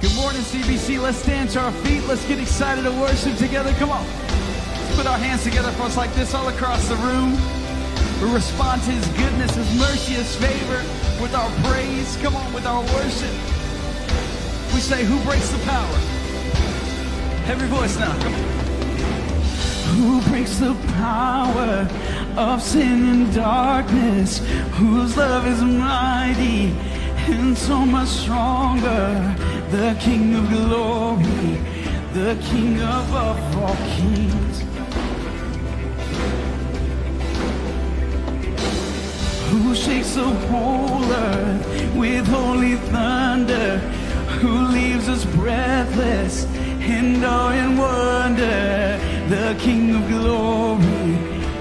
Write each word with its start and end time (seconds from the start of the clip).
Good 0.00 0.16
morning, 0.16 0.40
CBC. 0.40 0.98
Let's 0.98 1.18
stand 1.18 1.50
to 1.50 1.60
our 1.60 1.72
feet. 1.84 2.02
Let's 2.04 2.26
get 2.26 2.38
excited 2.38 2.84
to 2.84 2.90
worship 2.90 3.36
together. 3.36 3.70
Come 3.74 3.90
on. 3.90 4.06
Let's 4.06 4.96
put 4.96 5.06
our 5.06 5.18
hands 5.18 5.44
together 5.44 5.70
for 5.72 5.82
us 5.82 5.96
like 5.98 6.10
this 6.14 6.32
all 6.32 6.48
across 6.48 6.88
the 6.88 6.96
room. 6.96 7.32
We 8.22 8.32
respond 8.32 8.82
to 8.84 8.92
His 8.92 9.06
goodness, 9.08 9.54
His 9.54 9.78
mercy, 9.78 10.14
His 10.14 10.34
favor 10.36 10.78
with 11.20 11.34
our 11.34 11.50
praise. 11.68 12.16
Come 12.22 12.34
on, 12.34 12.50
with 12.54 12.64
our 12.64 12.80
worship. 12.80 13.30
We 14.72 14.80
say, 14.80 15.04
Who 15.04 15.22
breaks 15.22 15.50
the 15.50 15.58
power? 15.68 15.98
Every 17.44 17.68
voice 17.68 17.98
now. 17.98 18.16
Come 18.22 18.34
on. 18.34 18.60
Who 20.00 20.22
breaks 20.30 20.56
the 20.56 20.74
power 20.96 21.86
of 22.38 22.62
sin 22.62 23.04
and 23.04 23.34
darkness? 23.34 24.38
Whose 24.78 25.18
love 25.18 25.46
is 25.46 25.60
mighty 25.60 26.72
and 27.28 27.56
so 27.56 27.84
much 27.84 28.08
stronger? 28.08 29.36
The 29.70 29.96
King 30.00 30.34
of 30.34 30.48
glory, 30.50 31.60
the 32.12 32.36
King 32.42 32.80
above 32.80 33.56
all 33.56 33.76
kings. 33.94 34.64
Who 39.50 39.76
shakes 39.76 40.14
the 40.16 40.24
whole 40.24 41.04
earth 41.12 41.94
with 41.94 42.26
holy 42.26 42.74
thunder? 42.90 43.78
Who 44.40 44.66
leaves 44.68 45.08
us 45.08 45.24
breathless 45.36 46.46
in 46.80 47.22
awe 47.24 47.50
and 47.52 47.78
wonder? 47.78 48.98
The 49.28 49.56
King 49.60 49.94
of 49.94 50.08
glory, 50.08 51.14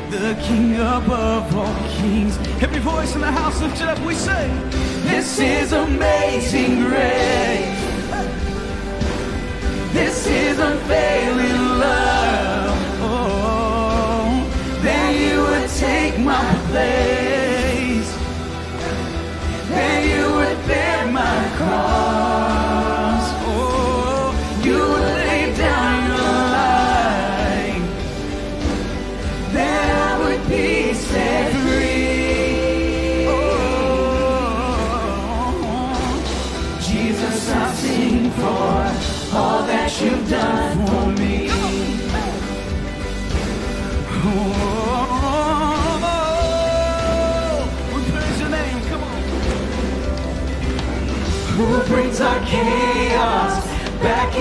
the 0.09 0.35
King 0.41 0.77
above 0.77 1.55
all 1.55 1.89
kings. 2.01 2.39
Every 2.59 2.79
voice 2.79 3.13
in 3.13 3.21
the 3.21 3.31
house 3.31 3.61
lifted 3.61 3.87
up. 3.87 3.99
We 3.99 4.15
say, 4.15 4.49
This 5.03 5.37
is 5.37 5.73
amazing 5.73 6.79
grace. 6.85 7.78
Is 10.31 10.59
unfailing 10.59 11.79
love. 11.79 12.77
Oh, 13.01 14.79
that 14.83 15.15
you 15.15 15.41
would 15.41 15.69
take 15.69 16.19
my 16.19 16.53
place. 16.69 17.18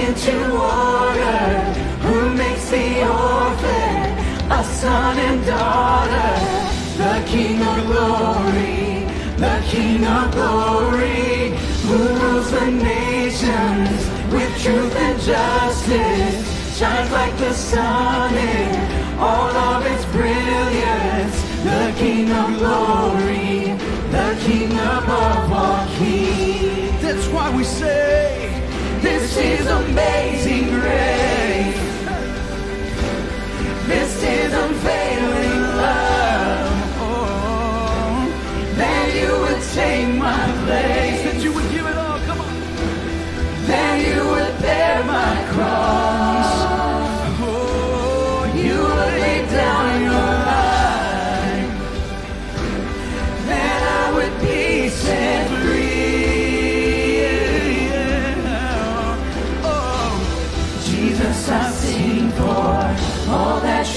Into 0.07 0.37
order? 0.53 1.47
Who 2.07 2.35
makes 2.35 2.71
the 2.71 3.03
orphan 3.03 3.97
a 4.51 4.65
son 4.65 5.19
and 5.19 5.45
daughter? 5.45 6.33
The 7.03 7.23
King 7.27 7.63
of 7.63 7.87
glory, 7.87 9.05
the 9.37 9.57
King 9.73 10.05
of 10.05 10.33
glory, 10.33 11.51
who 11.87 11.99
rules 12.21 12.51
the 12.51 12.71
nations 12.71 14.01
with 14.33 14.51
truth 14.63 14.95
and 14.97 15.21
justice, 15.21 16.79
shines 16.79 17.11
like 17.11 17.37
the 17.39 17.53
sun 17.53 18.35
in 18.35 19.19
all 19.19 19.51
of 19.71 19.87
its 19.87 20.05
brilliance. 20.07 21.37
The 21.65 21.95
King 21.99 22.31
of 22.33 22.59
glory, 22.59 23.75
the 24.11 24.29
King 24.47 24.73
above 24.73 25.53
all 25.53 25.87
kings. 25.99 27.03
That's 27.03 27.27
why 27.29 27.55
we 27.55 27.65
say, 27.65 28.28
This 29.01 29.37
is 29.37 29.67
amazing 29.67 30.65
grace. 30.71 31.77
This 33.87 34.23
is 34.23 34.53
unfailing 34.53 35.61
love. 35.77 36.73
Oh, 37.01 38.29
that 38.77 39.15
you 39.15 39.31
would 39.41 39.63
take 39.73 40.15
my 40.19 40.45
place. 40.65 41.23
That 41.25 41.43
you 41.43 41.53
would 41.53 41.71
give 41.71 41.87
it 41.87 41.97
all. 41.97 42.19
Come 42.27 42.41
on. 42.41 42.55
That 43.67 44.05
you 44.05 44.27
would 44.31 44.61
bear 44.61 45.05
my 45.05 45.53
cross. 45.53 46.18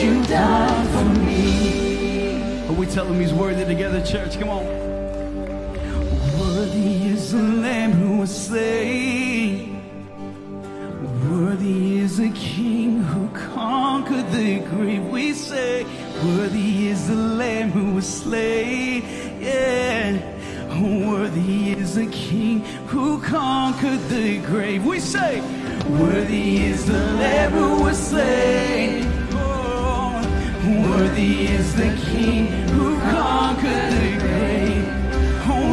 You've 0.01 0.27
done 0.27 0.87
for 0.87 1.19
me. 1.21 2.67
Are 2.67 2.73
we 2.73 2.85
tell 2.87 3.05
him 3.05 3.19
he's 3.19 3.33
worthy 3.33 3.65
together, 3.65 4.03
church? 4.03 4.39
Come 4.39 4.49
on. 4.49 4.65
Worthy 6.39 7.09
is 7.09 7.31
the 7.31 7.41
Lamb 7.41 7.91
who 7.91 8.17
was 8.17 8.47
slain. 8.47 9.83
Worthy 11.29 11.99
is 11.99 12.17
the 12.17 12.31
King 12.31 13.03
who 13.03 13.27
conquered 13.53 14.31
the 14.31 14.59
grave. 14.59 15.05
We 15.05 15.33
say, 15.33 15.83
Worthy 16.25 16.87
is 16.87 17.07
the 17.07 17.15
Lamb 17.15 17.71
who 17.71 17.93
was 17.93 18.07
slain. 18.07 19.03
Yeah. 19.39 20.31
Worthy 20.81 21.73
is 21.73 21.95
the 21.95 22.07
King 22.07 22.61
who 22.87 23.21
conquered 23.21 24.01
the 24.09 24.39
grave. 24.39 24.83
We 24.83 24.99
say, 24.99 25.41
Worthy 25.89 26.65
is 26.65 26.85
the 26.85 26.93
Lamb 26.93 27.51
who 27.51 27.83
was 27.83 27.97
slain. 27.97 29.10
Worthy 30.63 31.47
is 31.47 31.75
the 31.75 31.89
King 32.05 32.45
who 32.69 32.99
conquered 32.99 33.91
the 33.93 34.17
grave. 34.19 35.01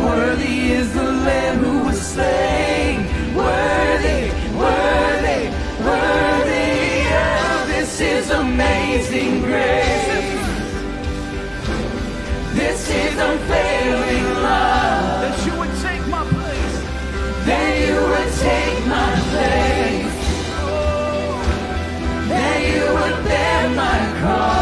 Worthy 0.02 0.72
is 0.72 0.94
the 0.94 1.02
Lamb 1.02 1.58
who 1.58 1.84
was 1.84 2.00
slain. 2.00 3.04
Worthy, 3.36 4.30
worthy, 4.56 5.50
worthy. 5.84 7.04
Oh, 7.12 7.64
this 7.68 8.00
is 8.00 8.30
amazing 8.30 9.42
grace. 9.42 10.38
This 12.54 12.88
is 12.88 13.18
unfailing 13.18 14.24
love. 14.42 15.20
That 15.22 15.46
you 15.46 15.52
would 15.58 15.74
take 15.82 16.06
my 16.08 16.24
place. 16.24 16.76
That 17.44 17.72
you 17.86 17.96
would 18.10 18.32
take 18.48 18.86
my 18.86 19.10
place. 19.32 20.16
That 22.30 22.58
you 22.72 22.84
would 22.94 23.24
bear 23.28 23.68
my 23.70 24.20
cross. 24.20 24.57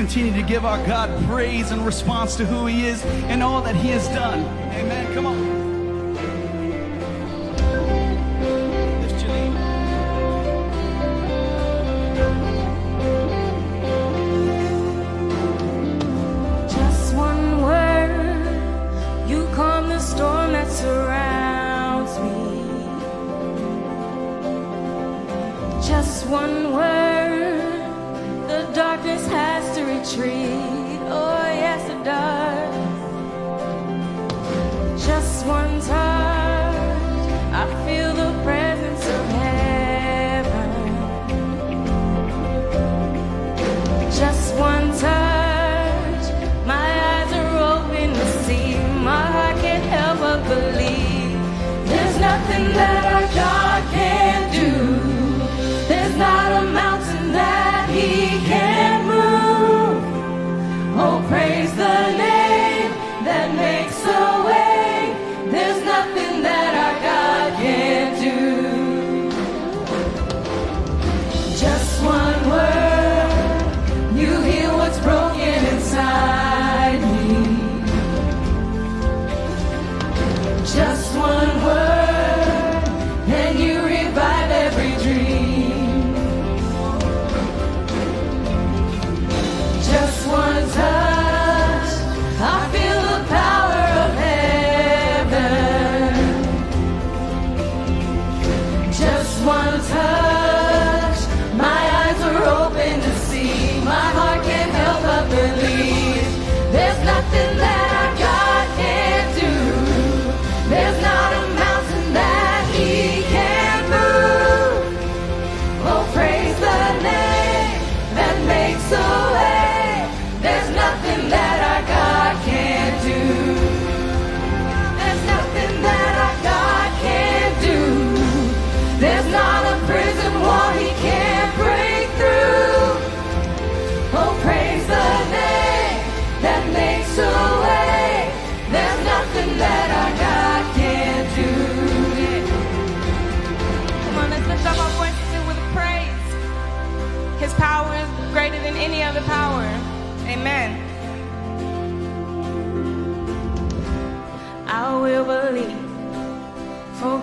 continue 0.00 0.32
to 0.32 0.48
give 0.48 0.64
our 0.64 0.82
God 0.86 1.10
praise 1.26 1.72
in 1.72 1.84
response 1.84 2.34
to 2.36 2.46
who 2.46 2.64
He 2.64 2.86
is 2.86 3.04
and 3.04 3.42
all 3.42 3.60
that 3.60 3.76
He 3.76 3.88
has 3.88 4.08
done. 4.08 4.40
Amen. 4.72 5.12
Come 5.12 5.26
on. 5.26 5.60
one 26.30 26.59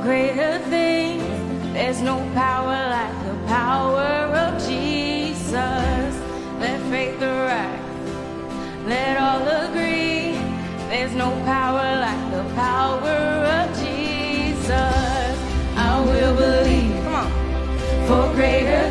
greater 0.08 0.58
things. 0.70 1.22
There's 1.74 2.02
no 2.02 2.16
power 2.34 2.80
like 2.98 3.18
the 3.26 3.38
power 3.46 4.10
of 4.44 4.54
Jesus. 4.66 6.12
Let 6.62 6.80
faith 6.90 7.22
arise. 7.22 7.82
Let 8.86 9.18
all 9.18 9.46
agree. 9.66 10.32
There's 10.88 11.14
no 11.14 11.30
power 11.44 11.88
like 12.06 12.24
the 12.38 12.46
power 12.56 13.18
of 13.58 13.66
Jesus. 13.84 15.34
I 15.90 15.94
will 16.08 16.36
believe. 16.38 17.04
Come 17.04 17.16
on. 17.24 17.30
For 18.08 18.34
greater 18.34 18.84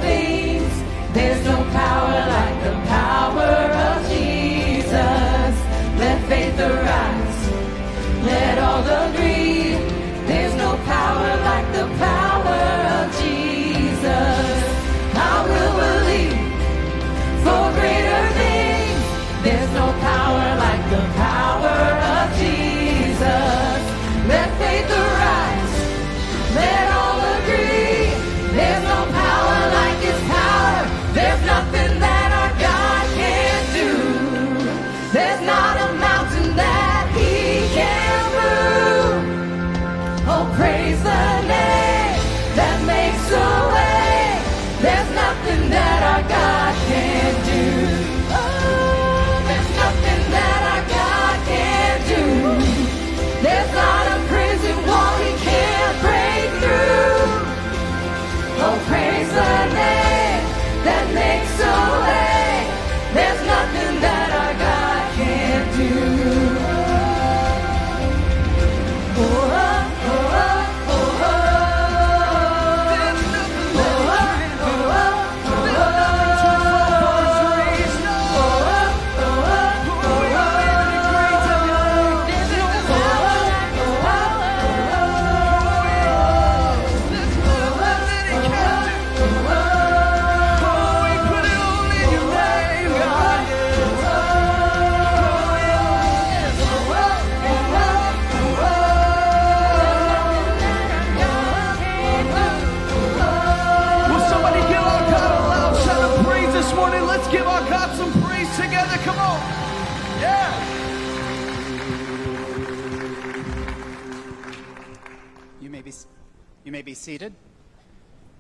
seated. 117.07 117.33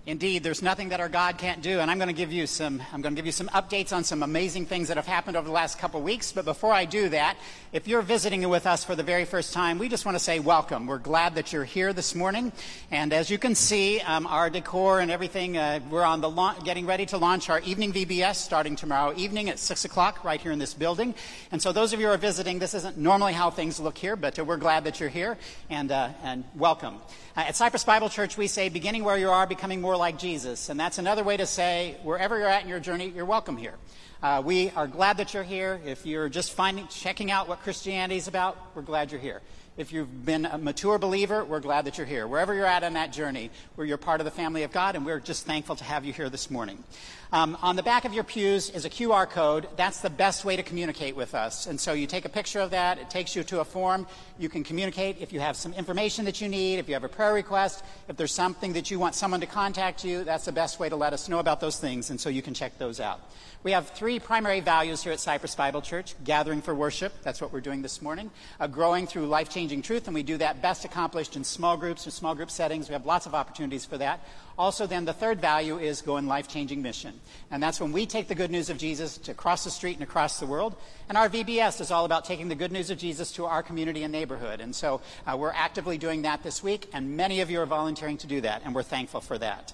Indeed, 0.06 0.42
there's 0.42 0.60
nothing 0.60 0.88
that 0.88 0.98
our 0.98 1.08
God 1.08 1.38
can't 1.38 1.62
do, 1.62 1.78
and 1.78 1.88
I'm 1.88 1.98
going 1.98 2.08
to 2.08 2.12
give 2.12 2.32
you 2.32 2.48
some 2.48 2.82
I'm 2.92 3.00
going 3.00 3.14
to 3.14 3.16
give 3.16 3.26
you 3.26 3.30
some 3.30 3.46
updates 3.50 3.92
on 3.92 4.02
some 4.02 4.24
amazing 4.24 4.66
things 4.66 4.88
that 4.88 4.96
have 4.96 5.06
happened 5.06 5.36
over 5.36 5.46
the 5.46 5.52
last 5.52 5.78
couple 5.78 6.02
weeks, 6.02 6.32
but 6.32 6.44
before 6.44 6.72
I 6.72 6.84
do 6.84 7.08
that, 7.10 7.36
if 7.72 7.86
you're 7.86 8.02
visiting 8.02 8.48
with 8.48 8.66
us 8.66 8.82
for 8.82 8.96
the 8.96 9.04
very 9.04 9.24
first 9.24 9.52
time, 9.52 9.78
we 9.78 9.88
just 9.88 10.04
want 10.04 10.16
to 10.16 10.24
say 10.24 10.40
welcome. 10.40 10.88
We're 10.88 10.98
glad 10.98 11.36
that 11.36 11.52
you're 11.52 11.62
here 11.62 11.92
this 11.92 12.16
morning, 12.16 12.50
and 12.90 13.12
as 13.12 13.30
you 13.30 13.38
can 13.38 13.54
see, 13.54 14.00
um, 14.00 14.26
our 14.26 14.50
decor 14.50 14.98
and 14.98 15.12
everything, 15.12 15.56
uh, 15.56 15.78
we're 15.88 16.02
on 16.02 16.20
the 16.20 16.30
la- 16.30 16.58
getting 16.58 16.86
ready 16.86 17.06
to 17.06 17.18
launch 17.18 17.48
our 17.48 17.60
evening 17.60 17.92
VBS 17.92 18.34
starting 18.34 18.74
tomorrow 18.74 19.12
evening 19.16 19.48
at 19.48 19.60
6 19.60 19.84
o'clock 19.84 20.24
right 20.24 20.40
here 20.40 20.50
in 20.50 20.58
this 20.58 20.74
building, 20.74 21.14
and 21.52 21.62
so 21.62 21.70
those 21.70 21.92
of 21.92 22.00
you 22.00 22.06
who 22.06 22.12
are 22.12 22.18
visiting, 22.18 22.58
this 22.58 22.74
isn't 22.74 22.98
normally 22.98 23.32
how 23.32 23.50
things 23.50 23.78
look 23.78 23.96
here, 23.96 24.16
but 24.16 24.36
uh, 24.36 24.44
we're 24.44 24.56
glad 24.56 24.82
that 24.82 24.98
you're 24.98 25.08
here, 25.08 25.38
and, 25.70 25.92
uh, 25.92 26.08
and 26.24 26.42
welcome. 26.56 26.98
Uh, 27.36 27.40
at 27.40 27.54
Cypress 27.54 27.84
Bible 27.84 28.08
Church, 28.08 28.38
we 28.38 28.46
say, 28.46 28.70
beginning 28.70 29.04
where 29.04 29.18
you 29.18 29.28
are, 29.28 29.46
becoming 29.46 29.82
more 29.82 29.94
like 29.94 30.18
Jesus. 30.18 30.70
And 30.70 30.80
that's 30.80 30.96
another 30.96 31.22
way 31.22 31.36
to 31.36 31.44
say, 31.44 31.98
wherever 32.02 32.38
you're 32.38 32.48
at 32.48 32.62
in 32.62 32.68
your 32.70 32.80
journey, 32.80 33.12
you're 33.14 33.26
welcome 33.26 33.58
here. 33.58 33.74
Uh, 34.22 34.40
we 34.42 34.70
are 34.70 34.86
glad 34.86 35.18
that 35.18 35.34
you're 35.34 35.42
here. 35.42 35.78
If 35.84 36.06
you're 36.06 36.30
just 36.30 36.54
finding, 36.54 36.88
checking 36.88 37.30
out 37.30 37.46
what 37.46 37.60
Christianity 37.60 38.16
is 38.16 38.26
about, 38.26 38.56
we're 38.74 38.80
glad 38.80 39.12
you're 39.12 39.20
here. 39.20 39.42
If 39.76 39.92
you've 39.92 40.24
been 40.24 40.46
a 40.46 40.56
mature 40.56 40.96
believer, 40.96 41.44
we're 41.44 41.60
glad 41.60 41.84
that 41.84 41.98
you're 41.98 42.06
here. 42.06 42.26
Wherever 42.26 42.54
you're 42.54 42.64
at 42.64 42.82
on 42.82 42.94
that 42.94 43.12
journey, 43.12 43.50
where 43.74 43.86
you're 43.86 43.98
part 43.98 44.22
of 44.22 44.24
the 44.24 44.30
family 44.30 44.62
of 44.62 44.72
God, 44.72 44.96
and 44.96 45.04
we're 45.04 45.20
just 45.20 45.44
thankful 45.44 45.76
to 45.76 45.84
have 45.84 46.06
you 46.06 46.14
here 46.14 46.30
this 46.30 46.50
morning. 46.50 46.82
Um, 47.30 47.58
on 47.60 47.76
the 47.76 47.82
back 47.82 48.06
of 48.06 48.14
your 48.14 48.24
pews 48.24 48.70
is 48.70 48.86
a 48.86 48.90
QR 48.90 49.28
code. 49.28 49.68
That's 49.76 50.00
the 50.00 50.08
best 50.08 50.46
way 50.46 50.56
to 50.56 50.62
communicate 50.62 51.14
with 51.14 51.34
us. 51.34 51.66
And 51.66 51.78
so 51.78 51.92
you 51.92 52.06
take 52.06 52.24
a 52.24 52.30
picture 52.30 52.60
of 52.60 52.70
that, 52.70 52.98
it 52.98 53.10
takes 53.10 53.36
you 53.36 53.42
to 53.44 53.60
a 53.60 53.64
form. 53.66 54.06
You 54.38 54.48
can 54.48 54.64
communicate 54.64 55.16
if 55.20 55.32
you 55.32 55.40
have 55.40 55.56
some 55.56 55.72
information 55.72 56.24
that 56.26 56.40
you 56.40 56.48
need, 56.48 56.78
if 56.78 56.88
you 56.88 56.94
have 56.94 57.04
a 57.04 57.08
prayer 57.08 57.32
request, 57.32 57.84
if 58.08 58.16
there's 58.16 58.32
something 58.32 58.72
that 58.74 58.90
you 58.90 58.98
want 58.98 59.14
someone 59.14 59.40
to 59.40 59.46
contact 59.46 60.04
you, 60.04 60.24
that's 60.24 60.44
the 60.44 60.52
best 60.52 60.78
way 60.80 60.88
to 60.88 60.96
let 60.96 61.12
us 61.12 61.28
know 61.28 61.38
about 61.38 61.60
those 61.60 61.78
things, 61.78 62.10
and 62.10 62.20
so 62.20 62.28
you 62.28 62.42
can 62.42 62.52
check 62.52 62.76
those 62.78 63.00
out. 63.00 63.20
We 63.62 63.72
have 63.72 63.88
three 63.90 64.18
primary 64.18 64.60
values 64.60 65.02
here 65.02 65.12
at 65.12 65.20
Cypress 65.20 65.54
Bible 65.54 65.82
Church 65.82 66.14
gathering 66.24 66.62
for 66.62 66.74
worship, 66.74 67.12
that's 67.22 67.40
what 67.40 67.52
we're 67.52 67.60
doing 67.60 67.82
this 67.82 68.02
morning, 68.02 68.30
uh, 68.60 68.66
growing 68.66 69.06
through 69.06 69.26
life 69.26 69.48
changing 69.48 69.82
truth, 69.82 70.06
and 70.06 70.14
we 70.14 70.22
do 70.22 70.36
that 70.36 70.60
best 70.60 70.84
accomplished 70.84 71.36
in 71.36 71.42
small 71.42 71.76
groups 71.76 72.06
or 72.06 72.10
small 72.10 72.34
group 72.34 72.50
settings. 72.50 72.88
We 72.88 72.92
have 72.92 73.06
lots 73.06 73.26
of 73.26 73.34
opportunities 73.34 73.84
for 73.84 73.98
that. 73.98 74.20
Also, 74.58 74.86
then, 74.86 75.04
the 75.04 75.12
third 75.12 75.40
value 75.40 75.78
is 75.78 76.00
go 76.00 76.16
in 76.16 76.26
life 76.26 76.48
changing 76.48 76.80
mission. 76.80 77.12
And 77.50 77.62
that's 77.62 77.78
when 77.78 77.92
we 77.92 78.06
take 78.06 78.26
the 78.28 78.34
good 78.34 78.50
news 78.50 78.70
of 78.70 78.78
Jesus 78.78 79.18
to 79.18 79.32
across 79.32 79.64
the 79.64 79.70
street 79.70 79.94
and 79.94 80.02
across 80.02 80.40
the 80.40 80.46
world. 80.46 80.74
And 81.10 81.18
our 81.18 81.28
VBS 81.28 81.80
is 81.82 81.90
all 81.90 82.06
about 82.06 82.24
taking 82.24 82.48
the 82.48 82.54
good 82.54 82.72
news 82.72 82.88
of 82.88 82.96
Jesus 82.96 83.32
to 83.32 83.44
our 83.44 83.62
community 83.62 84.02
and 84.02 84.10
neighborhood. 84.12 84.25
And 84.60 84.74
so 84.74 85.00
uh, 85.26 85.36
we're 85.38 85.52
actively 85.52 85.98
doing 85.98 86.22
that 86.22 86.42
this 86.42 86.62
week, 86.62 86.88
and 86.92 87.16
many 87.16 87.40
of 87.40 87.50
you 87.50 87.60
are 87.60 87.66
volunteering 87.66 88.16
to 88.18 88.26
do 88.26 88.40
that, 88.40 88.62
and 88.64 88.74
we're 88.74 88.82
thankful 88.82 89.20
for 89.20 89.38
that. 89.38 89.72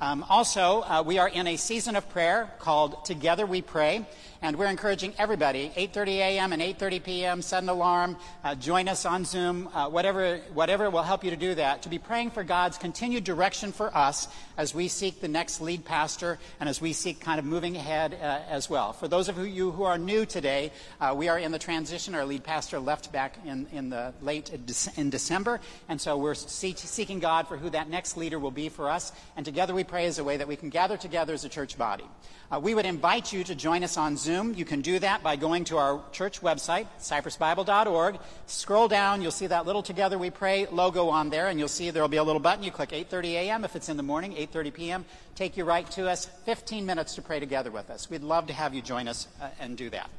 Um, 0.00 0.24
also, 0.28 0.82
uh, 0.82 1.04
we 1.06 1.18
are 1.18 1.28
in 1.28 1.46
a 1.46 1.56
season 1.56 1.94
of 1.94 2.08
prayer 2.08 2.50
called 2.58 3.04
Together 3.04 3.46
We 3.46 3.62
Pray, 3.62 4.04
and 4.42 4.58
we're 4.58 4.66
encouraging 4.66 5.14
everybody, 5.18 5.70
8.30 5.76 6.08
a.m. 6.16 6.52
and 6.52 6.60
8.30 6.60 7.04
p.m., 7.04 7.42
set 7.42 7.62
an 7.62 7.68
alarm, 7.68 8.16
uh, 8.42 8.56
join 8.56 8.88
us 8.88 9.06
on 9.06 9.24
Zoom, 9.24 9.68
uh, 9.72 9.88
whatever, 9.88 10.38
whatever 10.52 10.90
will 10.90 11.04
help 11.04 11.22
you 11.22 11.30
to 11.30 11.36
do 11.36 11.54
that, 11.54 11.82
to 11.82 11.88
be 11.88 11.98
praying 11.98 12.32
for 12.32 12.42
God's 12.42 12.76
continued 12.76 13.22
direction 13.22 13.70
for 13.70 13.96
us 13.96 14.26
as 14.58 14.74
we 14.74 14.88
seek 14.88 15.20
the 15.20 15.28
next 15.28 15.60
lead 15.60 15.84
pastor 15.84 16.38
and 16.58 16.68
as 16.68 16.80
we 16.80 16.92
seek 16.92 17.20
kind 17.20 17.38
of 17.38 17.44
moving 17.44 17.76
ahead 17.76 18.14
uh, 18.14 18.40
as 18.50 18.68
well. 18.68 18.92
For 18.92 19.06
those 19.06 19.28
of 19.28 19.38
you 19.46 19.70
who 19.70 19.84
are 19.84 19.96
new 19.96 20.26
today, 20.26 20.72
uh, 21.00 21.14
we 21.16 21.28
are 21.28 21.38
in 21.38 21.52
the 21.52 21.58
transition. 21.58 22.14
Our 22.14 22.26
lead 22.26 22.42
pastor 22.42 22.80
left 22.80 23.12
back 23.12 23.38
in, 23.46 23.66
in 23.72 23.90
the 23.90 24.12
late 24.20 24.50
in 24.96 25.10
December, 25.10 25.60
and 25.88 26.00
so 26.00 26.18
we're 26.18 26.34
seeking 26.34 27.20
God 27.20 27.46
for 27.46 27.56
who 27.56 27.70
that 27.70 27.88
next 27.88 28.16
leader 28.16 28.40
will 28.40 28.50
be 28.50 28.68
for 28.68 28.90
us, 28.90 29.12
and 29.36 29.46
together 29.46 29.72
we 29.72 29.83
pray 29.84 30.06
as 30.06 30.18
a 30.18 30.24
way 30.24 30.36
that 30.36 30.48
we 30.48 30.56
can 30.56 30.70
gather 30.70 30.96
together 30.96 31.32
as 31.32 31.44
a 31.44 31.48
church 31.48 31.78
body. 31.78 32.04
Uh, 32.50 32.60
we 32.60 32.74
would 32.74 32.84
invite 32.84 33.32
you 33.32 33.42
to 33.44 33.54
join 33.54 33.82
us 33.82 33.96
on 33.96 34.16
Zoom. 34.16 34.54
You 34.54 34.64
can 34.64 34.80
do 34.80 34.98
that 34.98 35.22
by 35.22 35.36
going 35.36 35.64
to 35.64 35.78
our 35.78 36.02
church 36.12 36.40
website, 36.40 36.86
cypressbible.org. 37.00 38.18
Scroll 38.46 38.88
down, 38.88 39.22
you'll 39.22 39.30
see 39.30 39.46
that 39.46 39.66
little 39.66 39.82
Together 39.82 40.18
We 40.18 40.30
Pray 40.30 40.66
logo 40.66 41.08
on 41.08 41.30
there, 41.30 41.48
and 41.48 41.58
you'll 41.58 41.68
see 41.68 41.90
there'll 41.90 42.08
be 42.08 42.18
a 42.18 42.24
little 42.24 42.40
button. 42.40 42.62
You 42.62 42.70
click 42.70 42.90
8.30 42.90 43.24
a.m. 43.32 43.64
if 43.64 43.76
it's 43.76 43.88
in 43.88 43.96
the 43.96 44.02
morning, 44.02 44.34
8.30 44.34 44.74
p.m. 44.74 45.04
Take 45.34 45.56
you 45.56 45.64
right 45.64 45.90
to 45.92 46.08
us. 46.08 46.26
15 46.44 46.84
minutes 46.84 47.14
to 47.14 47.22
pray 47.22 47.40
together 47.40 47.70
with 47.70 47.90
us. 47.90 48.10
We'd 48.10 48.22
love 48.22 48.46
to 48.48 48.52
have 48.52 48.74
you 48.74 48.82
join 48.82 49.08
us 49.08 49.28
uh, 49.40 49.48
and 49.58 49.76
do 49.76 49.90
that. 49.90 50.10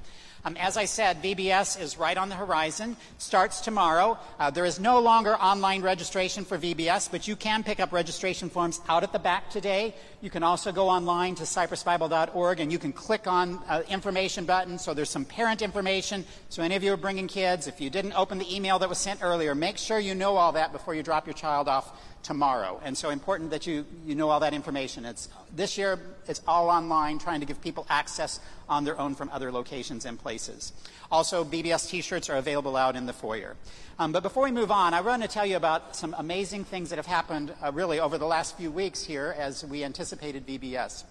Um, 0.45 0.55
as 0.57 0.77
I 0.77 0.85
said, 0.85 1.23
VBS 1.23 1.81
is 1.81 1.97
right 1.97 2.15
on 2.15 2.29
the 2.29 2.35
horizon, 2.35 2.97
starts 3.17 3.61
tomorrow. 3.61 4.19
Uh, 4.39 4.51
there 4.51 4.65
is 4.65 4.79
no 4.79 4.99
longer 4.99 5.33
online 5.33 5.81
registration 5.81 6.45
for 6.45 6.59
VBS, 6.59 7.09
but 7.09 7.27
you 7.27 7.35
can 7.35 7.63
pick 7.63 7.79
up 7.79 7.91
registration 7.91 8.51
forms 8.51 8.79
out 8.87 9.01
at 9.01 9.11
the 9.11 9.17
back 9.17 9.49
today. 9.49 9.95
You 10.21 10.29
can 10.29 10.43
also 10.43 10.71
go 10.71 10.87
online 10.87 11.33
to 11.35 11.43
cypressbible.org 11.43 12.59
and 12.59 12.71
you 12.71 12.77
can 12.77 12.93
click 12.93 13.25
on 13.25 13.59
uh, 13.67 13.81
information 13.89 14.45
button. 14.45 14.77
So 14.77 14.93
there's 14.93 15.09
some 15.09 15.25
parent 15.25 15.63
information. 15.63 16.23
So 16.49 16.61
any 16.61 16.75
of 16.75 16.83
you 16.83 16.93
are 16.93 16.97
bringing 16.97 17.27
kids, 17.27 17.67
if 17.67 17.81
you 17.81 17.89
didn't 17.89 18.13
open 18.13 18.37
the 18.37 18.55
email 18.55 18.77
that 18.77 18.87
was 18.87 18.99
sent 18.99 19.23
earlier, 19.23 19.55
make 19.55 19.79
sure 19.79 19.97
you 19.97 20.13
know 20.13 20.35
all 20.35 20.51
that 20.51 20.71
before 20.71 20.93
you 20.93 21.01
drop 21.01 21.25
your 21.25 21.33
child 21.33 21.67
off 21.67 21.99
tomorrow. 22.25 22.81
And 22.83 22.97
so 22.97 23.11
important 23.11 23.51
that 23.51 23.67
you, 23.67 23.85
you 24.03 24.15
know 24.15 24.29
all 24.29 24.39
that 24.39 24.53
information. 24.53 25.05
It's, 25.05 25.29
this 25.55 25.77
year, 25.77 25.99
it's 26.27 26.41
all 26.47 26.69
online, 26.69 27.19
trying 27.19 27.39
to 27.39 27.45
give 27.45 27.61
people 27.61 27.85
access 27.87 28.39
on 28.67 28.83
their 28.83 28.99
own 28.99 29.13
from 29.13 29.29
other 29.29 29.51
locations 29.51 30.05
and 30.05 30.17
places. 30.17 30.73
Also, 31.11 31.45
VBS 31.45 31.87
t-shirts 31.87 32.29
are 32.31 32.37
available 32.37 32.75
out 32.75 32.95
in 32.95 33.05
the 33.05 33.13
foyer. 33.13 33.55
Um, 33.99 34.11
but 34.11 34.23
before 34.23 34.43
we 34.43 34.51
move 34.51 34.71
on, 34.71 34.95
I 34.95 35.01
want 35.01 35.21
to 35.21 35.27
tell 35.27 35.45
you 35.45 35.55
about 35.55 35.95
some 35.95 36.15
amazing 36.17 36.63
things 36.63 36.89
that 36.89 36.97
have 36.97 37.05
happened 37.05 37.53
uh, 37.63 37.71
really 37.71 37.99
over 37.99 38.17
the 38.17 38.25
last 38.25 38.57
few 38.57 38.71
weeks 38.71 39.03
here 39.03 39.35
as 39.37 39.63
we 39.63 39.83
anticipated 39.83 40.47
VBS. 40.47 41.03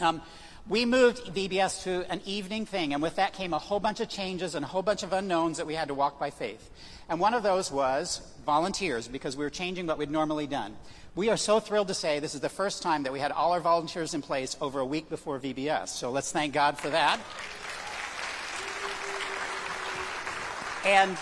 Um, 0.00 0.22
we 0.66 0.84
moved 0.84 1.34
VBS 1.34 1.82
to 1.84 2.10
an 2.10 2.20
evening 2.24 2.66
thing, 2.66 2.94
and 2.94 3.02
with 3.02 3.16
that 3.16 3.32
came 3.34 3.52
a 3.52 3.58
whole 3.58 3.80
bunch 3.80 4.00
of 4.00 4.08
changes 4.08 4.54
and 4.54 4.64
a 4.64 4.68
whole 4.68 4.82
bunch 4.82 5.02
of 5.02 5.12
unknowns 5.12 5.58
that 5.58 5.66
we 5.66 5.74
had 5.74 5.88
to 5.88 5.94
walk 5.94 6.18
by 6.18 6.30
faith. 6.30 6.70
And 7.08 7.20
one 7.20 7.32
of 7.32 7.42
those 7.42 7.72
was 7.72 8.20
volunteers, 8.44 9.08
because 9.08 9.36
we 9.36 9.44
were 9.44 9.50
changing 9.50 9.86
what 9.86 9.98
we'd 9.98 10.10
normally 10.10 10.46
done. 10.46 10.76
We 11.14 11.30
are 11.30 11.36
so 11.36 11.58
thrilled 11.58 11.88
to 11.88 11.94
say 11.94 12.20
this 12.20 12.34
is 12.34 12.40
the 12.40 12.48
first 12.48 12.82
time 12.82 13.02
that 13.04 13.12
we 13.12 13.18
had 13.18 13.32
all 13.32 13.52
our 13.52 13.60
volunteers 13.60 14.14
in 14.14 14.22
place 14.22 14.56
over 14.60 14.80
a 14.80 14.86
week 14.86 15.08
before 15.08 15.38
VBS. 15.38 15.88
So 15.88 16.10
let's 16.10 16.30
thank 16.30 16.52
God 16.52 16.78
for 16.78 16.90
that. 16.90 17.18
And, 20.84 21.16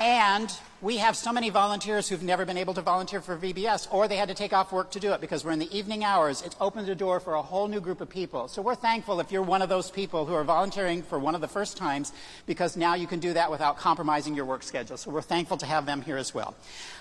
and 0.00 0.52
we 0.80 0.98
have 0.98 1.16
so 1.16 1.32
many 1.32 1.50
volunteers 1.50 2.08
who've 2.08 2.22
never 2.22 2.44
been 2.44 2.56
able 2.56 2.72
to 2.74 2.82
volunteer 2.82 3.20
for 3.20 3.36
VBS, 3.36 3.92
or 3.92 4.06
they 4.06 4.16
had 4.16 4.28
to 4.28 4.34
take 4.34 4.52
off 4.52 4.70
work 4.70 4.92
to 4.92 5.00
do 5.00 5.12
it 5.12 5.20
because 5.20 5.44
we're 5.44 5.50
in 5.50 5.58
the 5.58 5.76
evening 5.76 6.04
hours. 6.04 6.40
It's 6.42 6.54
opened 6.60 6.86
the 6.86 6.94
door 6.94 7.18
for 7.18 7.34
a 7.34 7.42
whole 7.42 7.66
new 7.66 7.80
group 7.80 8.00
of 8.00 8.08
people. 8.08 8.46
So 8.46 8.62
we're 8.62 8.76
thankful 8.76 9.18
if 9.18 9.32
you're 9.32 9.42
one 9.42 9.60
of 9.60 9.68
those 9.68 9.90
people 9.90 10.24
who 10.24 10.34
are 10.34 10.44
volunteering 10.44 11.02
for 11.02 11.18
one 11.18 11.34
of 11.34 11.40
the 11.40 11.48
first 11.48 11.76
times 11.76 12.12
because 12.46 12.76
now 12.76 12.94
you 12.94 13.08
can 13.08 13.18
do 13.18 13.32
that 13.32 13.50
without 13.50 13.76
compromising 13.76 14.36
your 14.36 14.44
work 14.44 14.62
schedule. 14.62 14.96
So 14.96 15.10
we're 15.10 15.20
thankful 15.20 15.56
to 15.56 15.66
have 15.66 15.84
them 15.84 16.00
here 16.00 16.16
as 16.16 16.32
well. 16.32 16.54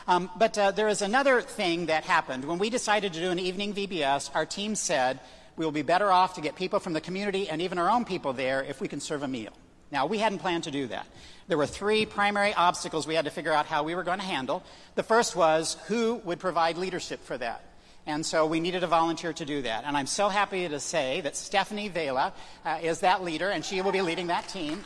Um, 0.08 0.32
but 0.38 0.58
uh, 0.58 0.72
there 0.72 0.88
is 0.88 1.04
another 1.04 1.42
thing 1.42 1.86
that 1.86 2.04
happened. 2.04 2.46
When 2.46 2.58
we 2.58 2.72
decided 2.72 3.14
to 3.14 3.20
do 3.20 3.30
an 3.30 3.40
evening 3.40 3.76
VBS, 3.76 4.32
our 4.34 4.46
team 4.46 4.74
said 4.74 5.20
we 5.56 5.66
will 5.66 5.72
be 5.72 5.84
better 5.84 6.12
off 6.12 6.34
to 6.34 6.42
get 6.42 6.56
people 6.56 6.80
from 6.80 6.94
the 6.94 7.02
community 7.02 7.48
and 7.48 7.62
even 7.62 7.78
our 7.78 7.92
own 7.92 8.06
people 8.06 8.34
there 8.34 8.64
if 8.64 8.82
we 8.82 8.88
can 8.88 9.00
serve 9.00 9.22
a 9.22 9.28
meal. 9.28 9.54
Now, 9.92 10.06
we 10.06 10.18
hadn't 10.18 10.40
planned 10.40 10.66
to 10.66 10.72
do 10.72 10.88
that. 10.88 11.08
There 11.48 11.58
were 11.58 11.66
three 11.66 12.06
primary 12.06 12.54
obstacles 12.54 13.08
we 13.08 13.16
had 13.16 13.26
to 13.26 13.32
figure 13.32 13.54
out 13.54 13.68
how 13.68 13.84
we 13.84 13.96
were 13.96 14.04
going 14.04 14.20
to 14.20 14.26
handle. 14.26 14.64
The 14.96 15.04
first 15.04 15.36
was 15.36 15.78
who 15.88 16.16
would 16.26 16.40
provide 16.40 16.78
leadership 16.78 17.24
for 17.24 17.38
that. 17.38 17.64
And 18.06 18.26
so 18.26 18.46
we 18.46 18.60
needed 18.60 18.84
a 18.84 18.88
volunteer 18.88 19.34
to 19.34 19.46
do 19.46 19.62
that. 19.64 19.84
And 19.86 19.98
I'm 19.98 20.08
so 20.08 20.30
happy 20.30 20.68
to 20.68 20.80
say 20.80 21.22
that 21.22 21.36
Stephanie 21.36 21.90
Vela 21.90 22.34
uh, 22.66 22.80
is 22.82 23.02
that 23.02 23.24
leader, 23.24 23.50
and 23.50 23.64
she 23.64 23.82
will 23.82 23.92
be 23.92 24.02
leading 24.02 24.28
that 24.28 24.48
team. 24.48 24.84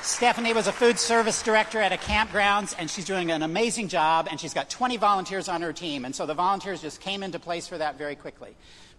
Stephanie 0.00 0.52
was 0.52 0.66
a 0.66 0.72
food 0.72 0.98
service 0.98 1.42
director 1.42 1.80
at 1.80 1.92
a 1.92 1.96
campgrounds, 1.96 2.74
and 2.78 2.90
she's 2.90 3.06
doing 3.06 3.30
an 3.30 3.42
amazing 3.42 3.88
job, 3.88 4.28
and 4.30 4.38
she's 4.38 4.52
got 4.52 4.68
20 4.68 4.98
volunteers 4.98 5.48
on 5.48 5.62
her 5.62 5.72
team. 5.72 6.04
And 6.04 6.14
so 6.14 6.26
the 6.26 6.34
volunteers 6.34 6.82
just 6.82 7.00
came 7.00 7.22
into 7.22 7.38
place 7.38 7.66
for 7.68 7.78
that 7.78 7.96
very 7.96 8.14
quickly. 8.14 8.54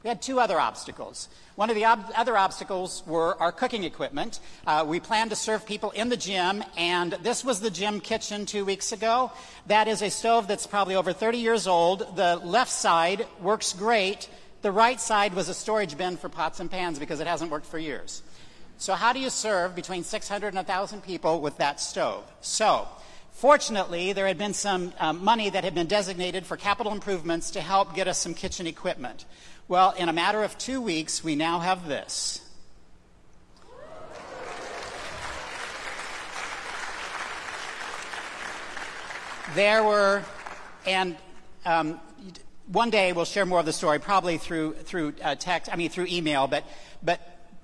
We 0.06 0.10
had 0.10 0.22
two 0.22 0.40
other 0.40 0.60
obstacles. 0.60 1.30
One 1.56 1.72
of 1.72 1.76
the 1.76 1.86
ob- 1.86 2.12
other 2.16 2.38
obstacles 2.38 3.02
were 3.08 3.36
our 3.42 3.52
cooking 3.52 3.84
equipment. 3.84 4.40
Uh, 4.68 4.86
we 4.88 5.00
planned 5.00 5.32
to 5.32 5.36
serve 5.36 5.66
people 5.66 5.90
in 5.90 6.10
the 6.10 6.16
gym, 6.16 6.64
and 6.78 7.14
this 7.24 7.44
was 7.44 7.60
the 7.60 7.72
gym 7.72 8.00
kitchen 8.00 8.46
two 8.46 8.66
weeks 8.66 8.92
ago. 8.92 9.32
That 9.66 9.88
is 9.88 10.04
a 10.04 10.12
stove 10.12 10.48
that's 10.48 10.68
probably 10.68 10.94
over 10.94 11.12
30 11.12 11.40
years 11.40 11.66
old. 11.66 12.16
The 12.16 12.36
left 12.36 12.72
side 12.72 13.26
works 13.42 13.74
great. 13.74 14.30
The 14.62 14.72
right 14.72 15.02
side 15.02 15.34
was 15.34 15.50
a 15.50 15.56
storage 15.56 15.98
bin 15.98 16.18
for 16.18 16.30
pots 16.30 16.60
and 16.60 16.70
pans 16.70 17.00
because 17.00 17.20
it 17.20 17.26
hasn't 17.26 17.50
worked 17.50 17.66
for 17.66 17.80
years. 17.80 18.22
So, 18.78 18.94
how 18.94 19.12
do 19.12 19.20
you 19.20 19.32
serve 19.32 19.74
between 19.74 20.04
600 20.04 20.50
and 20.50 20.58
1,000 20.58 21.02
people 21.02 21.42
with 21.42 21.58
that 21.58 21.80
stove? 21.80 22.32
So, 22.42 22.88
Fortunately, 23.36 24.14
there 24.14 24.28
had 24.28 24.38
been 24.38 24.54
some 24.54 24.94
um, 24.98 25.22
money 25.22 25.50
that 25.50 25.66
had 25.66 25.76
been 25.76 25.88
designated 25.88 26.46
for 26.46 26.56
capital 26.56 26.94
improvements 26.94 27.52
to 27.52 27.60
help 27.60 27.94
get 27.94 28.08
us 28.08 28.18
some 28.18 28.34
kitchen 28.34 28.66
equipment. 28.66 29.26
Well, 29.68 29.96
in 29.98 30.10
a 30.10 30.14
matter 30.14 30.44
of 30.44 30.56
two 30.60 30.80
weeks, 30.80 31.24
we 31.24 31.36
now 31.36 31.58
have 31.58 31.88
this. 31.88 32.40
There 39.56 39.84
were, 39.84 40.24
and 40.86 41.18
um, 41.66 42.00
one 42.68 42.92
day 42.92 43.12
we'll 43.12 43.26
share 43.26 43.48
more 43.48 43.60
of 43.60 43.66
the 43.66 43.74
story, 43.74 43.98
probably 43.98 44.38
through 44.38 44.74
through 44.74 45.16
uh, 45.24 45.34
text. 45.34 45.74
I 45.74 45.78
mean, 45.78 45.90
through 45.90 46.08
email. 46.10 46.46
But 46.46 46.64
but 47.02 47.20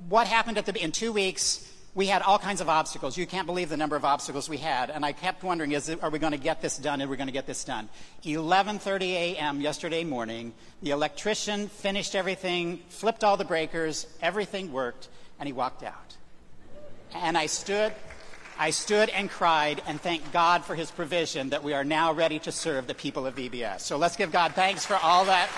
what 0.09 0.25
happened 0.25 0.57
at 0.57 0.65
the 0.65 0.83
in 0.83 0.91
two 0.91 1.11
weeks? 1.11 1.70
We 1.93 2.05
had 2.05 2.21
all 2.21 2.39
kinds 2.39 2.61
of 2.61 2.69
obstacles. 2.69 3.17
You 3.17 3.27
can't 3.27 3.45
believe 3.45 3.67
the 3.67 3.77
number 3.77 3.97
of 3.97 4.05
obstacles 4.05 4.47
we 4.47 4.57
had. 4.57 4.89
And 4.89 5.05
I 5.05 5.11
kept 5.11 5.43
wondering, 5.43 5.73
is 5.73 5.89
it, 5.89 6.01
are 6.01 6.09
we 6.09 6.19
going 6.19 6.31
to 6.31 6.37
get 6.37 6.61
this 6.61 6.77
done? 6.77 7.01
Are 7.01 7.07
we 7.07 7.17
going 7.17 7.27
to 7.27 7.33
get 7.33 7.47
this 7.47 7.65
done? 7.65 7.89
11.30 8.23 9.01
a.m. 9.11 9.59
yesterday 9.59 10.05
morning, 10.05 10.53
the 10.81 10.91
electrician 10.91 11.67
finished 11.67 12.15
everything, 12.15 12.77
flipped 12.87 13.25
all 13.25 13.35
the 13.35 13.45
breakers, 13.45 14.07
everything 14.21 14.71
worked, 14.71 15.09
and 15.37 15.47
he 15.47 15.53
walked 15.53 15.83
out. 15.83 16.15
And 17.13 17.37
I 17.37 17.47
stood, 17.47 17.91
I 18.57 18.69
stood 18.69 19.09
and 19.09 19.29
cried 19.29 19.81
and 19.85 19.99
thanked 19.99 20.31
God 20.31 20.63
for 20.63 20.75
his 20.75 20.91
provision 20.91 21.49
that 21.49 21.61
we 21.61 21.73
are 21.73 21.83
now 21.83 22.13
ready 22.13 22.39
to 22.39 22.53
serve 22.53 22.87
the 22.87 22.93
people 22.93 23.27
of 23.27 23.35
VBS. 23.35 23.81
So 23.81 23.97
let's 23.97 24.15
give 24.15 24.31
God 24.31 24.53
thanks 24.53 24.85
for 24.85 24.95
all 24.95 25.25
that. 25.25 25.49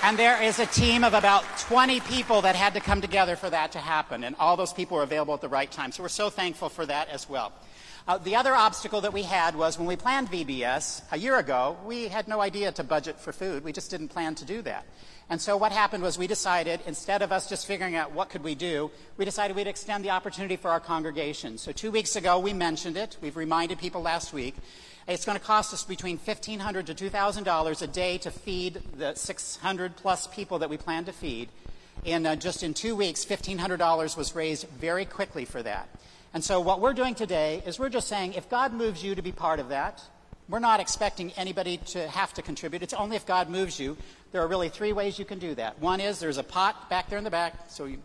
And 0.00 0.16
there 0.16 0.40
is 0.40 0.60
a 0.60 0.66
team 0.66 1.02
of 1.02 1.12
about 1.12 1.44
20 1.58 1.98
people 2.00 2.42
that 2.42 2.54
had 2.54 2.74
to 2.74 2.80
come 2.80 3.00
together 3.00 3.34
for 3.34 3.50
that 3.50 3.72
to 3.72 3.78
happen, 3.78 4.22
and 4.22 4.36
all 4.38 4.56
those 4.56 4.72
people 4.72 4.96
were 4.96 5.02
available 5.02 5.34
at 5.34 5.40
the 5.40 5.48
right 5.48 5.70
time. 5.70 5.90
So 5.90 6.04
we're 6.04 6.08
so 6.08 6.30
thankful 6.30 6.68
for 6.68 6.86
that 6.86 7.08
as 7.08 7.28
well. 7.28 7.52
Uh, 8.06 8.16
the 8.16 8.36
other 8.36 8.54
obstacle 8.54 9.00
that 9.00 9.12
we 9.12 9.24
had 9.24 9.56
was 9.56 9.76
when 9.76 9.88
we 9.88 9.96
planned 9.96 10.30
VBS 10.30 11.02
a 11.10 11.18
year 11.18 11.36
ago, 11.36 11.76
we 11.84 12.06
had 12.06 12.28
no 12.28 12.40
idea 12.40 12.70
to 12.72 12.84
budget 12.84 13.20
for 13.20 13.32
food. 13.32 13.64
We 13.64 13.72
just 13.72 13.90
didn't 13.90 14.08
plan 14.08 14.36
to 14.36 14.44
do 14.44 14.62
that. 14.62 14.86
And 15.28 15.42
so 15.42 15.56
what 15.56 15.72
happened 15.72 16.02
was 16.02 16.16
we 16.16 16.28
decided, 16.28 16.80
instead 16.86 17.20
of 17.20 17.32
us 17.32 17.48
just 17.48 17.66
figuring 17.66 17.96
out 17.96 18.12
what 18.12 18.30
could 18.30 18.42
we 18.42 18.54
do, 18.54 18.90
we 19.18 19.24
decided 19.24 19.56
we'd 19.56 19.66
extend 19.66 20.04
the 20.04 20.10
opportunity 20.10 20.56
for 20.56 20.70
our 20.70 20.80
congregation. 20.80 21.58
So 21.58 21.72
two 21.72 21.90
weeks 21.90 22.16
ago, 22.16 22.38
we 22.38 22.54
mentioned 22.54 22.96
it. 22.96 23.18
We've 23.20 23.36
reminded 23.36 23.78
people 23.78 24.00
last 24.00 24.32
week. 24.32 24.54
It's 25.08 25.24
going 25.24 25.38
to 25.38 25.44
cost 25.44 25.72
us 25.72 25.84
between 25.84 26.18
1,500 26.18 26.86
to 26.88 26.94
$2,000 26.94 27.82
a 27.82 27.86
day 27.86 28.18
to 28.18 28.30
feed 28.30 28.82
the 28.98 29.14
600 29.14 29.96
plus 29.96 30.26
people 30.26 30.58
that 30.58 30.68
we 30.68 30.76
plan 30.76 31.06
to 31.06 31.12
feed. 31.12 31.48
And 32.04 32.26
uh, 32.26 32.36
just 32.36 32.62
in 32.62 32.74
two 32.74 32.94
weeks, 32.94 33.24
$1,500 33.24 34.16
was 34.18 34.34
raised 34.34 34.68
very 34.68 35.06
quickly 35.06 35.46
for 35.46 35.62
that. 35.62 35.88
And 36.34 36.44
so 36.44 36.60
what 36.60 36.80
we're 36.80 36.92
doing 36.92 37.14
today 37.14 37.62
is 37.64 37.78
we're 37.78 37.88
just 37.88 38.06
saying 38.06 38.34
if 38.34 38.50
God 38.50 38.74
moves 38.74 39.02
you 39.02 39.14
to 39.14 39.22
be 39.22 39.32
part 39.32 39.60
of 39.60 39.70
that, 39.70 40.02
we're 40.46 40.58
not 40.58 40.78
expecting 40.78 41.32
anybody 41.38 41.78
to 41.78 42.06
have 42.08 42.34
to 42.34 42.42
contribute. 42.42 42.82
It's 42.82 42.92
only 42.92 43.16
if 43.16 43.24
God 43.24 43.48
moves 43.48 43.80
you. 43.80 43.96
There 44.32 44.42
are 44.42 44.46
really 44.46 44.68
three 44.68 44.92
ways 44.92 45.18
you 45.18 45.24
can 45.24 45.38
do 45.38 45.54
that. 45.54 45.78
One 45.80 46.00
is 46.00 46.20
there's 46.20 46.36
a 46.36 46.44
pot 46.44 46.90
back 46.90 47.08
there 47.08 47.16
in 47.16 47.24
the 47.24 47.30
back, 47.30 47.54
so 47.70 47.86
you, 47.86 47.98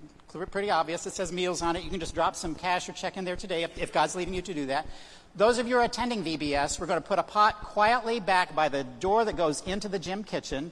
pretty 0.51 0.71
obvious. 0.71 1.05
It 1.05 1.13
says 1.13 1.31
meals 1.31 1.61
on 1.61 1.75
it. 1.75 1.83
You 1.83 1.89
can 1.89 1.99
just 1.99 2.15
drop 2.15 2.35
some 2.35 2.55
cash 2.55 2.89
or 2.89 2.93
check 2.93 3.17
in 3.17 3.25
there 3.25 3.35
today 3.35 3.63
if, 3.63 3.77
if 3.77 3.93
God's 3.93 4.15
leading 4.15 4.33
you 4.33 4.41
to 4.41 4.53
do 4.53 4.65
that. 4.67 4.87
Those 5.35 5.57
of 5.57 5.67
you 5.67 5.73
who 5.73 5.81
are 5.81 5.85
attending 5.85 6.23
VBS, 6.23 6.79
we're 6.79 6.85
going 6.85 7.01
to 7.01 7.07
put 7.07 7.17
a 7.17 7.23
pot 7.23 7.59
quietly 7.63 8.19
back 8.19 8.53
by 8.53 8.69
the 8.69 8.83
door 8.83 9.25
that 9.25 9.35
goes 9.35 9.63
into 9.63 9.89
the 9.89 9.97
gym 9.97 10.23
kitchen 10.23 10.71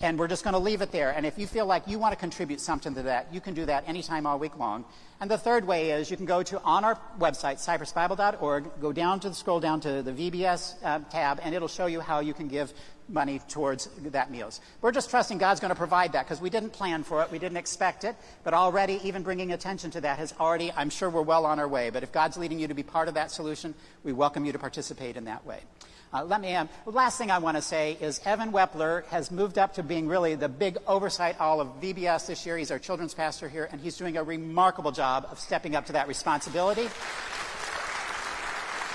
and 0.00 0.18
we're 0.18 0.28
just 0.28 0.44
going 0.44 0.54
to 0.54 0.60
leave 0.60 0.80
it 0.80 0.92
there. 0.92 1.10
And 1.10 1.26
if 1.26 1.38
you 1.38 1.46
feel 1.46 1.66
like 1.66 1.88
you 1.88 1.98
want 1.98 2.12
to 2.12 2.18
contribute 2.18 2.60
something 2.60 2.94
to 2.94 3.02
that, 3.02 3.32
you 3.32 3.40
can 3.40 3.54
do 3.54 3.66
that 3.66 3.88
anytime 3.88 4.26
all 4.26 4.38
week 4.38 4.56
long. 4.58 4.84
And 5.20 5.28
the 5.28 5.38
third 5.38 5.66
way 5.66 5.90
is 5.90 6.10
you 6.10 6.16
can 6.16 6.26
go 6.26 6.44
to 6.44 6.60
on 6.62 6.84
our 6.84 6.98
website, 7.18 7.56
cypressbible.org, 7.56 8.80
go 8.80 8.92
down 8.92 9.18
to 9.20 9.28
the 9.28 9.34
scroll 9.34 9.58
down 9.58 9.80
to 9.80 10.02
the 10.02 10.12
VBS 10.12 10.76
uh, 10.84 11.00
tab, 11.10 11.40
and 11.42 11.54
it'll 11.54 11.66
show 11.66 11.86
you 11.86 12.00
how 12.00 12.20
you 12.20 12.32
can 12.32 12.46
give 12.46 12.72
money 13.08 13.40
towards 13.48 13.86
that 14.02 14.30
meals. 14.30 14.60
We're 14.82 14.92
just 14.92 15.10
trusting 15.10 15.38
God's 15.38 15.60
going 15.60 15.70
to 15.70 15.74
provide 15.74 16.12
that 16.12 16.26
because 16.26 16.40
we 16.40 16.50
didn't 16.50 16.70
plan 16.70 17.02
for 17.02 17.22
it, 17.22 17.32
we 17.32 17.38
didn't 17.38 17.56
expect 17.56 18.04
it, 18.04 18.14
but 18.44 18.54
already 18.54 19.00
even 19.02 19.22
bringing 19.22 19.52
attention 19.52 19.90
to 19.92 20.00
that 20.02 20.18
has 20.18 20.34
already, 20.38 20.70
I'm 20.76 20.90
sure 20.90 21.10
we're 21.10 21.22
well 21.22 21.46
on 21.46 21.58
our 21.58 21.66
way. 21.66 21.90
But 21.90 22.02
if 22.02 22.12
God's 22.12 22.36
leading 22.36 22.60
you 22.60 22.68
to 22.68 22.74
be 22.74 22.82
part 22.82 23.08
of 23.08 23.14
that 23.14 23.30
solution, 23.30 23.74
we 24.04 24.12
welcome 24.12 24.44
you 24.44 24.52
to 24.52 24.58
participate 24.58 25.16
in 25.16 25.24
that 25.24 25.44
way. 25.44 25.60
Uh, 26.10 26.24
let 26.24 26.40
me, 26.40 26.54
um, 26.54 26.70
last 26.86 27.18
thing 27.18 27.30
I 27.30 27.36
want 27.36 27.58
to 27.58 27.62
say 27.62 27.98
is 28.00 28.18
Evan 28.24 28.50
Wepler 28.50 29.04
has 29.06 29.30
moved 29.30 29.58
up 29.58 29.74
to 29.74 29.82
being 29.82 30.08
really 30.08 30.34
the 30.36 30.48
big 30.48 30.78
oversight 30.86 31.38
all 31.38 31.60
of 31.60 31.68
VBS 31.82 32.26
this 32.26 32.46
year. 32.46 32.56
He's 32.56 32.70
our 32.70 32.78
children's 32.78 33.12
pastor 33.12 33.46
here, 33.46 33.68
and 33.70 33.78
he's 33.78 33.98
doing 33.98 34.16
a 34.16 34.22
remarkable 34.22 34.90
job 34.90 35.28
of 35.30 35.38
stepping 35.38 35.76
up 35.76 35.84
to 35.86 35.92
that 35.92 36.08
responsibility. 36.08 36.88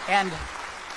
And 0.10 0.32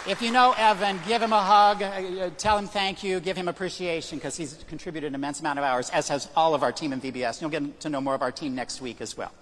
if 0.08 0.22
you 0.22 0.32
know 0.32 0.54
Evan, 0.56 0.98
give 1.06 1.20
him 1.20 1.34
a 1.34 1.42
hug, 1.42 1.82
uh, 1.82 1.86
uh 1.86 2.30
tell 2.38 2.56
him 2.56 2.66
thank 2.66 3.04
you, 3.04 3.20
give 3.20 3.36
him 3.36 3.46
appreciation 3.46 4.16
because 4.16 4.38
he's 4.38 4.64
contributed 4.68 5.08
an 5.08 5.14
immense 5.14 5.40
amount 5.40 5.58
of 5.58 5.66
hours, 5.66 5.90
as 5.90 6.08
has 6.08 6.30
all 6.34 6.54
of 6.54 6.62
our 6.62 6.72
team 6.72 6.94
in 6.94 7.00
VBS. 7.02 7.42
You'll 7.42 7.50
get 7.50 7.80
to 7.80 7.90
know 7.90 8.00
more 8.00 8.14
of 8.14 8.22
our 8.22 8.32
team 8.32 8.54
next 8.54 8.80
week 8.80 9.02
as 9.02 9.18
well. 9.18 9.32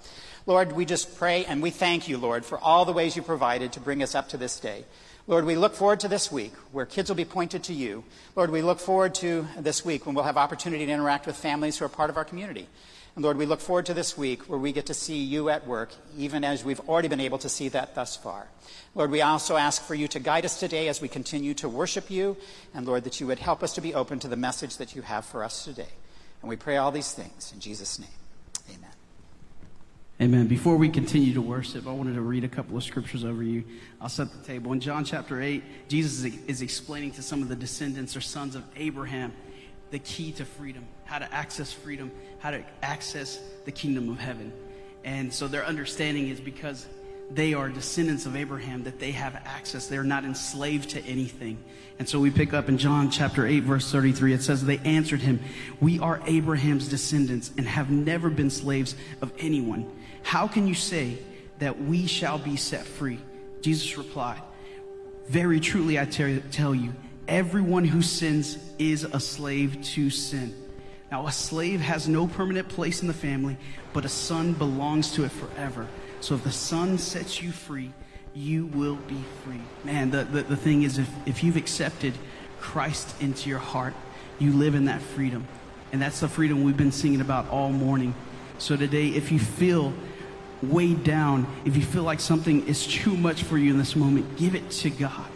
Lord, 0.45 0.73
we 0.73 0.85
just 0.87 1.17
pray 1.19 1.45
and 1.45 1.63
we 1.63 1.71
thank 1.71 2.09
you, 2.09 2.19
Lord, 2.19 2.45
for 2.45 2.59
all 2.59 2.85
the 2.85 2.93
ways 2.93 3.15
you 3.15 3.23
provided 3.23 3.73
to 3.75 3.81
bring 3.81 4.03
us 4.03 4.17
up 4.17 4.31
to 4.31 4.37
this 4.37 4.59
day. 4.59 4.85
Lord, 5.27 5.47
we 5.47 5.57
look 5.57 5.75
forward 5.75 6.01
to 6.01 6.09
this 6.09 6.31
week 6.31 6.53
where 6.71 6.85
kids 6.85 7.09
will 7.09 7.17
be 7.17 7.25
pointed 7.25 7.63
to 7.65 7.73
you. 7.73 8.05
Lord, 8.37 8.51
we 8.51 8.61
look 8.61 8.79
forward 8.79 9.15
to 9.17 9.49
this 9.59 9.83
week 9.83 10.05
when 10.05 10.15
we'll 10.15 10.25
have 10.25 10.37
opportunity 10.37 10.85
to 10.85 10.93
interact 10.93 11.27
with 11.27 11.35
families 11.35 11.79
who 11.79 11.87
are 11.87 11.89
part 11.89 12.11
of 12.11 12.19
our 12.19 12.27
community. 12.27 12.69
And 13.17 13.25
Lord, 13.25 13.39
we 13.39 13.47
look 13.47 13.61
forward 13.61 13.87
to 13.87 13.95
this 13.95 14.19
week 14.19 14.43
where 14.51 14.59
we 14.59 14.71
get 14.71 14.85
to 14.87 14.95
see 14.95 15.23
you 15.23 15.49
at 15.49 15.67
work, 15.67 15.95
even 16.19 16.45
as 16.45 16.63
we've 16.63 16.81
already 16.81 17.09
been 17.09 17.21
able 17.21 17.39
to 17.39 17.49
see 17.49 17.71
that 17.71 17.95
thus 17.95 18.17
far. 18.17 18.49
Lord, 18.95 19.11
we 19.11 19.23
also 19.23 19.57
ask 19.57 19.83
for 19.83 19.95
you 19.95 20.09
to 20.09 20.21
guide 20.21 20.45
us 20.45 20.61
today 20.61 20.89
as 20.89 21.01
we 21.01 21.09
continue 21.09 21.55
to 21.55 21.71
worship 21.71 22.11
you, 22.11 22.37
and 22.75 22.85
Lord, 22.85 23.05
that 23.05 23.19
you 23.19 23.27
would 23.27 23.39
help 23.39 23.63
us 23.63 23.73
to 23.75 23.81
be 23.81 23.95
open 23.95 24.19
to 24.19 24.29
the 24.29 24.37
message 24.37 24.77
that 24.77 24.95
you 24.95 25.01
have 25.01 25.25
for 25.25 25.43
us 25.43 25.65
today. 25.65 25.89
And 26.43 26.51
we 26.51 26.57
pray 26.57 26.77
all 26.77 26.93
these 26.93 27.13
things 27.13 27.51
in 27.55 27.61
Jesus' 27.61 27.99
name. 27.99 28.11
Amen. 30.21 30.47
Before 30.47 30.77
we 30.77 30.89
continue 30.89 31.35
to 31.35 31.43
worship, 31.43 31.89
I 31.89 31.91
wanted 31.91 32.15
to 32.15 32.21
read 32.21 32.45
a 32.45 32.49
couple 32.49 32.77
of 32.77 32.85
scriptures 32.85 33.25
over 33.25 33.43
you. 33.43 33.65
I'll 34.01 34.09
set 34.09 34.31
the 34.31 34.47
table. 34.47 34.73
In 34.73 34.79
John 34.79 35.05
chapter 35.05 35.43
8, 35.43 35.89
Jesus 35.89 36.33
is 36.47 36.63
explaining 36.63 37.11
to 37.13 37.23
some 37.23 37.43
of 37.43 37.49
the 37.49 37.57
descendants 37.57 38.17
or 38.17 38.21
sons 38.21 38.55
of 38.55 38.63
Abraham 38.77 39.33
the 39.91 39.99
key 39.99 40.31
to 40.33 40.45
freedom, 40.45 40.87
how 41.05 41.19
to 41.19 41.35
access 41.35 41.73
freedom, 41.73 42.13
how 42.39 42.53
to 42.53 42.65
access 42.81 43.41
the 43.65 43.73
kingdom 43.73 44.09
of 44.09 44.21
heaven. 44.21 44.53
And 45.03 45.35
so 45.35 45.49
their 45.49 45.65
understanding 45.65 46.29
is 46.29 46.41
because 46.41 46.87
they 47.31 47.53
are 47.53 47.69
descendants 47.69 48.25
of 48.25 48.37
Abraham 48.37 48.85
that 48.85 49.01
they 49.01 49.11
have 49.11 49.35
access. 49.45 49.89
They're 49.89 50.05
not 50.05 50.25
enslaved 50.25 50.91
to 50.91 51.05
anything. 51.05 51.59
And 51.99 52.09
so 52.09 52.21
we 52.21 52.31
pick 52.31 52.53
up 52.53 52.69
in 52.69 52.79
John 52.79 53.11
chapter 53.11 53.47
8, 53.47 53.61
verse 53.61 53.91
33. 53.91 54.33
It 54.33 54.43
says, 54.43 54.65
They 54.65 54.79
answered 54.79 55.21
him, 55.21 55.41
We 55.81 55.99
are 55.99 56.23
Abraham's 56.27 56.87
descendants 56.87 57.51
and 57.57 57.67
have 57.67 57.91
never 57.91 58.31
been 58.31 58.51
slaves 58.51 58.95
of 59.21 59.33
anyone. 59.39 59.91
How 60.25 60.49
can 60.49 60.67
you 60.67 60.75
say 60.75 61.19
that 61.61 61.81
we 61.81 62.07
shall 62.09 62.39
be 62.39 62.57
set 62.57 62.85
free? 62.85 63.21
Jesus 63.61 63.97
replied, 63.97 64.41
Very 65.29 65.61
truly 65.61 66.01
I 66.01 66.07
tell 66.07 66.75
you, 66.75 66.93
everyone 67.29 67.85
who 67.85 68.03
sins 68.03 68.59
is 68.79 69.05
a 69.05 69.21
slave 69.21 69.81
to 69.83 70.11
sin. 70.11 70.55
Now, 71.11 71.27
a 71.27 71.33
slave 71.33 71.81
has 71.81 72.09
no 72.09 72.27
permanent 72.27 72.69
place 72.69 73.03
in 73.03 73.07
the 73.07 73.15
family, 73.15 73.57
but 73.93 74.05
a 74.05 74.09
son 74.09 74.55
belongs 74.55 75.13
to 75.13 75.25
it 75.25 75.31
forever. 75.31 75.87
So 76.21 76.35
if 76.35 76.43
the 76.43 76.51
son 76.51 76.99
sets 76.99 77.41
you 77.41 77.53
free, 77.53 77.93
you 78.35 78.67
will 78.67 78.97
be 78.97 79.23
free. 79.45 79.61
Man, 79.85 80.11
the, 80.11 80.25
the, 80.25 80.43
the 80.43 80.57
thing 80.57 80.83
is, 80.83 80.99
if, 80.99 81.09
if 81.27 81.45
you've 81.45 81.57
accepted 81.57 82.15
Christ 82.59 83.15
into 83.21 83.49
your 83.49 83.59
heart, 83.59 83.95
you 84.39 84.53
live 84.53 84.75
in 84.75 84.87
that 84.87 85.03
freedom. 85.03 85.47
And 85.93 86.03
that's 86.03 86.21
the 86.21 86.29
freedom 86.29 86.65
we've 86.65 86.77
been 86.77 86.91
singing 86.91 87.21
about 87.21 87.49
all 87.51 87.71
morning. 87.71 88.15
So 88.59 88.75
today, 88.77 89.09
if 89.09 89.31
you 89.31 89.39
feel 89.39 89.93
weighed 90.71 91.05
down, 91.05 91.47
if 91.65 91.77
you 91.77 91.83
feel 91.83 92.03
like 92.03 92.21
something 92.21 92.67
is 92.67 92.87
too 92.87 93.17
much 93.17 93.43
for 93.43 93.59
you 93.59 93.71
in 93.71 93.79
this 93.79 93.97
moment, 93.97 94.37
give 94.37 94.55
it 94.55 94.71
to 94.71 94.91
God. 94.91 95.27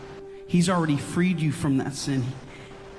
He's 0.47 0.69
already 0.69 0.97
freed 0.97 1.41
you 1.41 1.53
from 1.53 1.79
that 1.79 1.95
sin. 1.95 2.25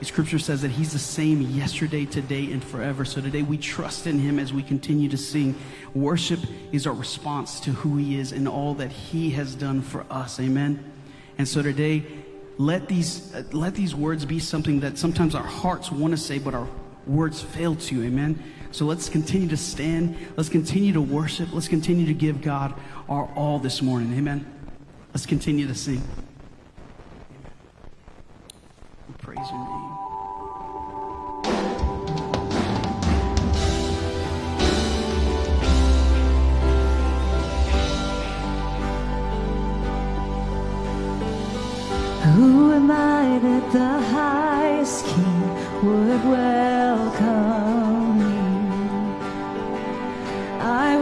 Scripture 0.02 0.40
says 0.40 0.62
that 0.62 0.72
He's 0.72 0.94
the 0.94 1.00
same 1.00 1.42
yesterday, 1.42 2.06
today, 2.06 2.52
and 2.52 2.64
forever. 2.64 3.04
So 3.04 3.20
today 3.20 3.42
we 3.42 3.58
trust 3.58 4.08
in 4.08 4.20
Him 4.20 4.40
as 4.40 4.54
we 4.54 4.64
continue 4.64 5.10
to 5.10 5.18
sing. 5.18 5.56
Worship 5.94 6.40
is 6.72 6.88
our 6.88 6.94
response 6.94 7.60
to 7.62 7.72
who 7.72 7.98
He 7.98 8.18
is 8.18 8.32
and 8.32 8.48
all 8.48 8.76
that 8.76 8.92
He 8.92 9.32
has 9.32 9.56
done 9.56 9.82
for 9.82 10.06
us. 10.10 10.40
Amen. 10.40 10.92
And 11.38 11.48
so 11.48 11.62
today, 11.62 12.06
let 12.58 12.88
these 12.88 13.34
uh, 13.34 13.44
let 13.52 13.76
these 13.76 13.96
words 13.96 14.26
be 14.26 14.40
something 14.40 14.82
that 14.82 14.98
sometimes 14.98 15.36
our 15.36 15.44
hearts 15.44 15.92
want 15.92 16.12
to 16.12 16.18
say, 16.18 16.40
but 16.40 16.54
our 16.54 16.68
words 17.06 17.42
fail 17.42 17.76
to. 17.76 18.04
Amen. 18.04 18.42
So 18.72 18.86
let's 18.86 19.10
continue 19.10 19.48
to 19.50 19.58
stand. 19.58 20.16
Let's 20.38 20.50
continue 20.50 20.94
to 20.94 21.02
worship. 21.02 21.50
Let's 21.52 21.68
continue 21.68 22.06
to 22.06 22.14
give 22.14 22.42
God 22.42 22.74
our 23.08 23.26
all 23.36 23.60
this 23.60 23.82
morning. 23.82 24.14
Amen. 24.18 24.46
Let's 25.14 25.26
continue 25.26 25.68
to 25.68 25.76
sing. 25.76 26.04
We 29.08 29.14
praise 29.16 29.38
your 29.50 29.60
name. 29.60 29.96
Who 42.36 42.72
am 42.74 42.92
I 42.92 43.40
that 43.40 43.72
the 43.74 44.02
highest 44.14 45.06
king 45.08 45.42
would 45.84 46.24
welcome 46.24 47.79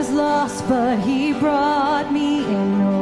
was 0.07 0.15
lost, 0.15 0.67
but 0.67 0.99
he 0.99 1.33
brought 1.33 2.11
me 2.11 2.39
in. 2.39 2.96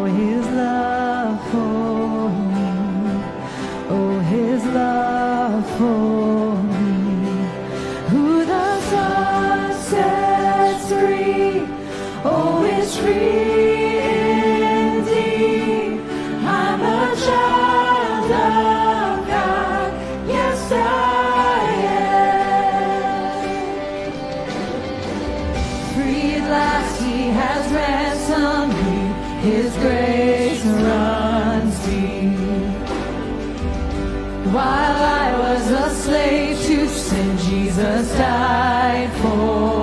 While 34.55 34.63
I 34.63 35.37
was 35.37 35.69
a 35.69 35.89
slave 35.89 36.57
to 36.67 36.87
sin, 36.87 37.37
Jesus 37.39 38.09
died 38.17 39.11
for 39.21 39.74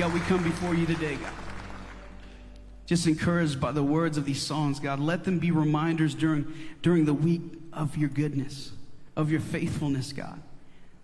God, 0.00 0.14
we 0.14 0.20
come 0.20 0.42
before 0.42 0.74
you 0.74 0.86
today, 0.86 1.16
God. 1.16 1.32
Just 2.86 3.06
encouraged 3.06 3.60
by 3.60 3.70
the 3.70 3.82
words 3.82 4.16
of 4.16 4.24
these 4.24 4.40
songs, 4.40 4.80
God. 4.80 4.98
Let 4.98 5.24
them 5.24 5.38
be 5.38 5.50
reminders 5.50 6.14
during, 6.14 6.50
during 6.80 7.04
the 7.04 7.12
week 7.12 7.42
of 7.74 7.98
your 7.98 8.08
goodness, 8.08 8.72
of 9.14 9.30
your 9.30 9.40
faithfulness, 9.42 10.14
God. 10.14 10.40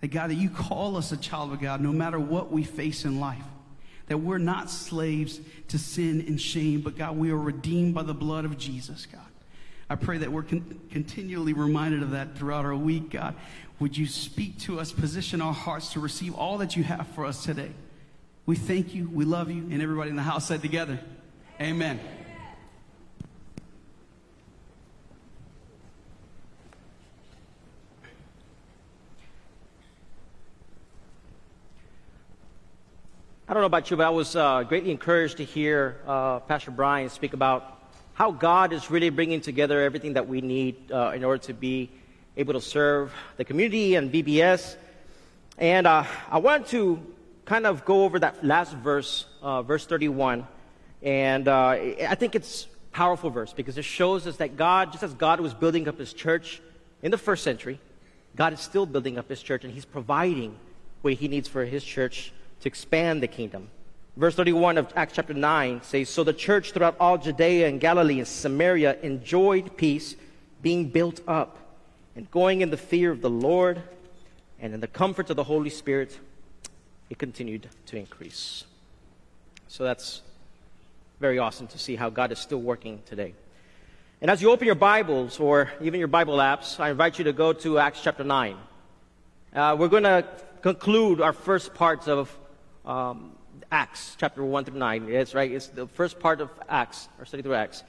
That, 0.01 0.07
God, 0.07 0.31
that 0.31 0.35
you 0.37 0.49
call 0.49 0.97
us 0.97 1.11
a 1.11 1.17
child 1.17 1.53
of 1.53 1.61
God 1.61 1.79
no 1.79 1.91
matter 1.91 2.19
what 2.19 2.51
we 2.51 2.63
face 2.63 3.05
in 3.05 3.19
life. 3.19 3.43
That 4.07 4.17
we're 4.17 4.39
not 4.39 4.67
slaves 4.71 5.41
to 5.67 5.77
sin 5.77 6.21
and 6.21 6.41
shame, 6.41 6.81
but, 6.81 6.97
God, 6.97 7.17
we 7.17 7.29
are 7.29 7.37
redeemed 7.37 7.93
by 7.93 8.01
the 8.01 8.15
blood 8.15 8.45
of 8.45 8.57
Jesus, 8.57 9.05
God. 9.05 9.21
I 9.91 9.95
pray 9.95 10.17
that 10.17 10.31
we're 10.31 10.41
con- 10.41 10.81
continually 10.89 11.53
reminded 11.53 12.01
of 12.01 12.09
that 12.11 12.35
throughout 12.35 12.65
our 12.65 12.75
week, 12.75 13.11
God. 13.11 13.35
Would 13.79 13.95
you 13.95 14.07
speak 14.07 14.57
to 14.61 14.79
us, 14.79 14.91
position 14.91 15.39
our 15.39 15.53
hearts 15.53 15.93
to 15.93 15.99
receive 15.99 16.33
all 16.33 16.57
that 16.57 16.75
you 16.75 16.81
have 16.81 17.05
for 17.09 17.27
us 17.27 17.43
today? 17.43 17.69
We 18.47 18.55
thank 18.55 18.95
you, 18.95 19.09
we 19.09 19.25
love 19.25 19.51
you, 19.51 19.57
and 19.57 19.81
everybody 19.81 20.09
in 20.09 20.15
the 20.15 20.21
house 20.21 20.47
said 20.47 20.61
together, 20.61 20.97
Amen. 21.59 21.99
I 33.49 33.53
don't 33.53 33.63
know 33.63 33.65
about 33.65 33.91
you, 33.91 33.97
but 33.97 34.05
I 34.05 34.11
was 34.11 34.37
uh, 34.37 34.63
greatly 34.63 34.91
encouraged 34.91 35.35
to 35.37 35.43
hear 35.43 35.97
uh, 36.07 36.39
Pastor 36.39 36.71
Brian 36.71 37.09
speak 37.09 37.33
about 37.33 37.81
how 38.13 38.31
God 38.31 38.71
is 38.71 38.89
really 38.89 39.09
bringing 39.09 39.41
together 39.41 39.81
everything 39.81 40.13
that 40.13 40.25
we 40.25 40.39
need 40.39 40.89
uh, 40.89 41.11
in 41.13 41.25
order 41.25 41.43
to 41.47 41.53
be 41.53 41.89
able 42.37 42.53
to 42.53 42.61
serve 42.61 43.11
the 43.35 43.43
community 43.43 43.95
and 43.95 44.09
VBS. 44.09 44.77
And 45.57 45.85
uh, 45.85 46.05
I 46.31 46.37
wanted 46.37 46.67
to 46.67 47.05
kind 47.47 47.65
of 47.65 47.85
go 47.85 48.03
over 48.03 48.19
that 48.19 48.45
last 48.45 48.73
verse, 48.73 49.25
uh, 49.41 49.61
verse 49.61 49.85
31. 49.85 50.45
And 51.01 51.47
uh, 51.47 51.69
I 51.69 52.15
think 52.15 52.35
it's 52.35 52.67
powerful 52.91 53.29
verse 53.29 53.53
because 53.53 53.77
it 53.77 53.85
shows 53.85 54.27
us 54.27 54.37
that 54.37 54.57
God, 54.57 54.91
just 54.91 55.03
as 55.03 55.13
God 55.13 55.39
was 55.39 55.53
building 55.53 55.87
up 55.87 55.97
his 55.97 56.13
church 56.13 56.61
in 57.01 57.09
the 57.09 57.17
first 57.17 57.43
century, 57.43 57.79
God 58.35 58.51
is 58.51 58.59
still 58.59 58.85
building 58.85 59.17
up 59.17 59.29
his 59.29 59.41
church 59.41 59.63
and 59.63 59.73
he's 59.73 59.85
providing 59.85 60.57
what 61.01 61.13
he 61.13 61.29
needs 61.29 61.47
for 61.47 61.63
his 61.63 61.83
church 61.83 62.33
to 62.61 62.67
expand 62.67 63.23
the 63.23 63.27
kingdom. 63.27 63.69
Verse 64.17 64.35
31 64.35 64.77
of 64.77 64.91
Acts 64.95 65.13
chapter 65.13 65.33
9 65.33 65.81
says, 65.83 66.09
So 66.09 66.25
the 66.25 66.33
church 66.33 66.73
throughout 66.73 66.97
all 66.99 67.17
Judea 67.17 67.67
and 67.69 67.79
Galilee 67.79 68.17
and 68.17 68.27
Samaria 68.27 68.97
enjoyed 69.03 69.77
peace, 69.77 70.15
being 70.61 70.89
built 70.89 71.21
up, 71.27 71.57
and 72.15 72.29
going 72.29 72.59
in 72.59 72.71
the 72.71 72.77
fear 72.77 73.11
of 73.11 73.21
the 73.21 73.29
Lord 73.29 73.81
and 74.59 74.73
in 74.73 74.81
the 74.81 74.87
comfort 74.87 75.29
of 75.29 75.35
the 75.35 75.43
Holy 75.43 75.69
Spirit, 75.69 76.19
it 77.09 77.17
continued 77.17 77.69
to 77.87 77.97
increase. 77.97 78.65
So 79.67 79.83
that's 79.83 80.21
very 81.19 81.39
awesome 81.39 81.67
to 81.67 81.79
see 81.79 81.95
how 81.95 82.09
God 82.09 82.31
is 82.31 82.39
still 82.39 82.61
working 82.61 83.01
today. 83.05 83.33
And 84.21 84.31
as 84.31 84.41
you 84.41 84.51
open 84.51 84.65
your 84.65 84.75
Bibles 84.75 85.39
or 85.39 85.71
even 85.81 85.99
your 85.99 86.07
Bible 86.07 86.37
apps, 86.37 86.79
I 86.79 86.89
invite 86.89 87.17
you 87.17 87.25
to 87.25 87.33
go 87.33 87.53
to 87.53 87.79
Acts 87.79 88.01
chapter 88.03 88.23
9. 88.23 88.57
Uh, 89.53 89.75
we're 89.77 89.87
going 89.87 90.03
to 90.03 90.25
conclude 90.61 91.21
our 91.21 91.33
first 91.33 91.73
parts 91.73 92.07
of 92.07 92.35
um, 92.85 93.31
Acts 93.71 94.15
chapter 94.19 94.43
1 94.43 94.65
through 94.65 94.79
9. 94.79 95.09
It's 95.09 95.33
right, 95.33 95.51
it's 95.51 95.67
the 95.67 95.87
first 95.87 96.19
part 96.19 96.41
of 96.41 96.49
Acts, 96.67 97.09
our 97.19 97.25
study 97.25 97.43
through 97.43 97.55
Acts. 97.55 97.83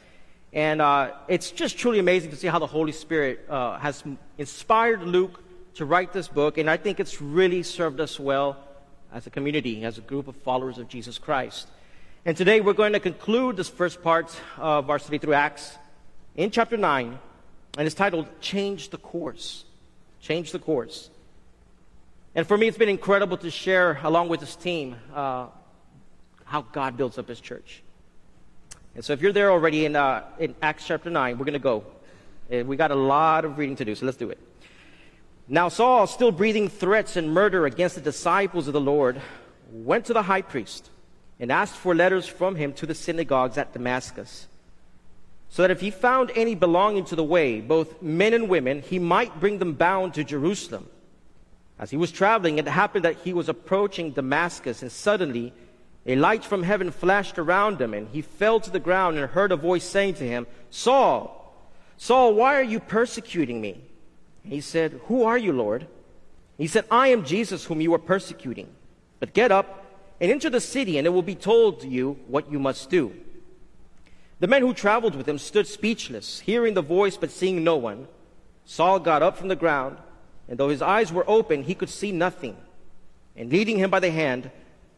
And 0.52 0.80
uh, 0.80 1.12
it's 1.28 1.50
just 1.50 1.78
truly 1.78 1.98
amazing 1.98 2.30
to 2.30 2.36
see 2.36 2.46
how 2.46 2.58
the 2.58 2.66
Holy 2.66 2.92
Spirit 2.92 3.44
uh, 3.48 3.78
has 3.78 4.04
inspired 4.38 5.02
Luke 5.02 5.42
to 5.74 5.84
write 5.84 6.12
this 6.12 6.28
book. 6.28 6.58
And 6.58 6.68
I 6.68 6.76
think 6.76 7.00
it's 7.00 7.20
really 7.20 7.62
served 7.62 8.00
us 8.00 8.18
well 8.18 8.56
as 9.12 9.26
a 9.26 9.30
community, 9.30 9.84
as 9.84 9.98
a 9.98 10.02
group 10.02 10.28
of 10.28 10.36
followers 10.36 10.78
of 10.78 10.88
Jesus 10.88 11.18
Christ. 11.18 11.68
And 12.24 12.36
today 12.36 12.60
we're 12.60 12.74
going 12.74 12.92
to 12.92 13.00
conclude 13.00 13.56
this 13.56 13.68
first 13.68 14.02
part 14.02 14.38
of 14.58 14.90
our 14.90 14.98
study 14.98 15.18
through 15.18 15.34
Acts 15.34 15.76
in 16.36 16.50
chapter 16.50 16.76
9. 16.76 17.18
And 17.76 17.86
it's 17.86 17.94
titled 17.94 18.26
Change 18.40 18.90
the 18.90 18.98
Course. 18.98 19.64
Change 20.20 20.52
the 20.52 20.58
Course. 20.58 21.10
And 22.34 22.46
for 22.46 22.56
me, 22.56 22.68
it's 22.68 22.78
been 22.78 22.88
incredible 22.88 23.36
to 23.38 23.50
share, 23.50 23.98
along 24.02 24.28
with 24.28 24.40
this 24.40 24.56
team, 24.56 24.96
uh, 25.14 25.46
how 26.44 26.62
God 26.62 26.96
builds 26.96 27.18
up 27.18 27.28
His 27.28 27.40
church. 27.40 27.82
And 28.94 29.04
so, 29.04 29.12
if 29.12 29.22
you're 29.22 29.32
there 29.32 29.50
already 29.50 29.84
in, 29.84 29.96
uh, 29.96 30.24
in 30.38 30.54
Acts 30.60 30.86
chapter 30.86 31.10
9, 31.10 31.38
we're 31.38 31.44
going 31.44 31.52
to 31.54 31.58
go. 31.58 31.84
We 32.50 32.76
got 32.76 32.90
a 32.90 32.96
lot 32.96 33.44
of 33.44 33.58
reading 33.58 33.76
to 33.76 33.84
do, 33.84 33.94
so 33.94 34.06
let's 34.06 34.18
do 34.18 34.30
it. 34.30 34.38
Now, 35.50 35.70
Saul, 35.70 36.06
still 36.06 36.30
breathing 36.30 36.68
threats 36.68 37.16
and 37.16 37.32
murder 37.32 37.64
against 37.64 37.94
the 37.94 38.02
disciples 38.02 38.66
of 38.66 38.74
the 38.74 38.80
Lord, 38.80 39.20
went 39.72 40.04
to 40.06 40.12
the 40.12 40.22
high 40.22 40.42
priest 40.42 40.90
and 41.40 41.50
asked 41.50 41.76
for 41.76 41.94
letters 41.94 42.26
from 42.26 42.56
him 42.56 42.74
to 42.74 42.84
the 42.84 42.94
synagogues 42.94 43.56
at 43.56 43.72
Damascus, 43.72 44.46
so 45.48 45.62
that 45.62 45.70
if 45.70 45.80
he 45.80 45.90
found 45.90 46.30
any 46.34 46.54
belonging 46.54 47.06
to 47.06 47.16
the 47.16 47.24
way, 47.24 47.60
both 47.60 48.02
men 48.02 48.34
and 48.34 48.50
women, 48.50 48.82
he 48.82 48.98
might 48.98 49.40
bring 49.40 49.58
them 49.58 49.72
bound 49.72 50.12
to 50.14 50.24
Jerusalem. 50.24 50.86
As 51.78 51.90
he 51.90 51.96
was 51.96 52.12
traveling, 52.12 52.58
it 52.58 52.68
happened 52.68 53.06
that 53.06 53.16
he 53.16 53.32
was 53.32 53.48
approaching 53.48 54.10
Damascus, 54.10 54.82
and 54.82 54.92
suddenly 54.92 55.54
a 56.04 56.16
light 56.16 56.44
from 56.44 56.62
heaven 56.62 56.90
flashed 56.90 57.38
around 57.38 57.80
him, 57.80 57.94
and 57.94 58.08
he 58.08 58.20
fell 58.20 58.60
to 58.60 58.70
the 58.70 58.80
ground 58.80 59.16
and 59.16 59.30
heard 59.30 59.52
a 59.52 59.56
voice 59.56 59.84
saying 59.84 60.14
to 60.14 60.24
him, 60.24 60.46
Saul, 60.68 61.34
Saul, 61.96 62.34
why 62.34 62.56
are 62.56 62.62
you 62.62 62.80
persecuting 62.80 63.62
me? 63.62 63.87
He 64.42 64.60
said, 64.60 65.00
Who 65.06 65.24
are 65.24 65.38
you, 65.38 65.52
Lord? 65.52 65.86
He 66.56 66.66
said, 66.66 66.84
I 66.90 67.08
am 67.08 67.24
Jesus 67.24 67.64
whom 67.64 67.80
you 67.80 67.94
are 67.94 67.98
persecuting. 67.98 68.68
But 69.20 69.34
get 69.34 69.52
up 69.52 69.86
and 70.20 70.30
enter 70.30 70.50
the 70.50 70.60
city, 70.60 70.98
and 70.98 71.06
it 71.06 71.10
will 71.10 71.22
be 71.22 71.34
told 71.34 71.80
to 71.80 71.88
you 71.88 72.18
what 72.26 72.50
you 72.50 72.58
must 72.58 72.90
do. 72.90 73.12
The 74.40 74.46
men 74.46 74.62
who 74.62 74.74
traveled 74.74 75.14
with 75.14 75.28
him 75.28 75.38
stood 75.38 75.66
speechless, 75.66 76.40
hearing 76.40 76.74
the 76.74 76.82
voice 76.82 77.16
but 77.16 77.30
seeing 77.30 77.64
no 77.64 77.76
one. 77.76 78.08
Saul 78.64 79.00
got 79.00 79.22
up 79.22 79.36
from 79.36 79.48
the 79.48 79.56
ground 79.56 79.98
and 80.48 80.58
though 80.58 80.70
his 80.70 80.82
eyes 80.82 81.12
were 81.12 81.28
open, 81.28 81.62
he 81.62 81.74
could 81.74 81.90
see 81.90 82.10
nothing. 82.10 82.56
And 83.36 83.52
leading 83.52 83.76
him 83.76 83.90
by 83.90 84.00
the 84.00 84.10
hand, 84.10 84.50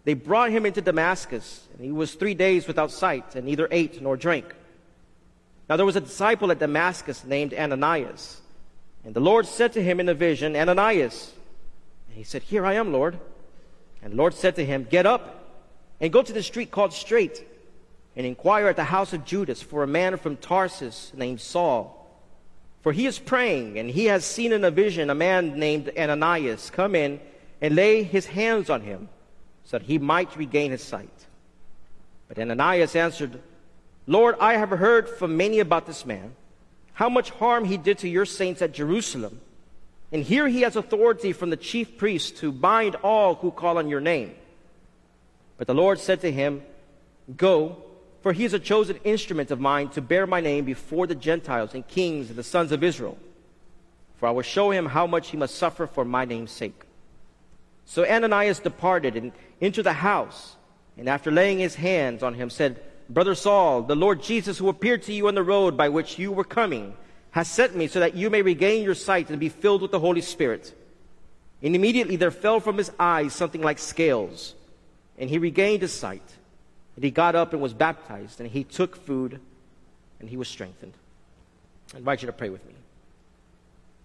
they 0.04 0.14
brought 0.14 0.50
him 0.50 0.64
into 0.64 0.80
Damascus, 0.80 1.66
and 1.74 1.84
he 1.84 1.92
was 1.92 2.14
three 2.14 2.34
days 2.34 2.66
without 2.66 2.90
sight, 2.90 3.34
and 3.34 3.44
neither 3.44 3.68
ate 3.70 4.00
nor 4.00 4.16
drank. 4.16 4.54
Now 5.68 5.76
there 5.76 5.86
was 5.86 5.96
a 5.96 6.00
disciple 6.00 6.50
at 6.50 6.58
Damascus 6.58 7.24
named 7.24 7.52
Ananias. 7.52 8.40
And 9.04 9.14
the 9.14 9.20
Lord 9.20 9.46
said 9.46 9.72
to 9.74 9.82
him 9.82 10.00
in 10.00 10.08
a 10.08 10.14
vision, 10.14 10.56
Ananias. 10.56 11.32
And 12.08 12.16
he 12.16 12.24
said, 12.24 12.42
Here 12.42 12.66
I 12.66 12.74
am, 12.74 12.92
Lord. 12.92 13.18
And 14.02 14.12
the 14.12 14.16
Lord 14.16 14.34
said 14.34 14.56
to 14.56 14.64
him, 14.64 14.86
Get 14.88 15.06
up 15.06 15.62
and 16.00 16.12
go 16.12 16.22
to 16.22 16.32
the 16.32 16.42
street 16.42 16.70
called 16.70 16.92
Straight, 16.92 17.46
and 18.16 18.26
inquire 18.26 18.68
at 18.68 18.76
the 18.76 18.84
house 18.84 19.12
of 19.12 19.24
Judas 19.24 19.62
for 19.62 19.82
a 19.82 19.86
man 19.86 20.16
from 20.16 20.36
Tarsus 20.36 21.12
named 21.14 21.40
Saul 21.40 22.00
for 22.82 22.92
he 22.92 23.06
is 23.06 23.18
praying, 23.18 23.78
and 23.78 23.90
he 23.90 24.06
has 24.06 24.24
seen 24.24 24.52
in 24.52 24.64
a 24.64 24.70
vision 24.70 25.10
a 25.10 25.14
man 25.14 25.58
named 25.58 25.90
Ananias 25.96 26.70
come 26.70 26.94
in 26.94 27.20
and 27.60 27.76
lay 27.76 28.02
his 28.02 28.26
hands 28.26 28.70
on 28.70 28.80
him 28.80 29.08
so 29.64 29.78
that 29.78 29.86
he 29.86 29.98
might 29.98 30.34
regain 30.36 30.70
his 30.70 30.82
sight. 30.82 31.26
But 32.26 32.38
Ananias 32.38 32.96
answered, 32.96 33.42
Lord, 34.06 34.34
I 34.40 34.54
have 34.54 34.70
heard 34.70 35.08
from 35.08 35.36
many 35.36 35.60
about 35.60 35.86
this 35.86 36.06
man, 36.06 36.34
how 37.00 37.08
much 37.08 37.30
harm 37.30 37.64
he 37.64 37.78
did 37.78 37.96
to 37.96 38.08
your 38.10 38.26
saints 38.26 38.60
at 38.60 38.72
Jerusalem. 38.72 39.40
And 40.12 40.22
here 40.22 40.46
he 40.46 40.60
has 40.60 40.76
authority 40.76 41.32
from 41.32 41.48
the 41.48 41.56
chief 41.56 41.96
priest 41.96 42.36
to 42.36 42.52
bind 42.52 42.94
all 42.96 43.36
who 43.36 43.50
call 43.50 43.78
on 43.78 43.88
your 43.88 44.02
name. 44.02 44.34
But 45.56 45.66
the 45.66 45.74
Lord 45.74 45.98
said 45.98 46.20
to 46.20 46.30
him, 46.30 46.62
Go 47.34 47.82
for 48.20 48.34
he 48.34 48.44
is 48.44 48.52
a 48.52 48.58
chosen 48.58 48.98
instrument 49.02 49.50
of 49.50 49.58
mine 49.60 49.88
to 49.90 50.02
bear 50.02 50.26
my 50.26 50.42
name 50.42 50.66
before 50.66 51.06
the 51.06 51.14
Gentiles 51.14 51.72
and 51.72 51.88
kings 51.88 52.28
and 52.28 52.36
the 52.36 52.42
sons 52.42 52.70
of 52.70 52.84
Israel. 52.84 53.16
For 54.18 54.26
I 54.28 54.32
will 54.32 54.42
show 54.42 54.70
him 54.70 54.84
how 54.84 55.06
much 55.06 55.28
he 55.28 55.38
must 55.38 55.54
suffer 55.54 55.86
for 55.86 56.04
my 56.04 56.26
name's 56.26 56.50
sake. 56.50 56.82
So 57.86 58.06
Ananias 58.06 58.58
departed 58.58 59.16
and 59.16 59.32
into 59.58 59.82
the 59.82 59.94
house, 59.94 60.56
and 60.98 61.08
after 61.08 61.30
laying 61.30 61.60
his 61.60 61.76
hands 61.76 62.22
on 62.22 62.34
him, 62.34 62.50
said, 62.50 62.78
Brother 63.10 63.34
Saul, 63.34 63.82
the 63.82 63.96
Lord 63.96 64.22
Jesus, 64.22 64.56
who 64.56 64.68
appeared 64.68 65.02
to 65.02 65.12
you 65.12 65.26
on 65.26 65.34
the 65.34 65.42
road 65.42 65.76
by 65.76 65.88
which 65.88 66.16
you 66.16 66.30
were 66.30 66.44
coming, 66.44 66.94
has 67.32 67.48
sent 67.48 67.74
me 67.74 67.88
so 67.88 67.98
that 67.98 68.14
you 68.14 68.30
may 68.30 68.40
regain 68.40 68.84
your 68.84 68.94
sight 68.94 69.30
and 69.30 69.40
be 69.40 69.48
filled 69.48 69.82
with 69.82 69.90
the 69.90 69.98
Holy 69.98 70.20
Spirit. 70.20 70.72
And 71.60 71.74
immediately 71.74 72.14
there 72.14 72.30
fell 72.30 72.60
from 72.60 72.78
his 72.78 72.92
eyes 73.00 73.34
something 73.34 73.62
like 73.62 73.80
scales, 73.80 74.54
and 75.18 75.28
he 75.28 75.38
regained 75.38 75.82
his 75.82 75.92
sight. 75.92 76.22
And 76.94 77.04
he 77.04 77.10
got 77.10 77.34
up 77.34 77.52
and 77.52 77.60
was 77.60 77.74
baptized, 77.74 78.40
and 78.40 78.48
he 78.48 78.62
took 78.62 78.94
food, 78.94 79.40
and 80.20 80.28
he 80.28 80.36
was 80.36 80.48
strengthened. 80.48 80.92
I 81.92 81.98
invite 81.98 82.22
you 82.22 82.26
to 82.26 82.32
pray 82.32 82.48
with 82.48 82.64
me. 82.64 82.74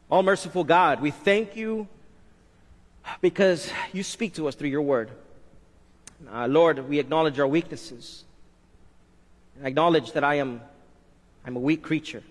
All 0.09 0.23
merciful 0.23 0.63
God, 0.63 0.99
we 0.99 1.11
thank 1.11 1.55
you 1.55 1.87
because 3.21 3.71
you 3.93 4.01
speak 4.01 4.33
to 4.35 4.47
us 4.47 4.55
through 4.55 4.69
your 4.69 4.81
word. 4.81 5.11
Uh, 6.31 6.47
Lord, 6.47 6.89
we 6.89 6.97
acknowledge 6.97 7.39
our 7.39 7.47
weaknesses. 7.47 8.24
Acknowledge 9.63 10.11
that 10.13 10.23
I 10.23 10.35
am 10.35 10.61
I'm 11.45 11.55
a 11.55 11.59
weak 11.59 11.83
creature. 11.83 12.23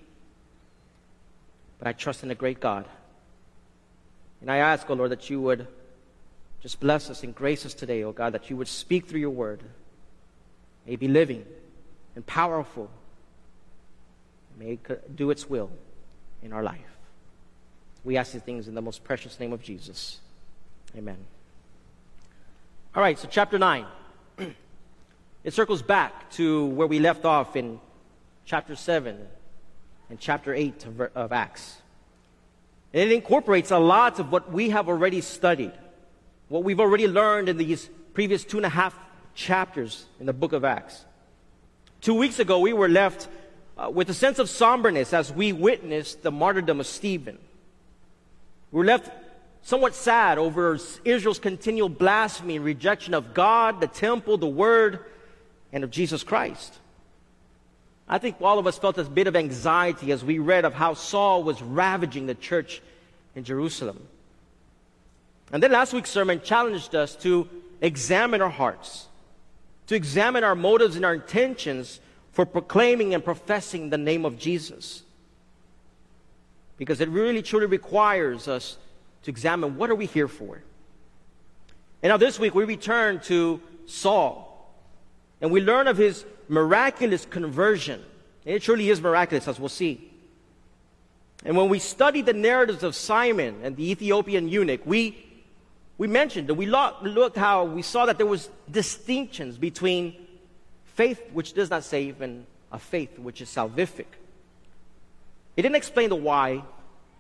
But 1.79 1.89
I 1.89 1.93
trust 1.93 2.23
in 2.23 2.31
a 2.31 2.35
great 2.35 2.61
God. 2.61 2.87
And 4.41 4.51
I 4.51 4.59
ask, 4.59 4.89
oh 4.91 4.95
Lord, 4.95 5.11
that 5.11 5.31
you 5.31 5.41
would 5.41 5.67
just 6.61 6.81
bless 6.81 7.11
us 7.11 7.23
and 7.23 7.35
grace 7.35 7.65
us 7.65 7.75
today, 7.75 8.03
oh 8.03 8.13
God, 8.13 8.33
that 8.33 8.51
you 8.51 8.57
would 8.57 8.69
speak 8.69 9.07
through 9.07 9.21
your 9.21 9.31
word 9.31 9.63
may 10.87 10.97
be 10.97 11.09
living 11.09 11.45
and 12.15 12.27
powerful, 12.27 12.91
may 14.59 14.79
do 15.15 15.31
its 15.31 15.49
will 15.49 15.71
in 16.43 16.53
our 16.53 16.63
life. 16.63 16.81
We 18.05 18.17
ask 18.17 18.33
these 18.33 18.43
things 18.43 18.69
in 18.69 18.75
the 18.75 18.83
most 18.83 19.03
precious 19.03 19.41
name 19.41 19.53
of 19.53 19.63
Jesus. 19.63 20.21
Amen. 20.97 21.17
All 22.95 23.03
right, 23.03 23.19
so 23.19 23.29
chapter 23.31 23.59
9. 23.59 23.87
It 25.45 25.53
circles 25.53 25.83
back 25.83 26.31
to 26.33 26.67
where 26.67 26.87
we 26.87 26.99
left 26.99 27.27
off 27.27 27.55
in 27.55 27.79
chapter 28.47 28.75
7 28.75 29.19
and 30.09 30.19
chapter 30.19 30.55
8 30.55 30.87
of, 30.87 31.01
of 31.15 31.33
Acts. 31.33 31.77
And 32.95 33.03
it 33.11 33.13
incorporates 33.13 33.71
a 33.71 33.79
lot 33.79 34.19
of 34.19 34.33
what 34.33 34.51
we 34.51 34.71
have 34.71 34.89
already 34.89 35.21
studied, 35.21 35.73
what 36.49 36.65
we've 36.65 36.81
already 36.81 37.07
learned 37.07 37.51
in 37.51 37.59
these 37.59 37.91
previous 38.15 38.43
two 38.43 38.57
and 38.57 38.65
a 38.65 38.71
half 38.71 38.99
chapters 39.35 40.07
in 40.19 40.27
the 40.27 40.33
book 40.33 40.55
of 40.55 40.65
Acts. 40.65 41.05
Two 42.01 42.15
weeks 42.15 42.39
ago, 42.39 42.59
we 42.61 42.73
were 42.73 42.89
left 42.89 43.29
uh, 43.77 43.91
with 43.91 44.09
a 44.09 44.15
sense 44.15 44.39
of 44.39 44.49
somberness 44.49 45.13
as 45.13 45.33
we 45.33 45.53
witnessed 45.53 46.23
the 46.23 46.31
martyrdom 46.31 46.81
of 46.81 46.87
Stephen. 46.87 47.39
We 48.71 48.79
were 48.79 48.85
left 48.85 49.11
somewhat 49.63 49.95
sad 49.95 50.39
over 50.39 50.79
Israel's 51.05 51.39
continual 51.39 51.89
blasphemy 51.89 52.57
and 52.57 52.65
rejection 52.65 53.13
of 53.13 53.35
God, 53.35 53.81
the 53.81 53.87
temple, 53.89 54.39
the 54.39 54.47
word, 54.47 55.05
and 55.75 55.85
of 55.85 55.91
Jesus 55.91 56.23
Christ. 56.23 56.79
I 58.09 58.17
think 58.17 58.41
all 58.41 58.59
of 58.59 58.67
us 58.67 58.79
felt 58.79 58.97
a 58.97 59.05
bit 59.05 59.27
of 59.27 59.37
anxiety 59.37 60.11
as 60.13 60.25
we 60.25 60.39
read 60.39 60.65
of 60.65 60.73
how 60.73 60.95
Saul 60.95 61.43
was 61.43 61.61
ravaging 61.61 62.27
the 62.27 62.35
church 62.35 62.81
in 63.35 63.45
Jerusalem. 63.45 64.01
And 65.53 65.63
then 65.63 65.73
last 65.73 65.93
week's 65.93 66.11
sermon 66.11 66.41
challenged 66.43 66.95
us 66.95 67.15
to 67.17 67.47
examine 67.83 68.41
our 68.41 68.49
hearts 68.49 69.09
to 69.87 69.95
examine 69.95 70.45
our 70.45 70.55
motives 70.55 70.97
and 70.97 71.05
our 71.05 71.15
intentions 71.15 72.01
for 72.33 72.47
proclaiming 72.47 73.15
and 73.15 73.25
professing 73.25 73.91
the 73.91 73.99
name 73.99 74.25
of 74.25 74.39
Jesus. 74.39 75.03
Because 76.79 77.01
it 77.01 77.09
really 77.09 77.43
truly 77.43 77.67
requires 77.67 78.49
us 78.49 78.77
to 79.23 79.31
examine 79.31 79.77
what 79.77 79.91
are 79.91 79.95
we 79.95 80.07
here 80.07 80.29
for. 80.29 80.63
And 82.03 82.11
now 82.11 82.17
this 82.17 82.39
week 82.39 82.55
we 82.55 82.65
return 82.65 83.21
to 83.21 83.61
Saul 83.87 84.44
and 85.41 85.51
we 85.51 85.61
learn 85.61 85.89
of 85.89 85.97
his 85.97 86.25
miraculous 86.49 87.25
conversion. 87.25 88.03
It 88.45 88.63
truly 88.63 88.91
is 88.91 89.01
miraculous, 89.01 89.49
as 89.49 89.59
we'll 89.59 89.69
see. 89.69 90.11
And 91.45 91.57
when 91.57 91.69
we 91.69 91.79
study 91.79 92.23
the 92.23 92.33
narratives 92.33 92.83
of 92.83 92.95
Simon 92.95 93.61
and 93.63 93.77
the 93.77 93.91
Ethiopian 93.91 94.49
eunuch, 94.49 94.81
we 94.85 95.25
we 95.97 96.09
mentioned 96.09 96.49
that 96.49 96.55
we 96.55 96.67
looked 96.67 97.37
how 97.37 97.65
we 97.65 97.83
saw 97.83 98.07
that 98.07 98.19
there 98.19 98.27
was 98.27 98.51
distinctions 98.71 99.59
between 99.59 100.15
faith 100.85 101.21
which 101.33 101.53
does 101.53 101.71
not 101.71 101.85
save 101.85 102.21
and 102.21 102.47
a 102.73 102.79
faith 102.79 103.19
which 103.19 103.41
is 103.41 103.49
salvific. 103.49 104.07
It 105.57 105.63
didn't 105.63 105.77
explain 105.77 106.09
the 106.09 106.17
why, 106.17 106.65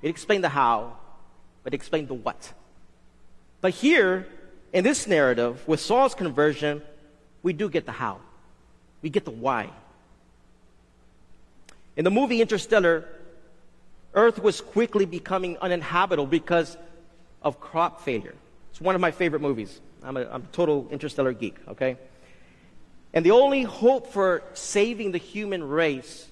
it 0.02 0.08
explained 0.08 0.42
the 0.42 0.48
how, 0.48 0.96
but 1.62 1.72
it 1.72 1.76
explained 1.76 2.08
the 2.08 2.14
what. 2.14 2.52
But 3.60 3.74
here, 3.74 4.26
in 4.72 4.82
this 4.82 5.06
narrative, 5.06 5.66
with 5.68 5.78
Saul's 5.80 6.14
conversion, 6.14 6.82
we 7.44 7.52
do 7.52 7.68
get 7.68 7.86
the 7.86 7.92
how. 7.92 8.18
We 9.02 9.10
get 9.10 9.24
the 9.24 9.30
why. 9.30 9.70
In 11.96 12.04
the 12.04 12.10
movie 12.10 12.40
Interstellar, 12.40 13.04
Earth 14.14 14.40
was 14.42 14.60
quickly 14.60 15.04
becoming 15.04 15.58
uninhabitable 15.58 16.26
because 16.26 16.76
of 17.42 17.60
crop 17.60 18.00
failure. 18.00 18.34
It's 18.70 18.80
one 18.80 18.96
of 18.96 19.00
my 19.00 19.12
favorite 19.12 19.42
movies. 19.42 19.80
I'm 20.02 20.16
a, 20.16 20.26
I'm 20.26 20.42
a 20.42 20.46
total 20.52 20.88
interstellar 20.90 21.32
geek, 21.32 21.56
okay? 21.68 21.96
And 23.12 23.24
the 23.24 23.30
only 23.30 23.62
hope 23.62 24.12
for 24.12 24.42
saving 24.54 25.12
the 25.12 25.18
human 25.18 25.62
race 25.62 26.26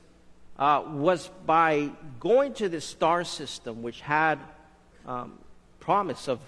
uh, 0.59 0.83
was 0.87 1.31
by 1.46 1.90
going 2.20 2.55
to 2.55 2.68
this 2.68 2.85
star 2.85 3.22
system, 3.25 3.83
which 3.83 4.01
had 4.01 4.38
um, 5.07 5.38
promise 5.79 6.29
of 6.29 6.40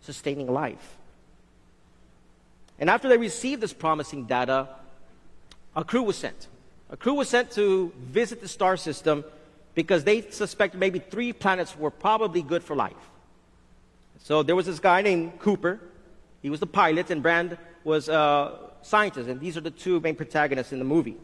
sustaining 0.00 0.52
life. 0.52 0.96
And 2.78 2.90
after 2.90 3.08
they 3.08 3.16
received 3.16 3.60
this 3.62 3.72
promising 3.72 4.24
data, 4.24 4.68
a 5.74 5.84
crew 5.84 6.02
was 6.02 6.16
sent. 6.16 6.48
A 6.90 6.96
crew 6.96 7.14
was 7.14 7.28
sent 7.28 7.50
to 7.52 7.92
visit 7.98 8.40
the 8.40 8.48
star 8.48 8.76
system 8.76 9.24
because 9.74 10.04
they 10.04 10.22
suspected 10.30 10.78
maybe 10.78 10.98
three 10.98 11.32
planets 11.32 11.76
were 11.76 11.90
probably 11.90 12.42
good 12.42 12.62
for 12.62 12.76
life. 12.76 12.94
So 14.22 14.42
there 14.42 14.56
was 14.56 14.66
this 14.66 14.80
guy 14.80 15.02
named 15.02 15.38
Cooper. 15.38 15.80
He 16.42 16.50
was 16.50 16.60
the 16.60 16.66
pilot, 16.66 17.10
and 17.10 17.22
Brand 17.22 17.58
was 17.84 18.08
a 18.08 18.58
scientist. 18.82 19.28
And 19.28 19.40
these 19.40 19.56
are 19.56 19.60
the 19.60 19.70
two 19.70 20.00
main 20.00 20.14
protagonists 20.14 20.72
in 20.72 20.78
the 20.78 20.84
movie. 20.84 21.16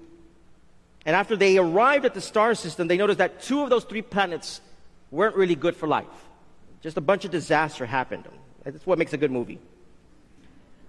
And 1.05 1.17
after 1.17 1.35
they 1.37 1.59
arrived 1.59 2.05
at 2.05 2.15
the 2.15 2.21
star 2.21 2.55
system, 2.55 2.89
they 2.89 2.97
noticed 2.97 3.19
that 3.19 3.43
two 3.43 3.63
of 3.63 3.71
those 3.71 3.85
three 3.85 4.03
planets 4.03 4.61
weren't 5.11 5.35
really 5.35 5.55
good 5.55 5.77
for 5.77 5.87
life. 5.87 6.07
Just 6.81 6.97
a 6.97 7.01
bunch 7.01 7.25
of 7.25 7.31
disaster 7.31 7.87
happened. 7.87 8.25
That's 8.65 8.87
what 8.87 8.99
makes 8.99 9.13
a 9.13 9.17
good 9.17 9.31
movie. 9.31 9.59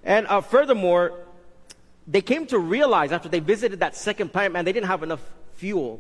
And 0.04 0.28
uh, 0.28 0.42
furthermore, 0.42 1.20
they 2.08 2.22
came 2.22 2.46
to 2.48 2.60
realize 2.60 3.12
after 3.12 3.30
they 3.30 3.40
visited 3.40 3.80
that 3.80 3.96
second 3.96 4.34
planet, 4.34 4.52
man, 4.52 4.66
they 4.66 4.74
didn't 4.74 4.88
have 4.88 5.04
enough 5.04 5.22
fuel 5.56 6.00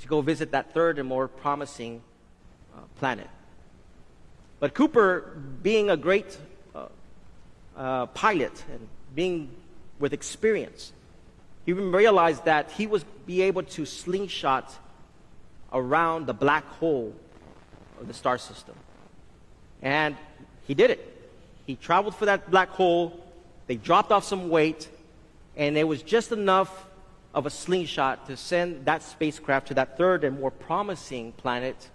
to 0.00 0.08
go 0.08 0.20
visit 0.20 0.52
that 0.52 0.74
third 0.74 0.98
and 0.98 1.08
more 1.08 1.28
promising 1.28 2.02
uh, 2.74 2.80
planet. 2.98 3.28
But 4.58 4.74
Cooper, 4.74 5.38
being 5.62 5.90
a 5.90 5.96
great 5.96 6.36
uh, 6.74 6.86
uh, 7.76 8.06
pilot 8.06 8.64
and 8.72 8.88
being 9.14 9.50
with 9.98 10.12
experience, 10.12 10.92
he 11.64 11.72
realized 11.72 12.44
that 12.44 12.70
he 12.72 12.86
was 12.86 13.04
be 13.26 13.42
able 13.42 13.64
to 13.64 13.84
slingshot 13.84 14.72
around 15.72 16.26
the 16.26 16.34
black 16.34 16.64
hole 16.64 17.14
of 18.00 18.06
the 18.06 18.14
star 18.14 18.38
system. 18.38 18.74
And 19.82 20.16
he 20.66 20.74
did 20.74 20.90
it. 20.90 21.12
He 21.66 21.74
traveled 21.74 22.14
for 22.14 22.26
that 22.26 22.50
black 22.50 22.70
hole. 22.70 23.25
They 23.66 23.76
dropped 23.76 24.12
off 24.12 24.24
some 24.24 24.48
weight, 24.48 24.88
and 25.56 25.76
it 25.76 25.84
was 25.84 26.02
just 26.02 26.32
enough 26.32 26.86
of 27.34 27.46
a 27.46 27.50
slingshot 27.50 28.26
to 28.28 28.36
send 28.36 28.86
that 28.86 29.02
spacecraft 29.02 29.68
to 29.68 29.74
that 29.74 29.98
third 29.98 30.24
and 30.24 30.40
more 30.40 30.50
promising 30.50 31.32
planet. 31.32 31.90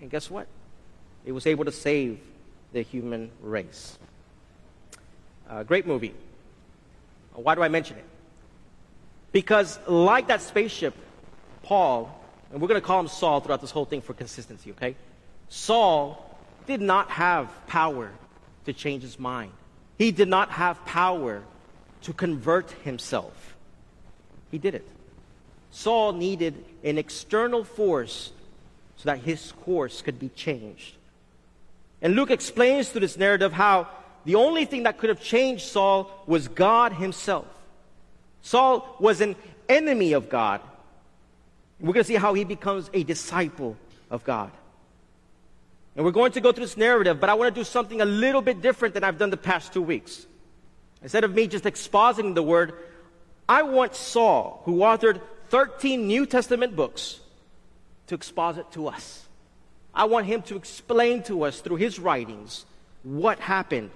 And 0.00 0.10
guess 0.10 0.30
what? 0.30 0.46
It 1.24 1.32
was 1.32 1.46
able 1.46 1.64
to 1.66 1.72
save 1.72 2.18
the 2.72 2.82
human 2.82 3.30
race. 3.42 3.98
Uh, 5.48 5.62
great 5.62 5.86
movie. 5.86 6.14
Why 7.34 7.54
do 7.54 7.62
I 7.62 7.68
mention 7.68 7.98
it? 7.98 8.04
Because, 9.32 9.78
like 9.86 10.28
that 10.28 10.42
spaceship, 10.42 10.94
Paul, 11.62 12.18
and 12.52 12.60
we're 12.60 12.68
going 12.68 12.80
to 12.80 12.86
call 12.86 13.00
him 13.00 13.08
Saul 13.08 13.40
throughout 13.40 13.60
this 13.60 13.70
whole 13.70 13.84
thing 13.84 14.02
for 14.02 14.12
consistency, 14.12 14.72
okay? 14.72 14.96
Saul 15.48 16.38
did 16.66 16.80
not 16.80 17.10
have 17.10 17.50
power 17.66 18.10
to 18.66 18.72
change 18.72 19.02
his 19.02 19.18
mind. 19.18 19.52
He 20.02 20.10
did 20.10 20.26
not 20.26 20.50
have 20.50 20.84
power 20.84 21.44
to 22.00 22.12
convert 22.12 22.72
himself. 22.82 23.54
He 24.50 24.58
did 24.58 24.74
it. 24.74 24.88
Saul 25.70 26.12
needed 26.12 26.64
an 26.82 26.98
external 26.98 27.62
force 27.62 28.32
so 28.96 29.04
that 29.04 29.18
his 29.18 29.52
course 29.64 30.02
could 30.02 30.18
be 30.18 30.28
changed. 30.30 30.96
And 32.02 32.16
Luke 32.16 32.32
explains 32.32 32.88
through 32.88 33.02
this 33.02 33.16
narrative 33.16 33.52
how 33.52 33.86
the 34.24 34.34
only 34.34 34.64
thing 34.64 34.82
that 34.82 34.98
could 34.98 35.08
have 35.08 35.22
changed 35.22 35.66
Saul 35.66 36.10
was 36.26 36.48
God 36.48 36.94
himself. 36.94 37.46
Saul 38.40 38.96
was 38.98 39.20
an 39.20 39.36
enemy 39.68 40.14
of 40.14 40.28
God. 40.28 40.62
We're 41.78 41.92
going 41.92 42.02
to 42.02 42.08
see 42.08 42.16
how 42.16 42.34
he 42.34 42.42
becomes 42.42 42.90
a 42.92 43.04
disciple 43.04 43.76
of 44.10 44.24
God. 44.24 44.50
And 45.94 46.04
we're 46.04 46.12
going 46.12 46.32
to 46.32 46.40
go 46.40 46.52
through 46.52 46.64
this 46.64 46.76
narrative, 46.76 47.20
but 47.20 47.28
I 47.28 47.34
want 47.34 47.54
to 47.54 47.60
do 47.60 47.64
something 47.64 48.00
a 48.00 48.06
little 48.06 48.40
bit 48.40 48.62
different 48.62 48.94
than 48.94 49.04
I've 49.04 49.18
done 49.18 49.30
the 49.30 49.36
past 49.36 49.72
two 49.72 49.82
weeks. 49.82 50.26
Instead 51.02 51.24
of 51.24 51.34
me 51.34 51.46
just 51.46 51.64
expositing 51.64 52.34
the 52.34 52.42
word, 52.42 52.74
I 53.48 53.62
want 53.62 53.94
Saul, 53.94 54.62
who 54.64 54.78
authored 54.78 55.20
13 55.50 56.06
New 56.06 56.24
Testament 56.24 56.74
books, 56.74 57.20
to 58.06 58.14
exposit 58.14 58.70
to 58.72 58.88
us. 58.88 59.26
I 59.94 60.04
want 60.04 60.26
him 60.26 60.42
to 60.42 60.56
explain 60.56 61.22
to 61.24 61.44
us 61.44 61.60
through 61.60 61.76
his 61.76 61.98
writings 61.98 62.64
what 63.02 63.38
happened. 63.38 63.90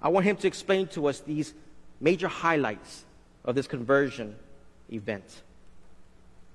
I 0.00 0.08
want 0.08 0.24
him 0.24 0.36
to 0.36 0.46
explain 0.46 0.86
to 0.88 1.06
us 1.06 1.20
these 1.20 1.52
major 2.00 2.28
highlights 2.28 3.04
of 3.44 3.54
this 3.54 3.66
conversion 3.66 4.36
event. 4.90 5.42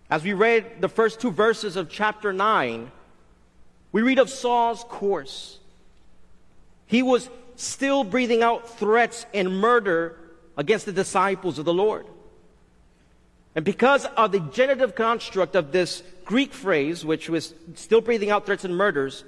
As 0.09 0.23
we 0.23 0.33
read 0.33 0.81
the 0.81 0.89
first 0.89 1.19
two 1.19 1.31
verses 1.31 1.75
of 1.75 1.89
chapter 1.89 2.33
9, 2.33 2.91
we 3.95 4.01
read 4.01 4.19
of 4.19 4.29
Saul's 4.29 4.83
course. 4.83 5.57
He 6.85 7.01
was 7.01 7.29
still 7.55 8.03
breathing 8.03 8.43
out 8.43 8.77
threats 8.77 9.25
and 9.33 9.61
murder 9.61 10.17
against 10.57 10.85
the 10.85 10.91
disciples 10.91 11.59
of 11.59 11.63
the 11.63 11.73
Lord. 11.73 12.05
And 13.55 13.63
because 13.63 14.03
of 14.17 14.33
the 14.33 14.41
genitive 14.41 14.95
construct 14.95 15.55
of 15.55 15.71
this 15.71 16.03
Greek 16.25 16.53
phrase, 16.53 17.05
which 17.05 17.29
was 17.29 17.53
still 17.75 18.01
breathing 18.01 18.31
out 18.31 18.45
threats 18.45 18.65
and 18.65 18.75
murders, 18.75 19.23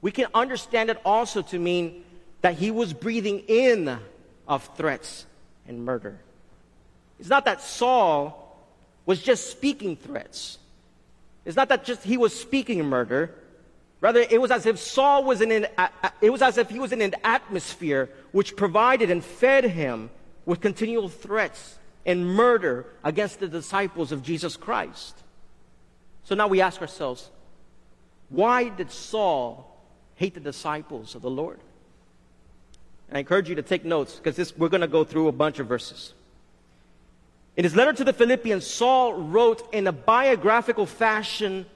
we 0.00 0.10
can 0.10 0.28
understand 0.32 0.88
it 0.88 0.98
also 1.04 1.42
to 1.42 1.58
mean 1.58 2.02
that 2.40 2.54
he 2.54 2.70
was 2.70 2.94
breathing 2.94 3.40
in 3.40 3.98
of 4.46 4.74
threats 4.74 5.26
and 5.66 5.84
murder. 5.84 6.18
It's 7.20 7.28
not 7.28 7.44
that 7.44 7.60
Saul 7.60 8.58
was 9.04 9.22
just 9.22 9.50
speaking 9.50 9.96
threats. 9.96 10.56
It's 11.44 11.56
not 11.56 11.68
that 11.68 11.84
just 11.84 12.04
he 12.04 12.16
was 12.16 12.34
speaking 12.34 12.82
murder. 12.86 13.34
Rather, 14.00 14.20
it 14.20 14.40
was 14.40 14.50
as 14.50 14.64
if 14.64 14.78
Saul 14.78 15.24
was 15.24 15.40
in 15.40 15.50
an, 15.50 15.66
it 16.20 16.30
was 16.30 16.40
as 16.40 16.56
if 16.56 16.70
he 16.70 16.78
was 16.78 16.92
in 16.92 17.02
an 17.02 17.14
atmosphere 17.24 18.08
which 18.30 18.54
provided 18.54 19.10
and 19.10 19.24
fed 19.24 19.64
him 19.64 20.10
with 20.46 20.60
continual 20.60 21.08
threats 21.08 21.78
and 22.06 22.26
murder 22.26 22.86
against 23.02 23.40
the 23.40 23.48
disciples 23.48 24.12
of 24.12 24.22
Jesus 24.22 24.56
Christ. 24.56 25.16
So 26.24 26.34
now 26.34 26.46
we 26.46 26.60
ask 26.60 26.80
ourselves, 26.80 27.28
why 28.28 28.68
did 28.68 28.90
Saul 28.90 29.76
hate 30.14 30.34
the 30.34 30.40
disciples 30.40 31.14
of 31.14 31.22
the 31.22 31.30
Lord? 31.30 31.58
And 33.08 33.16
I 33.16 33.20
encourage 33.20 33.48
you 33.48 33.56
to 33.56 33.62
take 33.62 33.84
notes 33.84 34.20
because 34.22 34.56
we're 34.56 34.68
going 34.68 34.82
to 34.82 34.86
go 34.86 35.02
through 35.02 35.28
a 35.28 35.32
bunch 35.32 35.58
of 35.58 35.66
verses. 35.66 36.12
In 37.56 37.64
his 37.64 37.74
letter 37.74 37.92
to 37.94 38.04
the 38.04 38.12
Philippians, 38.12 38.64
Saul 38.64 39.14
wrote 39.14 39.68
in 39.74 39.86
a 39.88 39.92
biographical 39.92 40.86
fashion 40.86 41.66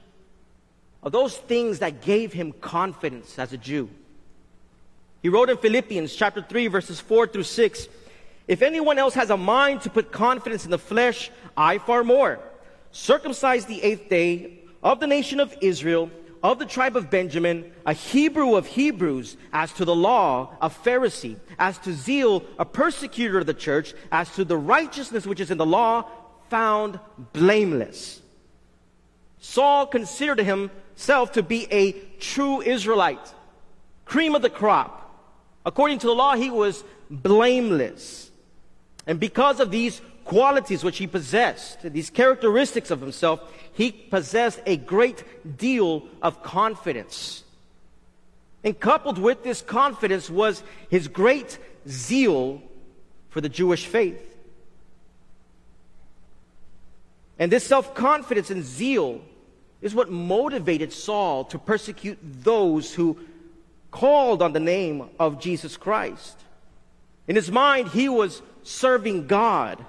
of 1.03 1.11
those 1.11 1.37
things 1.37 1.79
that 1.79 2.01
gave 2.01 2.33
him 2.33 2.53
confidence 2.53 3.37
as 3.37 3.53
a 3.53 3.57
Jew. 3.57 3.89
He 5.21 5.29
wrote 5.29 5.49
in 5.49 5.57
Philippians 5.57 6.15
chapter 6.15 6.41
3 6.41 6.67
verses 6.67 6.99
4 6.99 7.27
through 7.27 7.43
6, 7.43 7.87
if 8.47 8.61
anyone 8.61 8.99
else 8.99 9.13
has 9.13 9.29
a 9.29 9.37
mind 9.37 9.81
to 9.81 9.89
put 9.89 10.11
confidence 10.11 10.65
in 10.65 10.71
the 10.71 10.77
flesh, 10.77 11.31
I 11.55 11.77
far 11.77 12.03
more. 12.03 12.39
Circumcised 12.91 13.67
the 13.67 13.81
eighth 13.81 14.09
day 14.09 14.59
of 14.81 14.99
the 14.99 15.07
nation 15.07 15.39
of 15.39 15.55
Israel, 15.61 16.09
of 16.43 16.59
the 16.59 16.65
tribe 16.65 16.97
of 16.97 17.09
Benjamin, 17.09 17.71
a 17.85 17.93
Hebrew 17.93 18.55
of 18.55 18.67
Hebrews, 18.67 19.37
as 19.53 19.71
to 19.73 19.85
the 19.85 19.95
law, 19.95 20.57
a 20.61 20.69
Pharisee, 20.69 21.37
as 21.57 21.77
to 21.79 21.93
zeal, 21.93 22.43
a 22.59 22.65
persecutor 22.65 23.39
of 23.39 23.45
the 23.45 23.53
church, 23.53 23.93
as 24.11 24.29
to 24.35 24.43
the 24.43 24.57
righteousness 24.57 25.25
which 25.25 25.39
is 25.39 25.51
in 25.51 25.57
the 25.57 25.65
law, 25.65 26.05
found 26.49 26.99
blameless. 27.31 28.21
Saul 29.39 29.87
considered 29.87 30.39
himself 30.93 31.33
to 31.33 31.43
be 31.43 31.67
a 31.71 31.91
true 32.19 32.61
Israelite, 32.61 33.33
cream 34.05 34.35
of 34.35 34.41
the 34.41 34.49
crop. 34.49 34.99
According 35.65 35.99
to 35.99 36.07
the 36.07 36.13
law, 36.13 36.35
he 36.35 36.49
was 36.49 36.83
blameless. 37.09 38.31
And 39.07 39.19
because 39.19 39.59
of 39.59 39.71
these 39.71 40.01
qualities 40.23 40.83
which 40.83 40.97
he 40.97 41.07
possessed, 41.07 41.81
these 41.81 42.09
characteristics 42.09 42.91
of 42.91 43.01
himself, 43.01 43.41
he 43.73 43.91
possessed 43.91 44.61
a 44.65 44.77
great 44.77 45.23
deal 45.57 46.03
of 46.21 46.43
confidence. 46.43 47.43
And 48.63 48.79
coupled 48.79 49.17
with 49.17 49.43
this 49.43 49.61
confidence 49.61 50.29
was 50.29 50.63
his 50.89 51.07
great 51.07 51.57
zeal 51.87 52.61
for 53.29 53.41
the 53.41 53.49
Jewish 53.49 53.85
faith. 53.85 54.21
And 57.39 57.51
this 57.51 57.65
self 57.65 57.93
confidence 57.93 58.51
and 58.51 58.63
zeal 58.63 59.21
is 59.83 59.93
what 59.93 60.09
motivated 60.09 60.93
Saul 60.93 61.43
to 61.45 61.59
persecute 61.59 62.17
those 62.21 62.93
who 62.93 63.19
called 63.91 64.41
on 64.41 64.53
the 64.53 64.59
name 64.59 65.09
of 65.19 65.41
Jesus 65.41 65.75
Christ. 65.77 66.39
In 67.27 67.35
his 67.35 67.51
mind, 67.51 67.89
he 67.89 68.07
was 68.07 68.41
serving 68.63 69.27
God, 69.27 69.85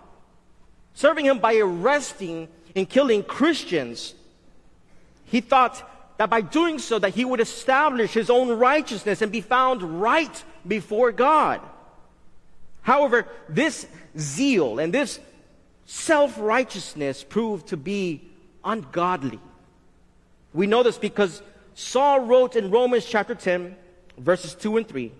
serving 0.94 1.24
him 1.24 1.38
by 1.38 1.56
arresting 1.56 2.48
and 2.74 2.88
killing 2.88 3.22
Christians. 3.22 4.14
He 5.26 5.40
thought 5.40 5.90
that 6.18 6.28
by 6.28 6.40
doing 6.40 6.80
so 6.80 6.98
that 6.98 7.14
he 7.14 7.24
would 7.24 7.40
establish 7.40 8.12
his 8.12 8.30
own 8.30 8.48
righteousness 8.58 9.22
and 9.22 9.30
be 9.30 9.40
found 9.40 10.00
right 10.00 10.44
before 10.66 11.12
God. 11.12 11.60
However, 12.82 13.28
this 13.48 13.86
zeal 14.18 14.80
and 14.80 14.92
this 14.92 15.20
self-righteousness 15.86 17.22
proved 17.22 17.68
to 17.68 17.76
be 17.76 18.28
ungodly. 18.64 19.38
We 20.54 20.68
know 20.68 20.82
this 20.82 20.96
because 20.96 21.42
Saul 21.74 22.20
wrote 22.20 22.56
in 22.56 22.70
Romans 22.70 23.04
chapter 23.04 23.34
10, 23.34 23.76
verses 24.16 24.54
2 24.54 24.78
and 24.78 24.88
3, 24.88 25.12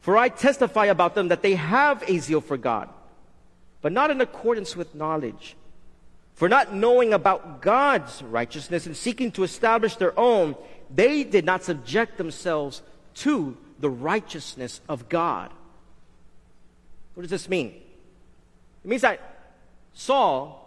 For 0.00 0.16
I 0.16 0.30
testify 0.30 0.86
about 0.86 1.14
them 1.14 1.28
that 1.28 1.42
they 1.42 1.54
have 1.54 2.02
a 2.08 2.18
zeal 2.18 2.40
for 2.40 2.56
God, 2.56 2.88
but 3.82 3.92
not 3.92 4.10
in 4.10 4.20
accordance 4.20 4.74
with 4.74 4.94
knowledge. 4.94 5.54
For 6.34 6.48
not 6.48 6.74
knowing 6.74 7.14
about 7.14 7.62
God's 7.62 8.22
righteousness 8.22 8.86
and 8.86 8.96
seeking 8.96 9.30
to 9.32 9.42
establish 9.42 9.96
their 9.96 10.18
own, 10.18 10.54
they 10.94 11.24
did 11.24 11.44
not 11.44 11.62
subject 11.62 12.18
themselves 12.18 12.82
to 13.16 13.56
the 13.78 13.88
righteousness 13.88 14.80
of 14.88 15.08
God. 15.08 15.50
What 17.14 17.22
does 17.22 17.30
this 17.30 17.48
mean? 17.48 17.68
It 18.84 18.88
means 18.88 19.02
that 19.02 19.20
Saul 19.94 20.62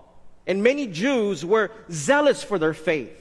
and 0.48 0.64
many 0.64 0.88
Jews 0.88 1.46
were 1.46 1.70
zealous 1.92 2.44
for 2.44 2.58
their 2.58 2.74
faith. 2.74 3.16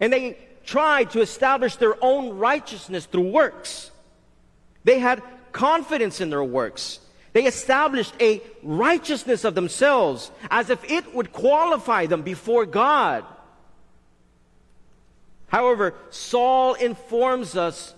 And 0.00 0.12
they 0.12 0.38
tried 0.64 1.10
to 1.12 1.20
establish 1.20 1.76
their 1.76 1.94
own 2.02 2.38
righteousness 2.38 3.06
through 3.06 3.30
works. 3.30 3.90
They 4.84 4.98
had 4.98 5.22
confidence 5.52 6.20
in 6.20 6.30
their 6.30 6.44
works. 6.44 7.00
They 7.32 7.44
established 7.44 8.14
a 8.20 8.42
righteousness 8.62 9.44
of 9.44 9.54
themselves 9.54 10.30
as 10.50 10.70
if 10.70 10.82
it 10.90 11.14
would 11.14 11.32
qualify 11.32 12.06
them 12.06 12.22
before 12.22 12.66
God. 12.66 13.24
However, 15.48 15.94
Saul 16.10 16.74
informs 16.74 17.56
us 17.56 17.94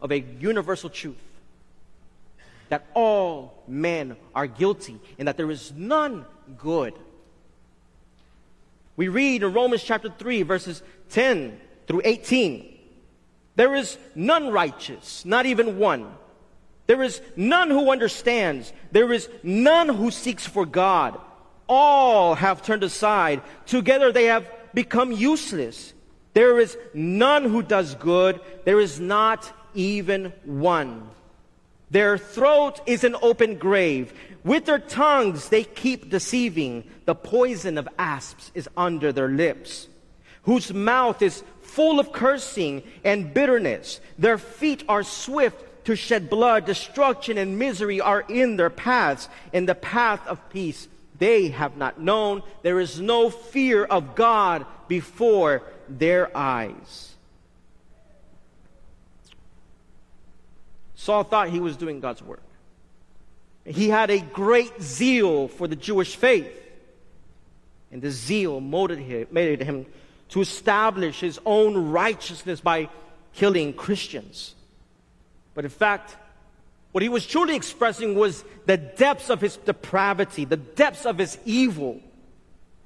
of 0.00 0.10
a 0.10 0.18
universal 0.18 0.90
truth 0.90 1.16
that 2.68 2.86
all 2.94 3.62
men 3.68 4.16
are 4.34 4.46
guilty 4.46 4.98
and 5.18 5.28
that 5.28 5.36
there 5.36 5.50
is 5.50 5.72
none 5.76 6.24
good. 6.56 6.94
We 8.96 9.08
read 9.08 9.42
in 9.42 9.52
Romans 9.52 9.82
chapter 9.82 10.10
3, 10.10 10.42
verses 10.42 10.82
10 11.10 11.58
through 11.86 12.02
18 12.04 12.72
there 13.54 13.74
is 13.74 13.98
none 14.14 14.50
righteous, 14.50 15.24
not 15.24 15.46
even 15.46 15.78
one. 15.78 16.14
There 16.86 17.02
is 17.02 17.20
none 17.36 17.70
who 17.70 17.90
understands. 17.90 18.72
There 18.90 19.12
is 19.12 19.28
none 19.42 19.88
who 19.88 20.10
seeks 20.10 20.46
for 20.46 20.66
God. 20.66 21.20
All 21.68 22.34
have 22.34 22.62
turned 22.62 22.82
aside. 22.82 23.42
Together 23.66 24.10
they 24.10 24.24
have 24.24 24.46
become 24.74 25.12
useless. 25.12 25.92
There 26.34 26.58
is 26.58 26.76
none 26.94 27.44
who 27.44 27.62
does 27.62 27.94
good. 27.94 28.40
There 28.64 28.80
is 28.80 28.98
not 28.98 29.52
even 29.74 30.32
one. 30.44 31.08
Their 31.90 32.16
throat 32.16 32.80
is 32.86 33.04
an 33.04 33.16
open 33.20 33.58
grave. 33.58 34.14
With 34.44 34.64
their 34.66 34.78
tongues 34.78 35.48
they 35.48 35.64
keep 35.64 36.10
deceiving. 36.10 36.84
The 37.04 37.14
poison 37.14 37.78
of 37.78 37.88
asps 37.98 38.50
is 38.54 38.68
under 38.76 39.12
their 39.12 39.28
lips, 39.28 39.88
whose 40.42 40.72
mouth 40.72 41.22
is 41.22 41.42
full 41.60 41.98
of 42.00 42.12
cursing 42.12 42.82
and 43.04 43.32
bitterness. 43.32 44.00
Their 44.18 44.38
feet 44.38 44.84
are 44.88 45.02
swift 45.02 45.84
to 45.86 45.96
shed 45.96 46.30
blood. 46.30 46.64
Destruction 46.64 47.38
and 47.38 47.58
misery 47.58 48.00
are 48.00 48.24
in 48.28 48.56
their 48.56 48.70
paths. 48.70 49.28
In 49.52 49.66
the 49.66 49.74
path 49.74 50.26
of 50.26 50.50
peace 50.50 50.88
they 51.18 51.48
have 51.48 51.76
not 51.76 52.00
known. 52.00 52.42
There 52.62 52.80
is 52.80 53.00
no 53.00 53.30
fear 53.30 53.84
of 53.84 54.14
God 54.14 54.66
before 54.88 55.62
their 55.88 56.36
eyes. 56.36 57.14
Saul 60.94 61.24
thought 61.24 61.48
he 61.48 61.58
was 61.58 61.76
doing 61.76 62.00
God's 62.00 62.22
work. 62.22 62.42
He 63.64 63.88
had 63.88 64.10
a 64.10 64.20
great 64.20 64.80
zeal 64.80 65.48
for 65.48 65.68
the 65.68 65.76
Jewish 65.76 66.16
faith. 66.16 66.58
And 67.90 68.02
the 68.02 68.10
zeal 68.10 68.60
motivated 68.60 69.62
him 69.62 69.86
to 70.30 70.40
establish 70.40 71.20
his 71.20 71.38
own 71.44 71.90
righteousness 71.90 72.60
by 72.60 72.88
killing 73.34 73.74
Christians. 73.74 74.54
But 75.54 75.64
in 75.64 75.70
fact, 75.70 76.16
what 76.92 77.02
he 77.02 77.08
was 77.08 77.26
truly 77.26 77.54
expressing 77.54 78.14
was 78.14 78.44
the 78.66 78.76
depths 78.76 79.30
of 79.30 79.40
his 79.40 79.56
depravity, 79.56 80.44
the 80.44 80.56
depths 80.56 81.06
of 81.06 81.18
his 81.18 81.38
evil. 81.44 82.00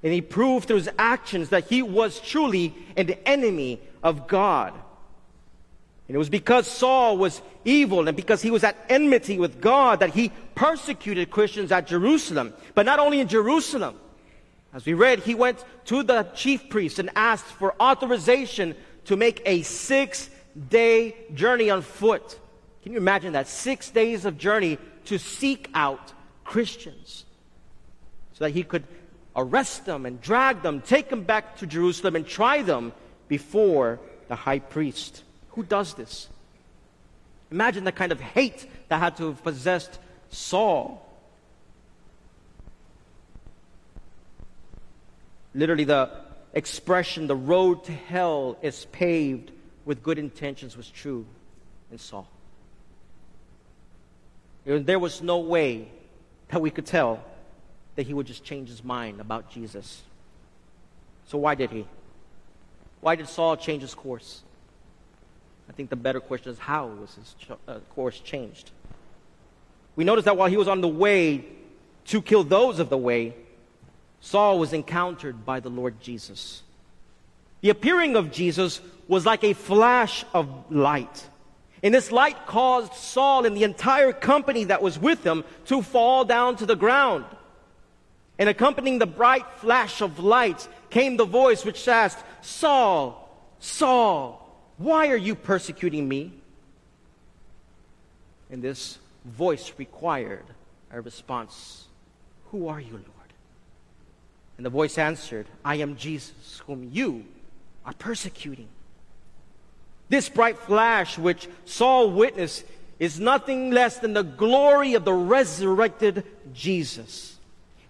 And 0.03 0.13
he 0.13 0.21
proved 0.21 0.67
through 0.69 0.77
his 0.77 0.91
actions 0.99 1.49
that 1.51 1.65
he 1.65 1.83
was 1.83 2.21
truly 2.21 2.75
an 2.97 3.11
enemy 3.25 3.81
of 4.03 4.29
God. 4.29 4.73
And 6.09 6.15
it 6.15 6.19
was 6.19 6.31
because 6.31 6.67
Saul 6.67 7.19
was 7.19 7.43
evil 7.65 8.07
and 8.07 8.17
because 8.17 8.41
he 8.41 8.51
was 8.51 8.63
at 8.63 8.77
enmity 8.89 9.39
with 9.39 9.61
God 9.61 10.01
that 10.01 10.11
he 10.11 10.31
persecuted 10.55 11.31
Christians 11.31 11.73
at 11.73 11.87
Jerusalem. 11.87 12.55
But 12.75 12.87
not 12.87 12.99
only 12.99 13.21
in 13.21 13.29
Jerusalem. 13.29 13.97
As 14.73 14.85
we 14.87 14.95
read, 14.95 15.21
he 15.21 15.35
went 15.35 15.65
to 15.87 16.03
the 16.03 16.25
chief 16.35 16.69
priest 16.69 16.99
and 16.99 17.11
asked 17.17 17.47
for 17.47 17.75
authorization 17.81 18.75
to 19.07 19.17
make 19.17 19.43
a 19.47 19.63
six 19.63 20.31
day 20.69 21.17
journey 21.35 21.71
on 21.71 21.83
foot. 21.83 22.39
Can 22.83 22.93
you 22.93 22.99
imagine 22.99 23.33
that? 23.33 23.49
Six 23.49 23.91
days 23.91 24.25
of 24.25 24.39
journey 24.39 24.79
to 25.07 25.19
seek 25.19 25.71
out 25.75 26.13
Christians 26.45 27.25
so 28.35 28.45
that 28.45 28.51
he 28.51 28.63
could 28.63 28.85
arrest 29.35 29.87
them 29.87 30.07
and 30.07 30.21
drag 30.21 30.63
them, 30.63 30.81
take 30.81 31.09
them 31.09 31.23
back 31.23 31.57
to 31.59 31.67
Jerusalem 31.67 32.17
and 32.17 32.27
try 32.27 32.63
them 32.63 32.93
before 33.29 33.99
the 34.29 34.35
high 34.35 34.59
priest. 34.59 35.23
Who 35.57 35.65
does 35.65 35.95
this? 35.95 36.29
Imagine 37.51 37.85
the 37.85 37.93
kind 37.93 38.13
of 38.13 38.21
hate 38.21 38.67
that 38.89 38.99
had 38.99 39.17
to 39.17 39.29
have 39.29 39.43
possessed 39.43 39.99
Saul. 40.29 41.03
Literally, 45.55 45.85
the 45.85 46.11
expression, 46.53 47.27
the 47.27 47.35
road 47.35 47.85
to 47.85 47.93
hell 47.93 48.59
is 48.61 48.85
paved 48.93 49.51
with 49.87 50.03
good 50.03 50.19
intentions, 50.19 50.77
was 50.77 50.91
true 50.91 51.25
in 51.91 51.99
Saul. 51.99 52.29
There 54.67 54.99
was 54.99 55.23
no 55.23 55.39
way 55.39 55.89
that 56.49 56.61
we 56.61 56.71
could 56.71 56.87
tell 56.87 57.25
that 57.95 58.07
he 58.07 58.13
would 58.13 58.27
just 58.27 58.45
change 58.45 58.69
his 58.69 58.85
mind 58.85 59.21
about 59.21 59.51
Jesus. 59.51 60.03
So, 61.29 61.39
why 61.39 61.55
did 61.55 61.71
he? 61.71 61.87
Why 63.01 63.15
did 63.15 63.29
Saul 63.29 63.57
change 63.57 63.83
his 63.83 63.95
course? 63.95 64.43
I 65.69 65.73
think 65.73 65.91
the 65.91 65.97
better 65.97 66.21
question 66.21 66.53
is 66.53 66.59
how 66.59 66.87
was 66.87 67.15
his 67.15 67.35
ch- 67.39 67.51
uh, 67.69 67.79
course 67.95 68.21
changed? 68.21 68.71
We 69.97 70.05
notice 70.05 70.25
that 70.27 70.37
while 70.37 70.49
he 70.49 70.57
was 70.57 70.69
on 70.69 70.81
the 70.81 70.89
way 70.89 71.45
to 72.07 72.23
kill 72.23 72.45
those 72.45 72.79
of 72.79 72.89
the 72.89 72.99
way, 72.99 73.35
Saul 74.21 74.59
was 74.59 74.73
encountered 74.73 75.45
by 75.45 75.61
the 75.61 75.69
Lord 75.69 76.01
Jesus. 76.01 76.63
The 77.61 77.71
appearing 77.71 78.17
of 78.17 78.31
Jesus 78.31 78.81
was 79.09 79.25
like 79.25 79.45
a 79.45 79.55
flash 79.55 80.25
of 80.35 80.71
light. 80.71 81.29
And 81.83 81.95
this 81.95 82.11
light 82.11 82.47
caused 82.47 82.95
Saul 82.95 83.45
and 83.45 83.57
the 83.57 83.65
entire 83.65 84.13
company 84.13 84.65
that 84.65 84.83
was 84.83 84.99
with 84.99 85.25
him 85.25 85.45
to 85.67 85.83
fall 85.83 86.25
down 86.25 86.57
to 86.57 86.67
the 86.67 86.77
ground. 86.77 87.25
And 88.39 88.49
accompanying 88.49 88.99
the 88.99 89.07
bright 89.07 89.47
flash 89.57 90.01
of 90.01 90.19
light 90.19 90.67
came 90.91 91.17
the 91.17 91.25
voice 91.25 91.65
which 91.65 91.87
asked, 91.89 92.19
Saul, 92.43 93.29
Saul, 93.61 94.46
why 94.79 95.09
are 95.09 95.17
you 95.17 95.35
persecuting 95.35 96.09
me? 96.09 96.33
And 98.51 98.63
this 98.63 98.99
voice 99.25 99.73
required 99.79 100.45
a 100.91 101.01
response 101.01 101.87
Who 102.51 102.69
are 102.69 102.81
you, 102.81 102.93
Lord? 102.93 103.33
And 104.57 104.65
the 104.65 104.71
voice 104.71 104.99
answered, 104.99 105.47
I 105.65 105.77
am 105.77 105.97
Jesus, 105.97 106.63
whom 106.67 106.91
you 106.93 107.25
are 107.85 107.93
persecuting. 107.93 108.69
This 110.09 110.29
bright 110.29 110.59
flash 110.59 111.19
which 111.19 111.49
Saul 111.65 112.11
witnessed 112.11 112.65
is 112.99 113.21
nothing 113.21 113.71
less 113.71 113.99
than 113.99 114.15
the 114.15 114.23
glory 114.23 114.95
of 114.95 115.05
the 115.05 115.13
resurrected 115.13 116.25
Jesus. 116.55 117.37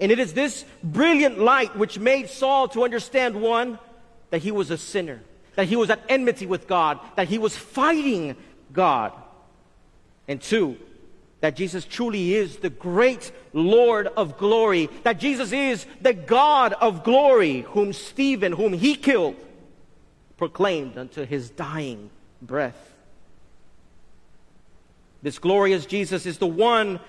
And 0.01 0.11
it 0.11 0.19
is 0.19 0.33
this 0.33 0.65
brilliant 0.83 1.39
light 1.39 1.77
which 1.77 1.99
made 1.99 2.29
Saul 2.29 2.69
to 2.69 2.85
understand 2.85 3.41
one, 3.41 3.79
that 4.31 4.43
he 4.43 4.51
was 4.51 4.71
a 4.71 4.79
sinner, 4.79 5.21
that 5.57 5.67
he 5.67 5.77
was 5.77 5.91
at 5.91 6.05
enmity 6.09 6.47
with 6.47 6.69
God, 6.69 7.01
that 7.17 7.29
he 7.29 7.39
was 7.39 7.57
fighting 7.57 8.37
God. 8.73 9.13
And 10.29 10.41
two, 10.41 10.77
that 11.41 11.57
Jesus 11.57 11.85
truly 11.85 12.35
is 12.35 12.57
the 12.59 12.71
great 12.71 13.33
Lord 13.53 14.07
of 14.07 14.39
glory, 14.39 14.89
that 15.03 15.19
Jesus 15.19 15.53
is 15.53 15.87
the 16.01 16.15
God 16.15 16.73
of 16.75 17.05
glory, 17.05 17.63
whom 17.63 17.93
Stephen, 17.93 18.53
whom 18.53 18.73
he 18.73 18.95
killed, 18.95 19.37
proclaimed 20.37 20.97
unto 20.99 21.25
his 21.25 21.51
dying 21.51 22.11
breath. 22.41 22.95
This 25.23 25.39
glorious 25.39 25.87
Jesus 25.87 26.27
is 26.27 26.39
the 26.39 26.47
one 26.47 27.01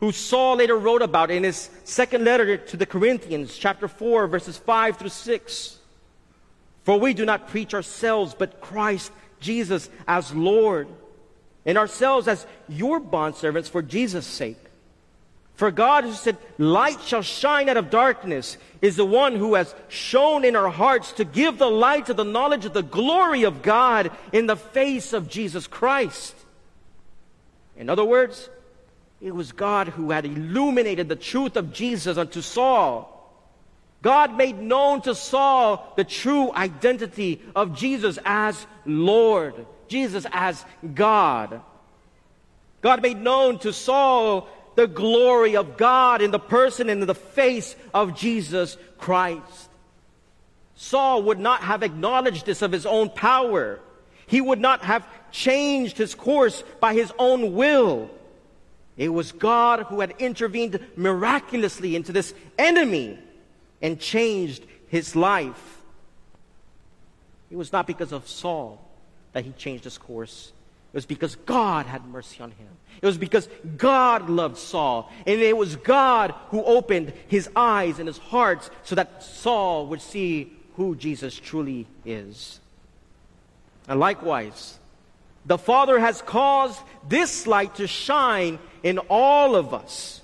who 0.00 0.12
Saul 0.12 0.56
later 0.56 0.76
wrote 0.76 1.02
about 1.02 1.30
in 1.30 1.44
his 1.44 1.70
second 1.84 2.24
letter 2.24 2.56
to 2.56 2.76
the 2.76 2.86
Corinthians, 2.86 3.56
chapter 3.56 3.88
4, 3.88 4.26
verses 4.26 4.56
5 4.56 4.96
through 4.96 5.08
6. 5.08 5.77
For 6.88 6.98
we 6.98 7.12
do 7.12 7.26
not 7.26 7.48
preach 7.48 7.74
ourselves, 7.74 8.34
but 8.34 8.62
Christ 8.62 9.12
Jesus 9.40 9.90
as 10.06 10.34
Lord, 10.34 10.88
and 11.66 11.76
ourselves 11.76 12.26
as 12.26 12.46
your 12.66 12.98
bondservants 12.98 13.68
for 13.68 13.82
Jesus' 13.82 14.26
sake. 14.26 14.56
For 15.52 15.70
God, 15.70 16.04
who 16.04 16.14
said, 16.14 16.38
Light 16.56 16.98
shall 17.02 17.20
shine 17.20 17.68
out 17.68 17.76
of 17.76 17.90
darkness, 17.90 18.56
is 18.80 18.96
the 18.96 19.04
one 19.04 19.36
who 19.36 19.54
has 19.54 19.74
shown 19.88 20.46
in 20.46 20.56
our 20.56 20.70
hearts 20.70 21.12
to 21.12 21.26
give 21.26 21.58
the 21.58 21.68
light 21.68 22.08
of 22.08 22.16
the 22.16 22.24
knowledge 22.24 22.64
of 22.64 22.72
the 22.72 22.82
glory 22.82 23.42
of 23.42 23.60
God 23.60 24.10
in 24.32 24.46
the 24.46 24.56
face 24.56 25.12
of 25.12 25.28
Jesus 25.28 25.66
Christ. 25.66 26.34
In 27.76 27.90
other 27.90 28.02
words, 28.02 28.48
it 29.20 29.34
was 29.34 29.52
God 29.52 29.88
who 29.88 30.10
had 30.10 30.24
illuminated 30.24 31.10
the 31.10 31.16
truth 31.16 31.58
of 31.58 31.70
Jesus 31.70 32.16
unto 32.16 32.40
Saul. 32.40 33.17
God 34.02 34.36
made 34.36 34.58
known 34.60 35.02
to 35.02 35.14
Saul 35.14 35.92
the 35.96 36.04
true 36.04 36.52
identity 36.52 37.42
of 37.56 37.74
Jesus 37.74 38.18
as 38.24 38.66
Lord, 38.86 39.66
Jesus 39.88 40.26
as 40.30 40.64
God. 40.94 41.60
God 42.80 43.02
made 43.02 43.20
known 43.20 43.58
to 43.60 43.72
Saul 43.72 44.48
the 44.76 44.86
glory 44.86 45.56
of 45.56 45.76
God 45.76 46.22
in 46.22 46.30
the 46.30 46.38
person 46.38 46.88
and 46.88 47.00
in 47.00 47.06
the 47.08 47.14
face 47.14 47.74
of 47.92 48.14
Jesus 48.14 48.76
Christ. 48.98 49.68
Saul 50.76 51.24
would 51.24 51.40
not 51.40 51.62
have 51.62 51.82
acknowledged 51.82 52.46
this 52.46 52.62
of 52.62 52.70
his 52.70 52.86
own 52.86 53.10
power. 53.10 53.80
He 54.28 54.40
would 54.40 54.60
not 54.60 54.82
have 54.82 55.04
changed 55.32 55.98
his 55.98 56.14
course 56.14 56.62
by 56.78 56.94
his 56.94 57.12
own 57.18 57.54
will. 57.54 58.08
It 58.96 59.08
was 59.08 59.32
God 59.32 59.86
who 59.88 59.98
had 59.98 60.14
intervened 60.20 60.78
miraculously 60.94 61.96
into 61.96 62.12
this 62.12 62.32
enemy 62.56 63.18
and 63.80 63.98
changed 63.98 64.64
his 64.88 65.14
life. 65.14 65.82
It 67.50 67.56
was 67.56 67.72
not 67.72 67.86
because 67.86 68.12
of 68.12 68.28
Saul 68.28 68.80
that 69.32 69.44
he 69.44 69.52
changed 69.52 69.84
his 69.84 69.98
course. 69.98 70.52
It 70.92 70.96
was 70.96 71.06
because 71.06 71.36
God 71.36 71.86
had 71.86 72.06
mercy 72.06 72.42
on 72.42 72.50
him. 72.50 72.68
It 73.00 73.06
was 73.06 73.18
because 73.18 73.48
God 73.76 74.28
loved 74.28 74.56
Saul. 74.56 75.10
And 75.26 75.40
it 75.40 75.56
was 75.56 75.76
God 75.76 76.34
who 76.48 76.62
opened 76.64 77.12
his 77.28 77.48
eyes 77.54 77.98
and 77.98 78.06
his 78.06 78.18
heart 78.18 78.68
so 78.82 78.94
that 78.94 79.22
Saul 79.22 79.86
would 79.88 80.00
see 80.00 80.52
who 80.76 80.96
Jesus 80.96 81.34
truly 81.34 81.86
is. 82.04 82.60
And 83.86 84.00
likewise, 84.00 84.78
the 85.46 85.58
Father 85.58 85.98
has 85.98 86.22
caused 86.22 86.80
this 87.08 87.46
light 87.46 87.76
to 87.76 87.86
shine 87.86 88.58
in 88.82 88.98
all 89.10 89.56
of 89.56 89.72
us. 89.72 90.17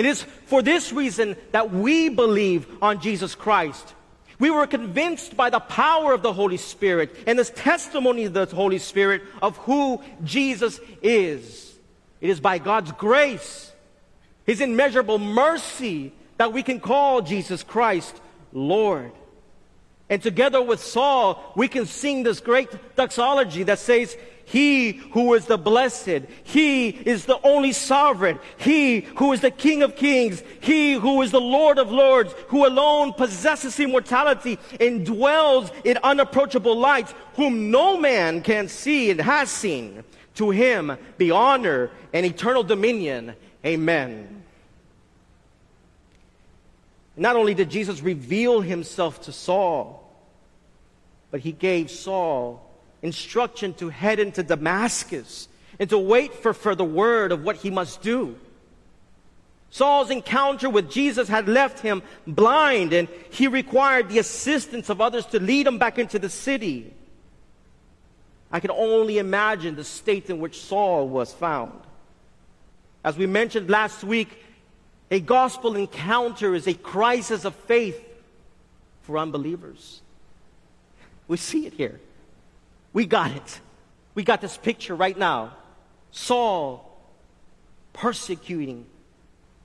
It 0.00 0.06
is 0.06 0.22
for 0.46 0.62
this 0.62 0.94
reason 0.94 1.36
that 1.52 1.72
we 1.72 2.08
believe 2.08 2.66
on 2.80 3.02
Jesus 3.02 3.34
Christ. 3.34 3.94
We 4.38 4.48
were 4.48 4.66
convinced 4.66 5.36
by 5.36 5.50
the 5.50 5.60
power 5.60 6.14
of 6.14 6.22
the 6.22 6.32
Holy 6.32 6.56
Spirit 6.56 7.14
and 7.26 7.38
this 7.38 7.52
testimony 7.54 8.24
of 8.24 8.32
the 8.32 8.46
Holy 8.46 8.78
Spirit 8.78 9.20
of 9.42 9.58
who 9.58 10.02
Jesus 10.24 10.80
is. 11.02 11.74
It 12.22 12.30
is 12.30 12.40
by 12.40 12.56
God's 12.56 12.92
grace, 12.92 13.70
His 14.46 14.62
immeasurable 14.62 15.18
mercy, 15.18 16.14
that 16.38 16.54
we 16.54 16.62
can 16.62 16.80
call 16.80 17.20
Jesus 17.20 17.62
Christ 17.62 18.18
Lord. 18.54 19.12
And 20.10 20.20
together 20.20 20.60
with 20.60 20.82
Saul, 20.82 21.52
we 21.54 21.68
can 21.68 21.86
sing 21.86 22.24
this 22.24 22.40
great 22.40 22.68
doxology 22.96 23.62
that 23.62 23.78
says, 23.78 24.16
He 24.44 24.90
who 25.12 25.34
is 25.34 25.46
the 25.46 25.56
blessed, 25.56 26.22
He 26.42 26.88
is 26.88 27.26
the 27.26 27.40
only 27.46 27.72
sovereign, 27.72 28.40
He 28.56 29.02
who 29.02 29.32
is 29.32 29.40
the 29.40 29.52
King 29.52 29.84
of 29.84 29.94
kings, 29.94 30.42
He 30.60 30.94
who 30.94 31.22
is 31.22 31.30
the 31.30 31.40
Lord 31.40 31.78
of 31.78 31.92
lords, 31.92 32.34
who 32.48 32.66
alone 32.66 33.12
possesses 33.12 33.78
immortality 33.78 34.58
and 34.80 35.06
dwells 35.06 35.70
in 35.84 35.96
unapproachable 36.02 36.76
light, 36.76 37.08
whom 37.34 37.70
no 37.70 37.96
man 37.96 38.42
can 38.42 38.66
see 38.66 39.12
and 39.12 39.20
has 39.20 39.48
seen. 39.48 40.02
To 40.34 40.50
Him 40.50 40.98
be 41.18 41.30
honor 41.30 41.92
and 42.12 42.26
eternal 42.26 42.64
dominion. 42.64 43.36
Amen. 43.64 44.40
Not 47.16 47.36
only 47.36 47.54
did 47.54 47.70
Jesus 47.70 48.00
reveal 48.00 48.62
himself 48.62 49.20
to 49.22 49.32
Saul, 49.32 49.99
but 51.30 51.40
he 51.40 51.52
gave 51.52 51.90
Saul 51.90 52.66
instruction 53.02 53.74
to 53.74 53.88
head 53.88 54.18
into 54.18 54.42
Damascus 54.42 55.48
and 55.78 55.88
to 55.90 55.98
wait 55.98 56.34
for, 56.34 56.74
the 56.74 56.84
word 56.84 57.32
of 57.32 57.42
what 57.42 57.56
he 57.56 57.70
must 57.70 58.02
do. 58.02 58.36
Saul's 59.70 60.10
encounter 60.10 60.68
with 60.68 60.90
Jesus 60.90 61.28
had 61.28 61.48
left 61.48 61.78
him 61.80 62.02
blind, 62.26 62.92
and 62.92 63.08
he 63.30 63.46
required 63.46 64.08
the 64.08 64.18
assistance 64.18 64.90
of 64.90 65.00
others 65.00 65.24
to 65.26 65.40
lead 65.40 65.66
him 65.66 65.78
back 65.78 65.98
into 65.98 66.18
the 66.18 66.28
city. 66.28 66.92
I 68.52 68.58
can 68.60 68.72
only 68.72 69.18
imagine 69.18 69.76
the 69.76 69.84
state 69.84 70.28
in 70.28 70.40
which 70.40 70.60
Saul 70.60 71.08
was 71.08 71.32
found. 71.32 71.80
As 73.04 73.16
we 73.16 73.26
mentioned 73.26 73.70
last 73.70 74.02
week, 74.02 74.44
a 75.10 75.20
gospel 75.20 75.76
encounter 75.76 76.54
is 76.54 76.66
a 76.66 76.74
crisis 76.74 77.44
of 77.44 77.54
faith 77.54 78.04
for 79.02 79.18
unbelievers. 79.18 80.02
We 81.30 81.36
see 81.36 81.64
it 81.64 81.74
here. 81.74 82.00
We 82.92 83.06
got 83.06 83.30
it. 83.30 83.60
We 84.16 84.24
got 84.24 84.40
this 84.40 84.56
picture 84.56 84.96
right 84.96 85.16
now. 85.16 85.52
Saul 86.10 86.84
persecuting 87.92 88.84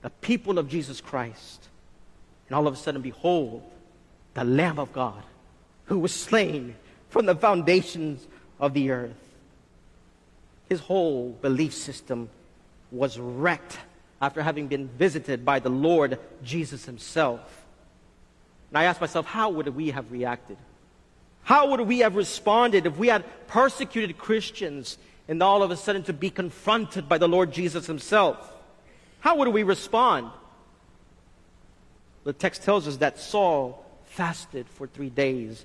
the 0.04 0.12
people 0.12 0.60
of 0.60 0.70
Jesus 0.70 1.02
Christ. 1.02 1.68
And 2.48 2.56
all 2.56 2.68
of 2.68 2.76
a 2.76 2.78
sudden, 2.78 3.02
behold, 3.02 3.64
the 4.36 4.44
Lamb 4.44 4.78
of 4.78 4.94
God 4.94 5.24
who 5.86 5.98
was 5.98 6.14
slain 6.14 6.76
from 7.10 7.26
the 7.26 7.36
foundations 7.36 8.28
of 8.60 8.76
the 8.76 8.92
earth. 8.92 9.18
His 10.70 10.82
whole 10.82 11.32
belief 11.42 11.74
system 11.74 12.30
was 12.92 13.18
wrecked 13.18 13.80
after 14.22 14.44
having 14.44 14.68
been 14.68 14.88
visited 14.88 15.44
by 15.44 15.58
the 15.58 15.70
Lord 15.70 16.20
Jesus 16.44 16.86
himself. 16.86 17.66
And 18.70 18.78
I 18.78 18.84
asked 18.84 19.02
myself, 19.02 19.26
how 19.26 19.50
would 19.50 19.68
we 19.70 19.90
have 19.90 20.12
reacted? 20.12 20.58
How 21.46 21.70
would 21.70 21.82
we 21.82 22.00
have 22.00 22.16
responded 22.16 22.88
if 22.88 22.98
we 22.98 23.08
had 23.08 23.24
persecuted 23.48 24.18
Christians 24.18 24.98
and 25.28 25.42
all 25.44 25.62
of 25.62 25.70
a 25.70 25.78
sudden 25.78 26.02
to 26.04 26.14
be 26.14 26.32
confronted 26.32 27.08
by 27.08 27.20
the 27.20 27.28
Lord 27.28 27.52
Jesus 27.52 27.86
himself? 27.86 28.52
How 29.20 29.38
would 29.38 29.50
we 29.50 29.62
respond? 29.62 30.32
The 32.24 32.34
text 32.34 32.64
tells 32.64 32.88
us 32.88 32.98
that 32.98 33.20
Saul 33.20 33.86
fasted 34.06 34.68
for 34.68 34.88
three 34.88 35.12
days. 35.12 35.64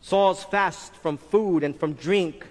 Saul's 0.00 0.42
fast 0.42 0.92
from 0.96 1.18
food 1.18 1.62
and 1.62 1.78
from 1.78 1.92
drink 1.92 2.48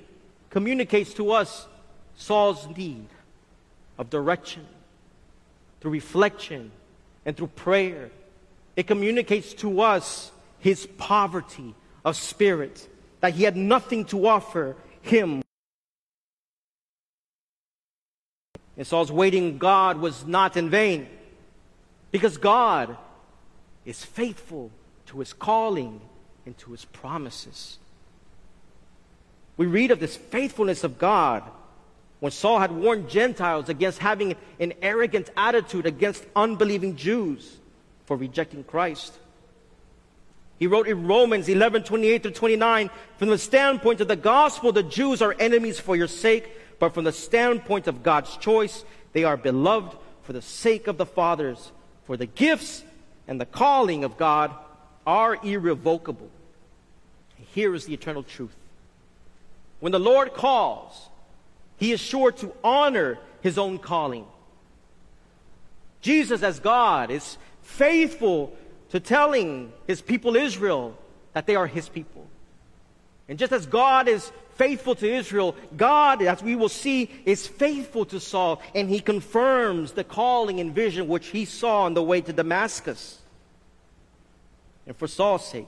communicates 0.49 1.13
to 1.15 1.31
us 1.31 1.67
Saul's 2.15 2.65
need 2.77 3.07
of 3.97 4.09
direction 4.09 4.65
through 5.81 5.91
reflection 5.91 6.71
and 7.25 7.35
through 7.35 7.47
prayer. 7.47 8.11
It 8.77 8.87
communicates 8.87 9.53
to 9.55 9.81
us 9.81 10.31
his 10.67 10.85
poverty 10.97 11.73
of 12.03 12.13
spirit, 12.17 12.89
that 13.21 13.33
he 13.33 13.43
had 13.43 13.55
nothing 13.55 14.03
to 14.03 14.27
offer 14.27 14.75
him. 15.01 15.41
And 18.75 18.85
Saul's 18.85 19.09
waiting 19.09 19.59
God 19.59 19.97
was 19.97 20.25
not 20.25 20.57
in 20.57 20.69
vain 20.69 21.07
because 22.11 22.35
God 22.35 22.97
is 23.85 24.03
faithful 24.03 24.69
to 25.05 25.19
his 25.19 25.31
calling 25.31 26.01
and 26.45 26.57
to 26.57 26.71
his 26.71 26.83
promises. 26.83 27.79
We 29.55 29.67
read 29.67 29.91
of 29.91 30.01
this 30.01 30.17
faithfulness 30.17 30.83
of 30.83 30.99
God 30.99 31.43
when 32.19 32.33
Saul 32.33 32.59
had 32.59 32.73
warned 32.73 33.09
Gentiles 33.09 33.69
against 33.69 33.99
having 33.99 34.35
an 34.59 34.73
arrogant 34.81 35.29
attitude 35.37 35.85
against 35.85 36.25
unbelieving 36.35 36.97
Jews 36.97 37.55
for 38.05 38.17
rejecting 38.17 38.65
Christ. 38.65 39.17
He 40.59 40.67
wrote 40.67 40.87
in 40.87 41.07
Romans 41.07 41.47
11, 41.47 41.83
28 41.83 42.23
to 42.23 42.31
29, 42.31 42.89
from 43.17 43.29
the 43.29 43.37
standpoint 43.37 44.01
of 44.01 44.07
the 44.07 44.15
gospel, 44.15 44.71
the 44.71 44.83
Jews 44.83 45.21
are 45.21 45.35
enemies 45.39 45.79
for 45.79 45.95
your 45.95 46.07
sake, 46.07 46.49
but 46.79 46.93
from 46.93 47.03
the 47.03 47.11
standpoint 47.11 47.87
of 47.87 48.03
God's 48.03 48.35
choice, 48.37 48.83
they 49.13 49.23
are 49.23 49.37
beloved 49.37 49.95
for 50.23 50.33
the 50.33 50.41
sake 50.41 50.87
of 50.87 50.97
the 50.97 51.05
fathers. 51.05 51.71
For 52.05 52.17
the 52.17 52.25
gifts 52.25 52.83
and 53.27 53.39
the 53.39 53.45
calling 53.45 54.03
of 54.03 54.17
God 54.17 54.51
are 55.05 55.37
irrevocable. 55.43 56.29
Here 57.53 57.73
is 57.75 57.85
the 57.85 57.93
eternal 57.93 58.23
truth. 58.23 58.55
When 59.79 59.91
the 59.91 59.99
Lord 59.99 60.33
calls, 60.33 61.09
he 61.77 61.91
is 61.91 61.99
sure 61.99 62.31
to 62.33 62.53
honor 62.63 63.19
his 63.41 63.57
own 63.57 63.77
calling. 63.77 64.25
Jesus, 66.01 66.43
as 66.43 66.59
God, 66.59 67.11
is 67.11 67.37
faithful 67.61 68.55
to 68.89 68.99
telling 68.99 69.71
his 69.85 70.01
people 70.01 70.35
Israel 70.35 70.97
that 71.33 71.45
they 71.45 71.55
are 71.55 71.67
his 71.67 71.89
people. 71.89 72.27
And 73.29 73.37
just 73.37 73.51
as 73.51 73.65
God 73.65 74.07
is 74.07 74.31
faithful 74.55 74.95
to 74.95 75.07
Israel, 75.07 75.55
God, 75.75 76.21
as 76.21 76.41
we 76.41 76.55
will 76.55 76.69
see, 76.69 77.11
is 77.25 77.45
faithful 77.45 78.05
to 78.05 78.19
Saul, 78.19 78.61
and 78.73 78.89
he 78.89 78.99
confirms 78.99 79.91
the 79.91 80.03
calling 80.03 80.59
and 80.59 80.73
vision 80.73 81.07
which 81.07 81.27
he 81.27 81.45
saw 81.45 81.83
on 81.83 81.93
the 81.93 82.03
way 82.03 82.21
to 82.21 82.33
Damascus. 82.33 83.19
And 84.85 84.95
for 84.95 85.07
Saul's 85.07 85.45
sake, 85.45 85.67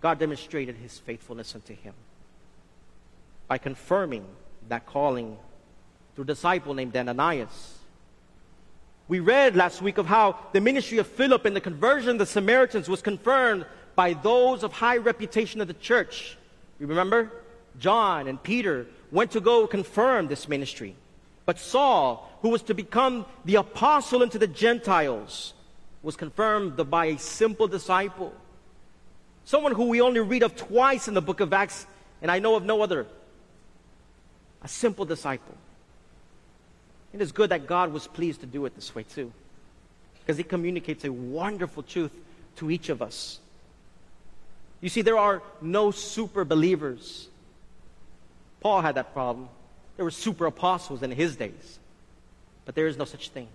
God 0.00 0.18
demonstrated 0.18 0.76
his 0.76 0.98
faithfulness 0.98 1.54
unto 1.54 1.74
him 1.74 1.94
by 3.48 3.58
confirming 3.58 4.26
that 4.68 4.86
calling 4.86 5.38
through 6.14 6.24
a 6.24 6.26
disciple 6.26 6.74
named 6.74 6.96
Ananias. 6.96 7.78
We 9.12 9.20
read 9.20 9.56
last 9.56 9.82
week 9.82 9.98
of 9.98 10.06
how 10.06 10.38
the 10.52 10.60
ministry 10.62 10.96
of 10.96 11.06
Philip 11.06 11.44
and 11.44 11.54
the 11.54 11.60
conversion 11.60 12.12
of 12.12 12.18
the 12.18 12.24
Samaritans 12.24 12.88
was 12.88 13.02
confirmed 13.02 13.66
by 13.94 14.14
those 14.14 14.62
of 14.62 14.72
high 14.72 14.96
reputation 14.96 15.60
of 15.60 15.68
the 15.68 15.74
church. 15.74 16.38
You 16.80 16.86
remember? 16.86 17.30
John 17.78 18.26
and 18.26 18.42
Peter 18.42 18.86
went 19.10 19.32
to 19.32 19.40
go 19.42 19.66
confirm 19.66 20.28
this 20.28 20.48
ministry. 20.48 20.96
But 21.44 21.58
Saul, 21.58 22.26
who 22.40 22.48
was 22.48 22.62
to 22.62 22.74
become 22.74 23.26
the 23.44 23.56
apostle 23.56 24.22
unto 24.22 24.38
the 24.38 24.46
Gentiles, 24.46 25.52
was 26.02 26.16
confirmed 26.16 26.78
by 26.88 27.04
a 27.04 27.18
simple 27.18 27.68
disciple. 27.68 28.32
Someone 29.44 29.72
who 29.72 29.88
we 29.88 30.00
only 30.00 30.20
read 30.20 30.42
of 30.42 30.56
twice 30.56 31.06
in 31.06 31.12
the 31.12 31.20
book 31.20 31.40
of 31.40 31.52
Acts, 31.52 31.86
and 32.22 32.30
I 32.30 32.38
know 32.38 32.54
of 32.54 32.64
no 32.64 32.80
other. 32.80 33.06
A 34.62 34.68
simple 34.68 35.04
disciple. 35.04 35.54
It 37.12 37.20
is 37.20 37.32
good 37.32 37.50
that 37.50 37.66
God 37.66 37.92
was 37.92 38.06
pleased 38.06 38.40
to 38.40 38.46
do 38.46 38.64
it 38.64 38.74
this 38.74 38.94
way 38.94 39.02
too, 39.02 39.32
because 40.20 40.38
it 40.38 40.48
communicates 40.48 41.04
a 41.04 41.12
wonderful 41.12 41.82
truth 41.82 42.12
to 42.56 42.70
each 42.70 42.88
of 42.88 43.02
us. 43.02 43.38
You 44.80 44.88
see, 44.88 45.02
there 45.02 45.18
are 45.18 45.42
no 45.60 45.90
super 45.90 46.44
believers. 46.44 47.28
Paul 48.60 48.80
had 48.80 48.96
that 48.96 49.12
problem. 49.12 49.48
There 49.96 50.04
were 50.04 50.10
super 50.10 50.46
apostles 50.46 51.02
in 51.02 51.10
his 51.10 51.36
days. 51.36 51.78
But 52.64 52.74
there 52.74 52.86
is 52.86 52.96
no 52.96 53.04
such 53.04 53.28
thing. 53.30 53.48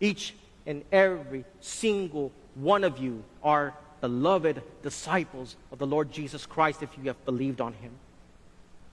Each 0.00 0.34
and 0.66 0.82
every 0.90 1.44
single 1.60 2.32
one 2.54 2.84
of 2.84 2.98
you 2.98 3.22
are 3.42 3.74
beloved 4.00 4.62
disciples 4.82 5.56
of 5.72 5.78
the 5.78 5.86
Lord 5.86 6.12
Jesus 6.12 6.46
Christ 6.46 6.82
if 6.82 6.90
you 6.98 7.04
have 7.04 7.24
believed 7.24 7.60
on 7.60 7.72
him. 7.74 7.92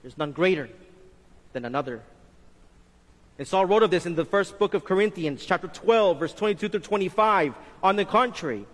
There's 0.02 0.16
none 0.16 0.32
greater 0.32 0.68
than 1.52 1.64
another. 1.64 2.02
And 3.42 3.48
Saul 3.48 3.66
wrote 3.66 3.82
of 3.82 3.90
this 3.90 4.06
in 4.06 4.14
the 4.14 4.24
first 4.24 4.56
book 4.56 4.72
of 4.72 4.84
Corinthians, 4.84 5.44
chapter 5.44 5.66
12, 5.66 6.20
verse 6.20 6.32
22 6.32 6.68
through 6.68 6.78
25. 6.78 7.56
On 7.82 7.96
the 7.96 8.04
contrary, 8.04 8.64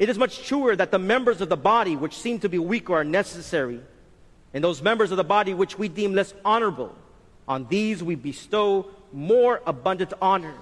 it 0.00 0.08
is 0.08 0.18
much 0.18 0.44
truer 0.44 0.74
that 0.74 0.90
the 0.90 0.98
members 0.98 1.40
of 1.40 1.48
the 1.48 1.56
body 1.56 1.94
which 1.94 2.18
seem 2.18 2.40
to 2.40 2.48
be 2.48 2.58
weaker 2.58 2.94
are 2.94 3.04
necessary, 3.04 3.80
and 4.52 4.64
those 4.64 4.82
members 4.82 5.12
of 5.12 5.18
the 5.18 5.22
body 5.22 5.54
which 5.54 5.78
we 5.78 5.86
deem 5.86 6.14
less 6.14 6.34
honorable, 6.44 6.92
on 7.46 7.68
these 7.68 8.02
we 8.02 8.16
bestow 8.16 8.86
more 9.12 9.62
abundant 9.64 10.12
honor. 10.20 10.56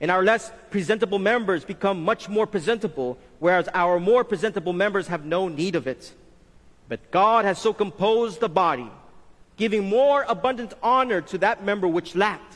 And 0.00 0.10
our 0.10 0.24
less 0.24 0.50
presentable 0.72 1.20
members 1.20 1.64
become 1.64 2.02
much 2.02 2.28
more 2.28 2.48
presentable, 2.48 3.16
whereas 3.38 3.68
our 3.74 4.00
more 4.00 4.24
presentable 4.24 4.72
members 4.72 5.06
have 5.06 5.24
no 5.24 5.46
need 5.46 5.76
of 5.76 5.86
it. 5.86 6.12
But 6.88 7.12
God 7.12 7.44
has 7.44 7.60
so 7.60 7.72
composed 7.72 8.40
the 8.40 8.48
body, 8.48 8.90
giving 9.56 9.88
more 9.88 10.24
abundant 10.28 10.74
honor 10.82 11.20
to 11.22 11.38
that 11.38 11.64
member 11.64 11.88
which 11.88 12.14
lacked, 12.14 12.54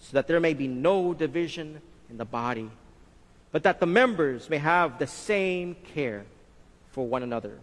so 0.00 0.10
that 0.12 0.26
there 0.26 0.40
may 0.40 0.54
be 0.54 0.66
no 0.66 1.14
division 1.14 1.80
in 2.08 2.16
the 2.16 2.24
body, 2.24 2.70
but 3.52 3.62
that 3.62 3.80
the 3.80 3.86
members 3.86 4.50
may 4.50 4.58
have 4.58 4.98
the 4.98 5.06
same 5.06 5.76
care 5.94 6.24
for 6.90 7.06
one 7.06 7.22
another. 7.22 7.58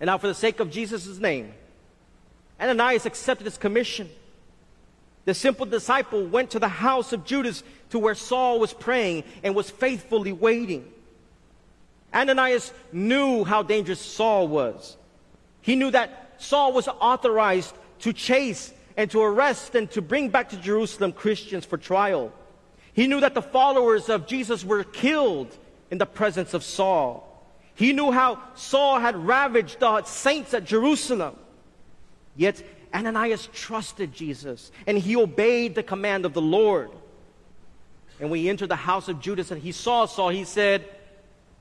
And 0.00 0.08
now, 0.08 0.18
for 0.18 0.26
the 0.26 0.34
sake 0.34 0.60
of 0.60 0.70
Jesus' 0.70 1.18
name, 1.18 1.54
Ananias 2.60 3.06
accepted 3.06 3.44
his 3.44 3.56
commission. 3.56 4.10
The 5.24 5.34
simple 5.34 5.66
disciple 5.66 6.26
went 6.26 6.50
to 6.50 6.58
the 6.58 6.68
house 6.68 7.12
of 7.12 7.24
Judas 7.24 7.62
to 7.90 7.98
where 7.98 8.14
Saul 8.14 8.58
was 8.58 8.72
praying 8.72 9.24
and 9.42 9.54
was 9.54 9.70
faithfully 9.70 10.32
waiting. 10.32 10.90
Ananias 12.12 12.72
knew 12.92 13.44
how 13.44 13.62
dangerous 13.62 14.00
Saul 14.00 14.48
was. 14.48 14.96
He 15.62 15.76
knew 15.76 15.90
that 15.92 16.23
Saul 16.38 16.72
was 16.72 16.88
authorized 16.88 17.74
to 18.00 18.12
chase 18.12 18.72
and 18.96 19.10
to 19.10 19.22
arrest 19.22 19.74
and 19.74 19.90
to 19.92 20.02
bring 20.02 20.28
back 20.28 20.50
to 20.50 20.56
Jerusalem 20.56 21.12
Christians 21.12 21.64
for 21.64 21.78
trial. 21.78 22.32
He 22.92 23.06
knew 23.06 23.20
that 23.20 23.34
the 23.34 23.42
followers 23.42 24.08
of 24.08 24.26
Jesus 24.26 24.64
were 24.64 24.84
killed 24.84 25.56
in 25.90 25.98
the 25.98 26.06
presence 26.06 26.54
of 26.54 26.62
Saul. 26.62 27.30
He 27.74 27.92
knew 27.92 28.12
how 28.12 28.40
Saul 28.54 29.00
had 29.00 29.16
ravaged 29.16 29.80
the 29.80 30.04
saints 30.04 30.54
at 30.54 30.64
Jerusalem. 30.64 31.36
Yet 32.36 32.62
Ananias 32.94 33.48
trusted 33.52 34.12
Jesus 34.12 34.70
and 34.86 34.96
he 34.96 35.16
obeyed 35.16 35.74
the 35.74 35.82
command 35.82 36.24
of 36.24 36.34
the 36.34 36.40
Lord. 36.40 36.90
And 38.20 38.30
when 38.30 38.40
he 38.40 38.48
entered 38.48 38.68
the 38.68 38.76
house 38.76 39.08
of 39.08 39.20
Judas 39.20 39.50
and 39.50 39.60
he 39.60 39.72
saw 39.72 40.06
Saul, 40.06 40.28
he 40.28 40.44
said, 40.44 40.88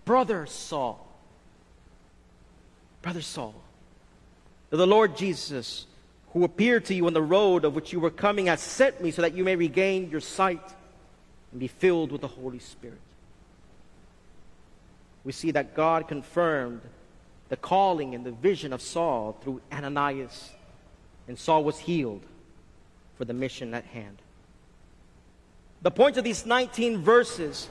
Brother 0.05 0.45
Saul, 0.45 1.07
Brother 3.01 3.21
Saul, 3.21 3.55
the 4.77 4.87
Lord 4.87 5.15
Jesus, 5.15 5.85
who 6.31 6.43
appeared 6.43 6.85
to 6.85 6.93
you 6.93 7.05
on 7.05 7.13
the 7.13 7.21
road 7.21 7.65
of 7.65 7.75
which 7.75 7.93
you 7.93 7.99
were 7.99 8.09
coming, 8.09 8.47
has 8.47 8.59
sent 8.61 9.01
me 9.01 9.11
so 9.11 9.21
that 9.21 9.33
you 9.33 9.43
may 9.43 9.55
regain 9.55 10.09
your 10.09 10.21
sight 10.21 10.73
and 11.51 11.59
be 11.59 11.67
filled 11.67 12.11
with 12.11 12.21
the 12.21 12.27
Holy 12.27 12.59
Spirit. 12.59 12.99
We 15.23 15.31
see 15.31 15.51
that 15.51 15.75
God 15.75 16.07
confirmed 16.07 16.81
the 17.49 17.57
calling 17.57 18.15
and 18.15 18.25
the 18.25 18.31
vision 18.31 18.73
of 18.73 18.81
Saul 18.81 19.37
through 19.43 19.61
Ananias 19.71 20.51
and 21.27 21.37
Saul 21.37 21.63
was 21.63 21.77
healed 21.77 22.23
for 23.17 23.25
the 23.25 23.33
mission 23.33 23.73
at 23.73 23.85
hand. 23.85 24.17
The 25.81 25.91
point 25.91 26.17
of 26.17 26.23
these 26.23 26.45
19 26.45 26.99
verses 26.99 27.69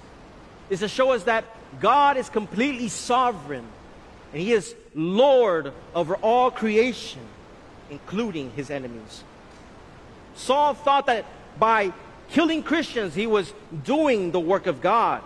is 0.70 0.80
to 0.80 0.88
show 0.88 1.10
us 1.12 1.24
that 1.24 1.44
God 1.80 2.16
is 2.16 2.28
completely 2.28 2.88
sovereign 2.88 3.66
and 4.32 4.40
He 4.40 4.52
is 4.52 4.74
Lord 4.94 5.72
over 5.94 6.16
all 6.16 6.50
creation, 6.50 7.20
including 7.90 8.50
His 8.52 8.70
enemies. 8.70 9.24
Saul 10.34 10.74
thought 10.74 11.06
that 11.06 11.26
by 11.58 11.92
killing 12.30 12.62
Christians, 12.62 13.14
he 13.14 13.26
was 13.26 13.52
doing 13.84 14.30
the 14.30 14.40
work 14.40 14.66
of 14.66 14.80
God. 14.80 15.22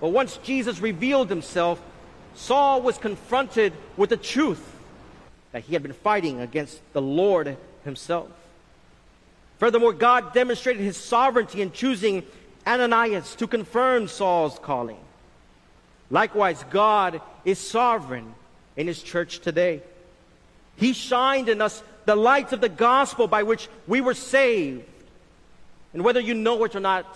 But 0.00 0.10
once 0.10 0.36
Jesus 0.38 0.80
revealed 0.80 1.30
Himself, 1.30 1.80
Saul 2.34 2.82
was 2.82 2.98
confronted 2.98 3.72
with 3.96 4.10
the 4.10 4.16
truth 4.16 4.64
that 5.52 5.64
he 5.64 5.72
had 5.72 5.82
been 5.82 5.92
fighting 5.92 6.40
against 6.40 6.80
the 6.92 7.02
Lord 7.02 7.56
himself. 7.84 8.28
Furthermore, 9.58 9.92
God 9.92 10.32
demonstrated 10.32 10.82
his 10.82 10.96
sovereignty 10.96 11.62
in 11.62 11.72
choosing 11.72 12.22
Ananias 12.64 13.34
to 13.36 13.48
confirm 13.48 14.06
Saul's 14.06 14.58
calling. 14.60 15.00
Likewise, 16.10 16.64
God 16.70 17.20
is 17.48 17.58
sovereign 17.58 18.34
in 18.76 18.86
his 18.86 19.02
church 19.02 19.38
today. 19.38 19.82
He 20.76 20.92
shined 20.92 21.48
in 21.48 21.62
us 21.62 21.82
the 22.04 22.14
light 22.14 22.52
of 22.52 22.60
the 22.60 22.68
gospel 22.68 23.26
by 23.26 23.42
which 23.42 23.68
we 23.86 24.00
were 24.00 24.14
saved. 24.14 24.84
And 25.94 26.04
whether 26.04 26.20
you 26.20 26.34
know 26.34 26.62
it 26.64 26.76
or 26.76 26.80
not, 26.80 27.06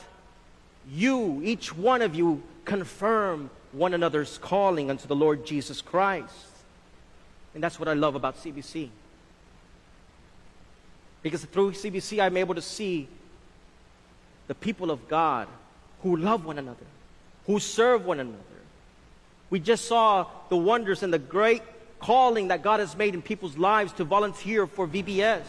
you, 0.91 1.43
each 1.45 1.77
one 1.77 2.01
of 2.01 2.15
you, 2.15 2.43
confirm 2.65 3.51
one 3.73 3.93
another's 3.93 4.39
calling 4.39 4.91
unto 4.91 5.07
the 5.07 5.15
Lord 5.15 5.45
Jesus 5.45 5.83
Christ. 5.83 6.35
And 7.55 7.63
that's 7.63 7.79
what 7.79 7.89
I 7.89 7.93
love 7.93 8.15
about 8.15 8.37
CBC. 8.39 8.89
Because 11.23 11.45
through 11.45 11.73
CBC, 11.73 12.21
I'm 12.21 12.37
able 12.39 12.55
to 12.55 12.63
see 12.63 13.07
the 14.49 14.55
people 14.55 14.91
of 14.91 15.09
God 15.09 15.47
who 16.03 16.17
love 16.17 16.47
one 16.47 16.59
another, 16.59 16.87
who 17.47 17.59
serve 17.59 18.07
one 18.07 18.19
another. 18.19 18.52
We 19.53 19.61
just 19.61 19.85
saw 19.85 20.29
the 20.49 20.57
wonders 20.57 21.03
and 21.03 21.13
the 21.13 21.19
great 21.19 21.61
calling 21.99 22.49
that 22.49 22.63
God 22.63 22.81
has 22.81 22.97
made 22.97 23.13
in 23.13 23.21
people's 23.21 23.59
lives 23.59 23.93
to 23.93 24.05
volunteer 24.05 24.67
for 24.67 24.89
VBS. 24.89 25.43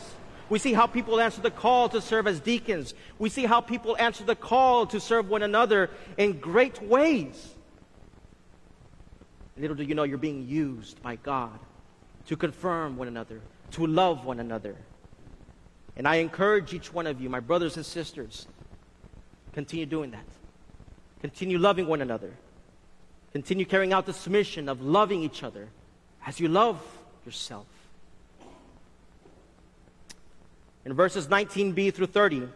We 0.49 0.59
see 0.59 0.73
how 0.73 0.87
people 0.87 1.21
answer 1.21 1.39
the 1.39 1.49
call 1.49 1.87
to 1.87 2.01
serve 2.01 2.27
as 2.27 2.41
deacons. 2.41 2.95
We 3.17 3.29
see 3.29 3.45
how 3.45 3.61
people 3.61 3.95
answer 3.97 4.25
the 4.25 4.35
call 4.35 4.87
to 4.87 4.99
serve 4.99 5.29
one 5.29 5.41
another 5.41 5.89
in 6.17 6.37
great 6.39 6.81
ways. 6.81 7.53
Little 9.55 9.77
do 9.77 9.83
you 9.83 9.95
know, 9.95 10.03
you're 10.03 10.17
being 10.17 10.49
used 10.49 11.01
by 11.01 11.15
God 11.15 11.57
to 12.25 12.35
confirm 12.35 12.97
one 12.97 13.07
another, 13.07 13.39
to 13.71 13.87
love 13.87 14.25
one 14.25 14.41
another. 14.41 14.75
And 15.95 16.09
I 16.09 16.15
encourage 16.15 16.73
each 16.73 16.93
one 16.93 17.07
of 17.07 17.21
you, 17.21 17.29
my 17.29 17.39
brothers 17.39 17.77
and 17.77 17.85
sisters, 17.85 18.47
continue 19.53 19.85
doing 19.85 20.11
that. 20.11 20.25
Continue 21.21 21.57
loving 21.57 21.87
one 21.87 22.01
another. 22.01 22.33
Continue 23.33 23.65
carrying 23.65 23.93
out 23.93 24.05
this 24.05 24.27
mission 24.27 24.69
of 24.69 24.81
loving 24.81 25.23
each 25.23 25.43
other 25.43 25.67
as 26.25 26.39
you 26.39 26.47
love 26.47 26.79
yourself. 27.25 27.65
In 30.85 30.93
verses 30.93 31.27
19b 31.27 31.93
through 31.93 32.07
30, 32.07 32.47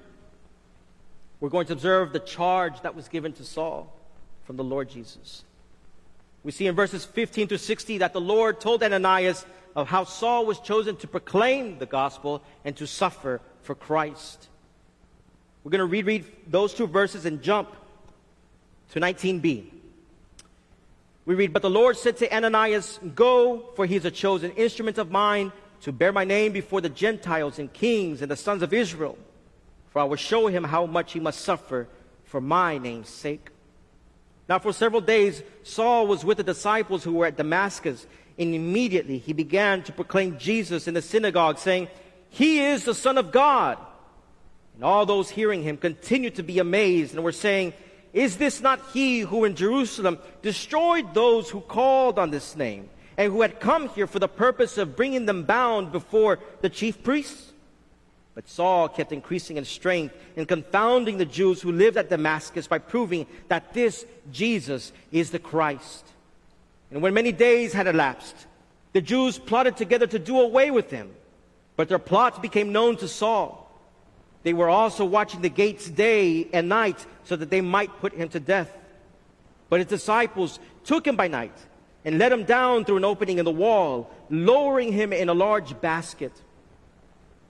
we're 1.40 1.50
going 1.50 1.66
to 1.68 1.74
observe 1.74 2.14
the 2.14 2.20
charge 2.20 2.82
that 2.82 2.96
was 2.96 3.08
given 3.08 3.34
to 3.34 3.44
Saul 3.44 3.92
from 4.46 4.56
the 4.56 4.64
Lord 4.64 4.90
Jesus. 4.90 5.44
We 6.44 6.52
see 6.52 6.68
in 6.68 6.76
verses 6.76 7.06
15 7.06 7.48
to 7.50 7.58
60 7.58 7.98
that 8.00 8.14
the 8.14 8.22
Lord 8.22 8.60
told 8.60 8.84
Ananias 8.84 9.46
of 9.76 9.88
how 9.88 10.04
Saul 10.04 10.46
was 10.46 10.60
chosen 10.60 10.96
to 10.98 11.08
proclaim 11.08 11.80
the 11.80 11.86
gospel 11.86 12.42
and 12.64 12.76
to 12.78 12.86
suffer 12.86 13.42
for 13.62 13.76
Christ. 13.76 14.48
We're 15.64 15.72
going 15.72 15.80
to 15.80 15.86
reread 15.86 16.26
those 16.48 16.74
two 16.74 16.88
verses 16.88 17.26
and 17.26 17.42
jump 17.42 17.76
to 18.92 19.00
19b. 19.00 19.77
We 21.28 21.36
read, 21.36 21.52
But 21.52 21.62
the 21.62 21.70
Lord 21.70 21.98
said 21.98 22.16
to 22.18 22.34
Ananias, 22.34 23.02
Go, 23.14 23.70
for 23.76 23.86
he 23.86 23.98
is 23.98 24.06
a 24.06 24.12
chosen 24.12 24.52
instrument 24.52 24.98
of 24.98 25.12
mine 25.12 25.52
to 25.82 25.92
bear 25.92 26.14
my 26.14 26.24
name 26.24 26.54
before 26.54 26.80
the 26.80 26.88
Gentiles 26.88 27.60
and 27.60 27.72
kings 27.72 28.22
and 28.22 28.32
the 28.32 28.38
sons 28.38 28.62
of 28.64 28.72
Israel. 28.72 29.18
For 29.90 30.00
I 30.00 30.06
will 30.06 30.16
show 30.16 30.48
him 30.48 30.64
how 30.64 30.86
much 30.86 31.12
he 31.12 31.20
must 31.20 31.42
suffer 31.42 31.90
for 32.24 32.40
my 32.40 32.78
name's 32.78 33.10
sake. 33.10 33.50
Now, 34.48 34.58
for 34.60 34.72
several 34.72 35.02
days, 35.02 35.44
Saul 35.64 36.08
was 36.08 36.24
with 36.24 36.38
the 36.38 36.44
disciples 36.46 37.04
who 37.04 37.12
were 37.12 37.26
at 37.26 37.36
Damascus, 37.36 38.08
and 38.40 38.56
immediately 38.56 39.18
he 39.18 39.34
began 39.34 39.84
to 39.84 39.92
proclaim 39.92 40.38
Jesus 40.38 40.88
in 40.88 40.94
the 40.94 41.02
synagogue, 41.02 41.58
saying, 41.58 41.90
He 42.30 42.62
is 42.62 42.86
the 42.86 42.96
Son 42.96 43.18
of 43.18 43.34
God. 43.34 43.78
And 44.76 44.84
all 44.86 45.06
those 45.06 45.30
hearing 45.30 45.62
him 45.62 45.76
continued 45.76 46.36
to 46.36 46.44
be 46.44 46.60
amazed 46.60 47.16
and 47.16 47.22
were 47.22 47.34
saying, 47.34 47.74
Is 48.18 48.38
this 48.38 48.61
not 48.61 48.82
he 48.93 49.20
who 49.20 49.45
in 49.45 49.55
Jerusalem 49.55 50.18
destroyed 50.41 51.13
those 51.13 51.51
who 51.51 51.61
called 51.61 52.18
on 52.18 52.32
this 52.32 52.55
name, 52.55 52.89
and 53.15 53.32
who 53.32 53.43
had 53.43 53.59
come 53.59 53.89
here 53.89 54.07
for 54.07 54.18
the 54.18 54.28
purpose 54.28 54.80
of 54.80 54.95
bringing 54.95 55.28
them 55.28 55.43
bound 55.43 55.91
before 55.91 56.39
the 56.61 56.70
chief 56.72 57.03
priests? 57.03 57.53
But 58.34 58.49
Saul 58.49 58.89
kept 58.89 59.11
increasing 59.11 59.57
in 59.57 59.65
strength 59.65 60.15
and 60.36 60.47
confounding 60.47 61.20
the 61.20 61.26
Jews 61.26 61.61
who 61.61 61.72
lived 61.72 61.95
at 61.95 62.09
Damascus 62.09 62.65
by 62.65 62.80
proving 62.80 63.28
that 63.49 63.76
this 63.76 64.03
Jesus 64.32 64.93
is 65.11 65.30
the 65.30 65.38
Christ. 65.38 66.03
And 66.89 67.03
when 67.03 67.13
many 67.13 67.32
days 67.32 67.72
had 67.72 67.86
elapsed, 67.86 68.47
the 68.93 69.01
Jews 69.01 69.38
plotted 69.38 69.78
together 69.78 70.07
to 70.07 70.18
do 70.18 70.41
away 70.41 70.72
with 70.72 70.89
him. 70.89 71.11
But 71.76 71.88
their 71.88 71.99
plots 71.99 72.39
became 72.39 72.72
known 72.72 72.97
to 72.97 73.07
Saul. 73.07 73.66
They 74.48 74.54
were 74.54 74.70
also 74.70 75.04
watching 75.04 75.41
the 75.41 75.50
gates 75.50 75.89
day 75.89 76.48
and 76.54 76.70
night 76.70 77.06
so 77.26 77.36
that 77.36 77.50
they 77.50 77.60
might 77.60 78.00
put 78.00 78.14
him 78.14 78.30
to 78.30 78.39
death. 78.39 78.72
But 79.68 79.82
his 79.82 79.88
disciples 79.88 80.60
took 80.86 81.06
him 81.06 81.18
by 81.18 81.28
night 81.28 81.52
and 82.06 82.18
let 82.18 82.32
him 82.32 82.45
down 82.45 82.86
through 82.86 82.95
an 82.95 83.04
opening 83.04 83.39
in 83.39 83.43
the 83.43 83.52
wall, 83.52 84.10
lowering 84.30 84.93
him 84.93 85.12
in 85.12 85.28
a 85.28 85.34
large 85.34 85.82
basket. 85.82 86.32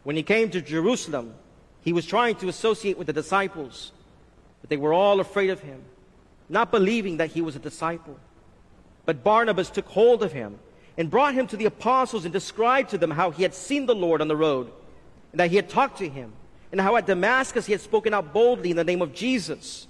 When 0.06 0.16
he 0.16 0.24
came 0.24 0.50
to 0.50 0.60
Jerusalem, 0.60 1.36
he 1.82 1.94
was 1.94 2.08
trying 2.08 2.34
to 2.38 2.48
associate 2.48 2.98
with 2.98 3.06
the 3.06 3.14
disciples, 3.14 3.92
but 4.62 4.72
they 4.72 4.78
were 4.78 4.92
all 4.92 5.20
afraid 5.20 5.52
of 5.52 5.60
him, 5.60 5.84
not 6.50 6.72
believing 6.72 7.18
that 7.18 7.30
he 7.30 7.42
was 7.42 7.56
a 7.56 7.60
disciple. 7.60 8.18
But 9.06 9.24
Barnabas 9.24 9.70
took 9.70 9.86
hold 9.86 10.24
of 10.24 10.32
him 10.32 10.58
and 10.98 11.12
brought 11.12 11.36
him 11.36 11.46
to 11.46 11.58
the 11.58 11.66
apostles 11.66 12.26
and 12.26 12.34
described 12.34 12.90
to 12.90 12.98
them 12.98 13.12
how 13.12 13.30
he 13.30 13.44
had 13.44 13.54
seen 13.54 13.86
the 13.86 13.94
Lord 13.94 14.20
on 14.20 14.28
the 14.28 14.36
road, 14.36 14.72
and 15.32 15.40
that 15.40 15.52
he 15.52 15.58
had 15.58 15.70
talked 15.70 16.00
to 16.00 16.10
him, 16.10 16.34
and 16.72 16.82
how 16.82 16.96
at 16.96 17.06
Damascus 17.06 17.66
he 17.66 17.72
had 17.72 17.82
spoken 17.82 18.14
out 18.14 18.34
boldly 18.34 18.72
in 18.72 18.78
the 18.78 18.84
name 18.84 19.02
of 19.02 19.14
Jesus. 19.14 19.88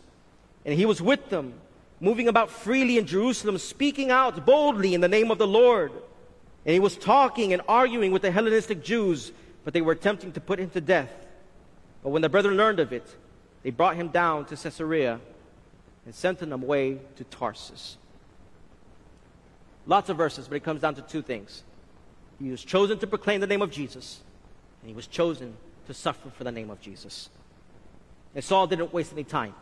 And 0.65 0.73
he 0.73 0.85
was 0.85 1.01
with 1.01 1.29
them 1.29 1.53
moving 1.99 2.27
about 2.27 2.51
freely 2.51 2.97
in 2.97 3.05
Jerusalem, 3.05 3.57
speaking 3.57 4.11
out 4.11 4.45
boldly 4.45 4.93
in 4.93 5.01
the 5.01 5.07
name 5.07 5.31
of 5.31 5.37
the 5.37 5.47
Lord. 5.47 5.91
And 5.91 6.73
he 6.73 6.79
was 6.79 6.97
talking 6.97 7.53
and 7.53 7.61
arguing 7.67 8.11
with 8.11 8.21
the 8.21 8.31
Hellenistic 8.31 8.83
Jews, 8.83 9.31
but 9.63 9.73
they 9.73 9.81
were 9.81 9.93
attempting 9.93 10.31
to 10.33 10.41
put 10.41 10.59
him 10.59 10.69
to 10.71 10.81
death. 10.81 11.11
But 12.03 12.09
when 12.09 12.21
the 12.21 12.29
brethren 12.29 12.57
learned 12.57 12.79
of 12.79 12.93
it, 12.93 13.15
they 13.63 13.71
brought 13.71 13.95
him 13.95 14.09
down 14.09 14.45
to 14.45 14.55
Caesarea 14.55 15.19
and 16.05 16.13
sent 16.13 16.41
him 16.41 16.53
away 16.53 16.99
to 17.15 17.23
Tarsus. 17.25 17.97
Lots 19.85 20.09
of 20.09 20.17
verses, 20.17 20.47
but 20.47 20.55
it 20.55 20.63
comes 20.63 20.81
down 20.81 20.95
to 20.95 21.01
two 21.01 21.21
things. 21.21 21.63
He 22.39 22.51
was 22.51 22.63
chosen 22.63 22.99
to 22.99 23.07
proclaim 23.07 23.41
the 23.41 23.47
name 23.47 23.61
of 23.61 23.71
Jesus, 23.71 24.21
and 24.81 24.89
he 24.89 24.95
was 24.95 25.07
chosen 25.07 25.55
to 25.87 25.93
suffer 25.93 26.29
for 26.29 26.43
the 26.43 26.51
name 26.51 26.69
of 26.69 26.79
Jesus. 26.79 27.29
And 28.35 28.43
Saul 28.43 28.67
didn't 28.67 28.93
waste 28.93 29.13
any 29.13 29.23
time. 29.23 29.55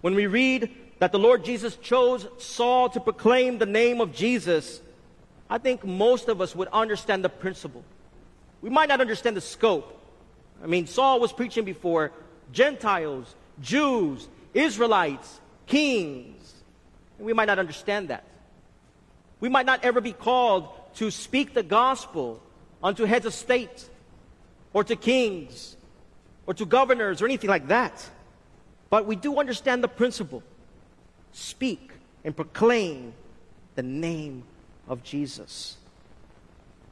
When 0.00 0.14
we 0.14 0.26
read 0.26 0.70
that 0.98 1.12
the 1.12 1.18
Lord 1.18 1.44
Jesus 1.44 1.76
chose 1.76 2.26
Saul 2.38 2.88
to 2.90 3.00
proclaim 3.00 3.58
the 3.58 3.66
name 3.66 4.00
of 4.00 4.14
Jesus, 4.14 4.80
I 5.50 5.58
think 5.58 5.84
most 5.84 6.28
of 6.28 6.40
us 6.40 6.54
would 6.54 6.68
understand 6.68 7.24
the 7.24 7.28
principle. 7.28 7.82
We 8.60 8.70
might 8.70 8.88
not 8.88 9.00
understand 9.00 9.36
the 9.36 9.40
scope. 9.40 9.98
I 10.62 10.66
mean, 10.66 10.86
Saul 10.86 11.20
was 11.20 11.32
preaching 11.32 11.64
before 11.64 12.12
Gentiles, 12.52 13.34
Jews, 13.60 14.28
Israelites, 14.54 15.40
kings. 15.66 16.54
And 17.18 17.26
we 17.26 17.32
might 17.32 17.46
not 17.46 17.58
understand 17.58 18.08
that. 18.08 18.24
We 19.40 19.48
might 19.48 19.66
not 19.66 19.84
ever 19.84 20.00
be 20.00 20.12
called 20.12 20.68
to 20.96 21.10
speak 21.10 21.54
the 21.54 21.62
gospel 21.62 22.40
unto 22.82 23.04
heads 23.04 23.26
of 23.26 23.34
state 23.34 23.88
or 24.72 24.84
to 24.84 24.96
kings 24.96 25.76
or 26.46 26.54
to 26.54 26.64
governors 26.64 27.22
or 27.22 27.26
anything 27.26 27.50
like 27.50 27.68
that. 27.68 28.08
But 28.90 29.06
we 29.06 29.16
do 29.16 29.38
understand 29.38 29.82
the 29.82 29.88
principle 29.88 30.42
speak 31.32 31.92
and 32.24 32.36
proclaim 32.36 33.14
the 33.74 33.82
name 33.82 34.44
of 34.88 35.02
Jesus. 35.02 35.76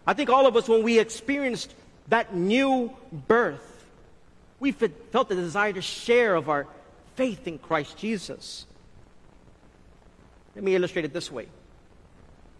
I 0.06 0.14
think 0.14 0.30
all 0.30 0.46
of 0.46 0.56
us, 0.56 0.68
when 0.68 0.82
we 0.82 0.98
experienced 0.98 1.74
that 2.08 2.34
new 2.34 2.90
birth, 3.12 3.84
we 4.58 4.72
felt 4.72 5.28
the 5.28 5.34
desire 5.34 5.72
to 5.72 5.82
share 5.82 6.34
of 6.34 6.48
our 6.48 6.66
faith 7.16 7.46
in 7.46 7.58
Christ 7.58 7.96
Jesus. 7.96 8.66
Let 10.54 10.64
me 10.64 10.74
illustrate 10.74 11.04
it 11.04 11.12
this 11.12 11.30
way. 11.30 11.46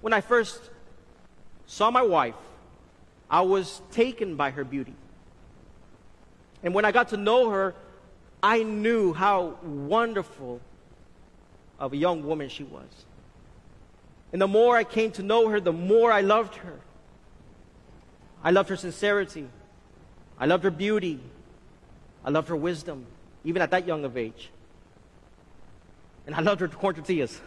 When 0.01 0.13
I 0.13 0.21
first 0.21 0.61
saw 1.67 1.91
my 1.91 2.03
wife, 2.03 2.35
I 3.31 3.43
was 3.43 3.81
taken 3.93 4.37
by 4.37 4.51
her 4.51 4.65
beauty. 4.65 4.95
And 6.63 6.75
when 6.75 6.85
I 6.85 6.93
got 6.93 7.09
to 7.09 7.17
know 7.17 7.51
her, 7.51 7.75
I 8.43 8.63
knew 8.63 9.13
how 9.13 9.59
wonderful 9.63 10.61
of 11.79 11.93
a 11.93 11.97
young 11.97 12.25
woman 12.27 12.49
she 12.49 12.65
was. 12.65 12.89
And 14.33 14.41
the 14.41 14.49
more 14.49 14.77
I 14.77 14.85
came 14.85 15.11
to 15.13 15.23
know 15.23 15.49
her, 15.49 15.61
the 15.61 15.73
more 15.73 16.13
I 16.13 16.21
loved 16.21 16.55
her. 16.57 16.79
I 18.43 18.51
loved 18.51 18.69
her 18.69 18.77
sincerity. 18.77 19.49
I 20.39 20.47
loved 20.47 20.65
her 20.65 20.71
beauty. 20.71 21.21
I 22.25 22.31
loved 22.31 22.49
her 22.49 22.57
wisdom, 22.57 23.07
even 23.45 23.63
at 23.63 23.71
that 23.73 23.87
young 23.87 24.05
of 24.05 24.17
age. 24.17 24.51
And 26.27 26.35
I 26.35 26.41
loved 26.41 26.61
her 26.61 26.69
corn 26.69 26.95
tortillas. 26.95 27.41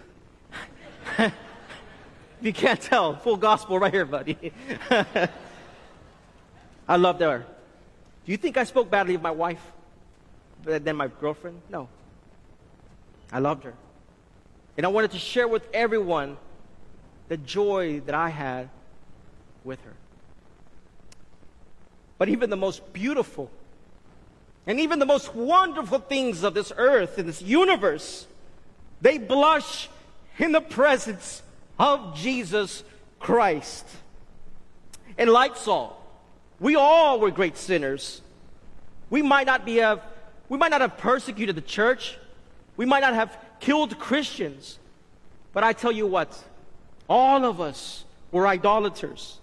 you 2.41 2.53
can't 2.53 2.81
tell, 2.81 3.15
full 3.15 3.37
gospel 3.37 3.79
right 3.79 3.93
here, 3.93 4.05
buddy. 4.05 4.51
I 6.87 6.97
loved 6.97 7.21
her. 7.21 7.45
Do 8.25 8.31
you 8.31 8.37
think 8.37 8.57
I 8.57 8.63
spoke 8.63 8.89
badly 8.89 9.15
of 9.15 9.21
my 9.21 9.31
wife 9.31 9.61
than 10.63 10.95
my 10.95 11.07
girlfriend? 11.07 11.61
No. 11.69 11.89
I 13.31 13.39
loved 13.39 13.63
her. 13.65 13.73
And 14.77 14.85
I 14.85 14.89
wanted 14.89 15.11
to 15.11 15.19
share 15.19 15.47
with 15.47 15.67
everyone 15.73 16.37
the 17.27 17.37
joy 17.37 18.01
that 18.05 18.15
I 18.15 18.29
had 18.29 18.69
with 19.63 19.81
her. 19.83 19.93
But 22.17 22.29
even 22.29 22.49
the 22.49 22.57
most 22.57 22.93
beautiful 22.93 23.51
and 24.65 24.79
even 24.79 24.99
the 24.99 25.05
most 25.05 25.35
wonderful 25.35 25.99
things 25.99 26.43
of 26.43 26.53
this 26.53 26.71
earth 26.77 27.17
and 27.17 27.27
this 27.27 27.41
universe, 27.41 28.27
they 29.01 29.17
blush 29.17 29.89
in 30.37 30.53
the 30.53 30.61
presence 30.61 31.43
of 31.77 32.15
Jesus 32.15 32.83
Christ. 33.19 33.85
And 35.17 35.29
like 35.29 35.55
Saul, 35.57 36.02
we 36.63 36.77
all 36.77 37.19
were 37.19 37.29
great 37.29 37.57
sinners. 37.57 38.21
We 39.09 39.21
might 39.21 39.45
not 39.45 39.65
be 39.65 39.75
have, 39.75 40.01
we 40.47 40.57
might 40.57 40.71
not 40.71 40.79
have 40.79 40.97
persecuted 40.97 41.57
the 41.57 41.61
church. 41.61 42.17
We 42.77 42.85
might 42.85 43.01
not 43.01 43.13
have 43.13 43.37
killed 43.59 43.99
Christians. 43.99 44.79
But 45.51 45.65
I 45.65 45.73
tell 45.73 45.91
you 45.91 46.07
what, 46.07 46.41
all 47.09 47.43
of 47.43 47.59
us 47.59 48.05
were 48.31 48.47
idolaters. 48.47 49.39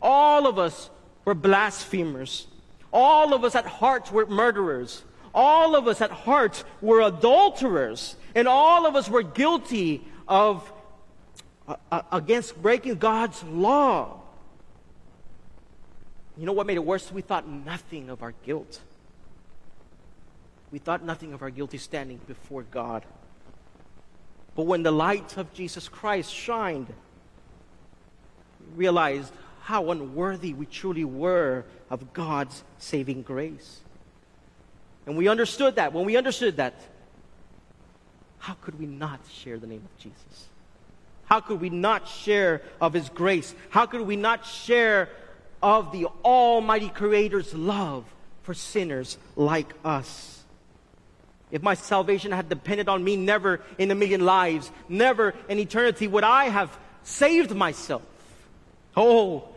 All 0.00 0.46
of 0.46 0.58
us 0.58 0.88
were 1.26 1.34
blasphemers. 1.34 2.46
All 2.90 3.34
of 3.34 3.44
us 3.44 3.54
at 3.54 3.66
heart 3.66 4.10
were 4.10 4.24
murderers. 4.24 5.02
All 5.34 5.76
of 5.76 5.86
us 5.86 6.00
at 6.00 6.10
heart 6.10 6.64
were 6.80 7.02
adulterers. 7.02 8.16
And 8.34 8.48
all 8.48 8.86
of 8.86 8.96
us 8.96 9.10
were 9.10 9.22
guilty 9.22 10.02
of 10.26 10.72
uh, 11.68 11.76
uh 11.92 12.00
against 12.12 12.60
breaking 12.62 12.96
God's 12.96 13.42
law. 13.42 14.21
You 16.36 16.46
know 16.46 16.52
what 16.52 16.66
made 16.66 16.76
it 16.76 16.84
worse? 16.84 17.12
We 17.12 17.22
thought 17.22 17.48
nothing 17.48 18.08
of 18.08 18.22
our 18.22 18.32
guilt. 18.44 18.80
We 20.70 20.78
thought 20.78 21.04
nothing 21.04 21.34
of 21.34 21.42
our 21.42 21.50
guilty 21.50 21.78
standing 21.78 22.18
before 22.26 22.62
God. 22.62 23.04
But 24.54 24.66
when 24.66 24.82
the 24.82 24.90
light 24.90 25.36
of 25.36 25.52
Jesus 25.52 25.88
Christ 25.88 26.32
shined, 26.32 26.88
we 28.60 28.76
realized 28.76 29.32
how 29.62 29.90
unworthy 29.90 30.54
we 30.54 30.66
truly 30.66 31.04
were 31.04 31.64
of 31.90 32.12
God's 32.12 32.64
saving 32.78 33.22
grace. 33.22 33.80
And 35.06 35.16
we 35.16 35.28
understood 35.28 35.76
that. 35.76 35.92
When 35.92 36.04
we 36.04 36.16
understood 36.16 36.56
that, 36.56 36.74
how 38.38 38.54
could 38.54 38.78
we 38.78 38.86
not 38.86 39.20
share 39.30 39.58
the 39.58 39.66
name 39.66 39.82
of 39.84 39.98
Jesus? 40.02 40.48
How 41.26 41.40
could 41.40 41.60
we 41.60 41.70
not 41.70 42.08
share 42.08 42.62
of 42.80 42.92
His 42.92 43.08
grace? 43.08 43.54
How 43.70 43.86
could 43.86 44.02
we 44.02 44.16
not 44.16 44.44
share 44.44 45.08
of 45.62 45.92
the 45.92 46.06
Almighty 46.24 46.88
Creator's 46.88 47.54
love 47.54 48.04
for 48.42 48.54
sinners 48.54 49.18
like 49.36 49.72
us? 49.84 50.42
If 51.52 51.62
my 51.62 51.74
salvation 51.74 52.32
had 52.32 52.48
depended 52.48 52.88
on 52.88 53.04
me, 53.04 53.16
never 53.16 53.60
in 53.76 53.90
a 53.90 53.94
million 53.94 54.24
lives, 54.24 54.70
never 54.88 55.34
in 55.48 55.58
eternity 55.58 56.08
would 56.08 56.24
I 56.24 56.46
have 56.46 56.76
saved 57.04 57.54
myself. 57.54 58.02
Oh, 58.96 59.48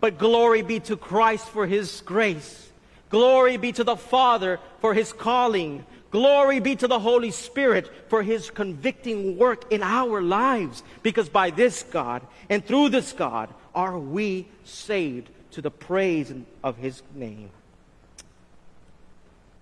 but 0.00 0.18
glory 0.18 0.62
be 0.62 0.80
to 0.80 0.96
Christ 0.96 1.48
for 1.48 1.66
his 1.66 2.02
grace. 2.04 2.68
Glory 3.08 3.56
be 3.56 3.72
to 3.72 3.84
the 3.84 3.96
Father 3.96 4.58
for 4.80 4.94
his 4.94 5.12
calling. 5.12 5.86
Glory 6.10 6.58
be 6.58 6.74
to 6.76 6.88
the 6.88 6.98
Holy 6.98 7.30
Spirit 7.30 7.90
for 8.08 8.22
his 8.22 8.50
convicting 8.50 9.36
work 9.36 9.72
in 9.72 9.82
our 9.82 10.20
lives. 10.20 10.82
Because 11.02 11.28
by 11.28 11.50
this 11.50 11.84
God 11.84 12.22
and 12.48 12.64
through 12.64 12.88
this 12.88 13.12
God 13.12 13.48
are 13.74 13.98
we 13.98 14.48
saved 14.64 15.30
to 15.52 15.62
the 15.62 15.70
praise 15.70 16.32
of 16.62 16.76
his 16.76 17.02
name. 17.14 17.50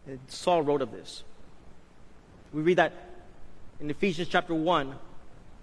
And 0.06 0.20
Saul 0.28 0.62
wrote 0.62 0.82
of 0.82 0.92
this. 0.92 1.24
We 2.52 2.62
read 2.62 2.78
that 2.78 2.92
in 3.80 3.90
Ephesians 3.90 4.28
chapter 4.28 4.54
1, 4.54 4.94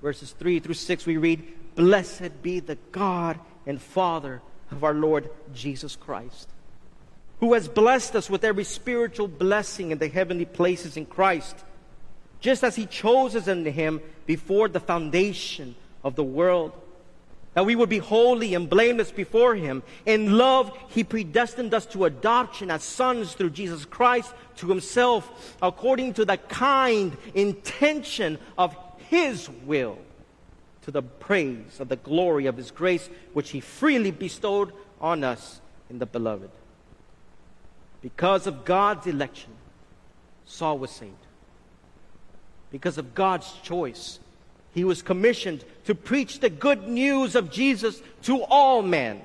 verses 0.01 0.31
3 0.31 0.59
through 0.59 0.75
6. 0.75 1.05
We 1.05 1.17
read, 1.17 1.75
Blessed 1.75 2.41
be 2.41 2.59
the 2.59 2.77
God 2.91 3.39
and 3.65 3.81
Father 3.81 4.41
of 4.69 4.83
our 4.83 4.93
Lord 4.93 5.29
Jesus 5.53 5.95
Christ, 5.95 6.49
who 7.39 7.53
has 7.53 7.67
blessed 7.67 8.15
us 8.15 8.29
with 8.29 8.43
every 8.43 8.63
spiritual 8.63 9.27
blessing 9.27 9.91
in 9.91 9.97
the 9.97 10.07
heavenly 10.07 10.45
places 10.45 10.97
in 10.97 11.05
Christ, 11.05 11.55
just 12.41 12.63
as 12.63 12.75
He 12.75 12.85
chose 12.85 13.35
us 13.35 13.47
in 13.47 13.65
Him 13.65 14.01
before 14.25 14.67
the 14.67 14.79
foundation 14.79 15.75
of 16.03 16.15
the 16.15 16.23
world. 16.23 16.73
That 17.53 17.65
we 17.65 17.75
would 17.75 17.89
be 17.89 17.99
holy 17.99 18.55
and 18.55 18.69
blameless 18.69 19.11
before 19.11 19.53
Him. 19.55 19.83
In 20.05 20.37
love, 20.37 20.75
He 20.89 21.03
predestined 21.03 21.73
us 21.73 21.85
to 21.87 22.05
adoption 22.05 22.71
as 22.71 22.83
sons 22.83 23.33
through 23.33 23.51
Jesus 23.51 23.85
Christ 23.85 24.33
to 24.57 24.67
Himself, 24.67 25.57
according 25.61 26.13
to 26.15 26.25
the 26.25 26.37
kind 26.37 27.15
intention 27.35 28.39
of 28.57 28.75
His 29.09 29.49
will, 29.65 29.99
to 30.83 30.91
the 30.91 31.03
praise 31.03 31.79
of 31.79 31.89
the 31.89 31.95
glory 31.95 32.47
of 32.47 32.57
His 32.57 32.71
grace, 32.71 33.07
which 33.33 33.51
He 33.51 33.59
freely 33.59 34.11
bestowed 34.11 34.73
on 34.99 35.23
us 35.23 35.61
in 35.89 35.99
the 35.99 36.05
Beloved. 36.07 36.49
Because 38.01 38.47
of 38.47 38.65
God's 38.65 39.05
election, 39.05 39.51
Saul 40.45 40.79
was 40.79 40.91
saved. 40.91 41.13
Because 42.71 42.97
of 42.97 43.13
God's 43.13 43.51
choice, 43.61 44.19
he 44.73 44.83
was 44.83 45.01
commissioned 45.01 45.63
to 45.85 45.95
preach 45.95 46.39
the 46.39 46.49
good 46.49 46.87
news 46.87 47.35
of 47.35 47.51
Jesus 47.51 48.01
to 48.23 48.43
all 48.43 48.81
men. 48.81 49.21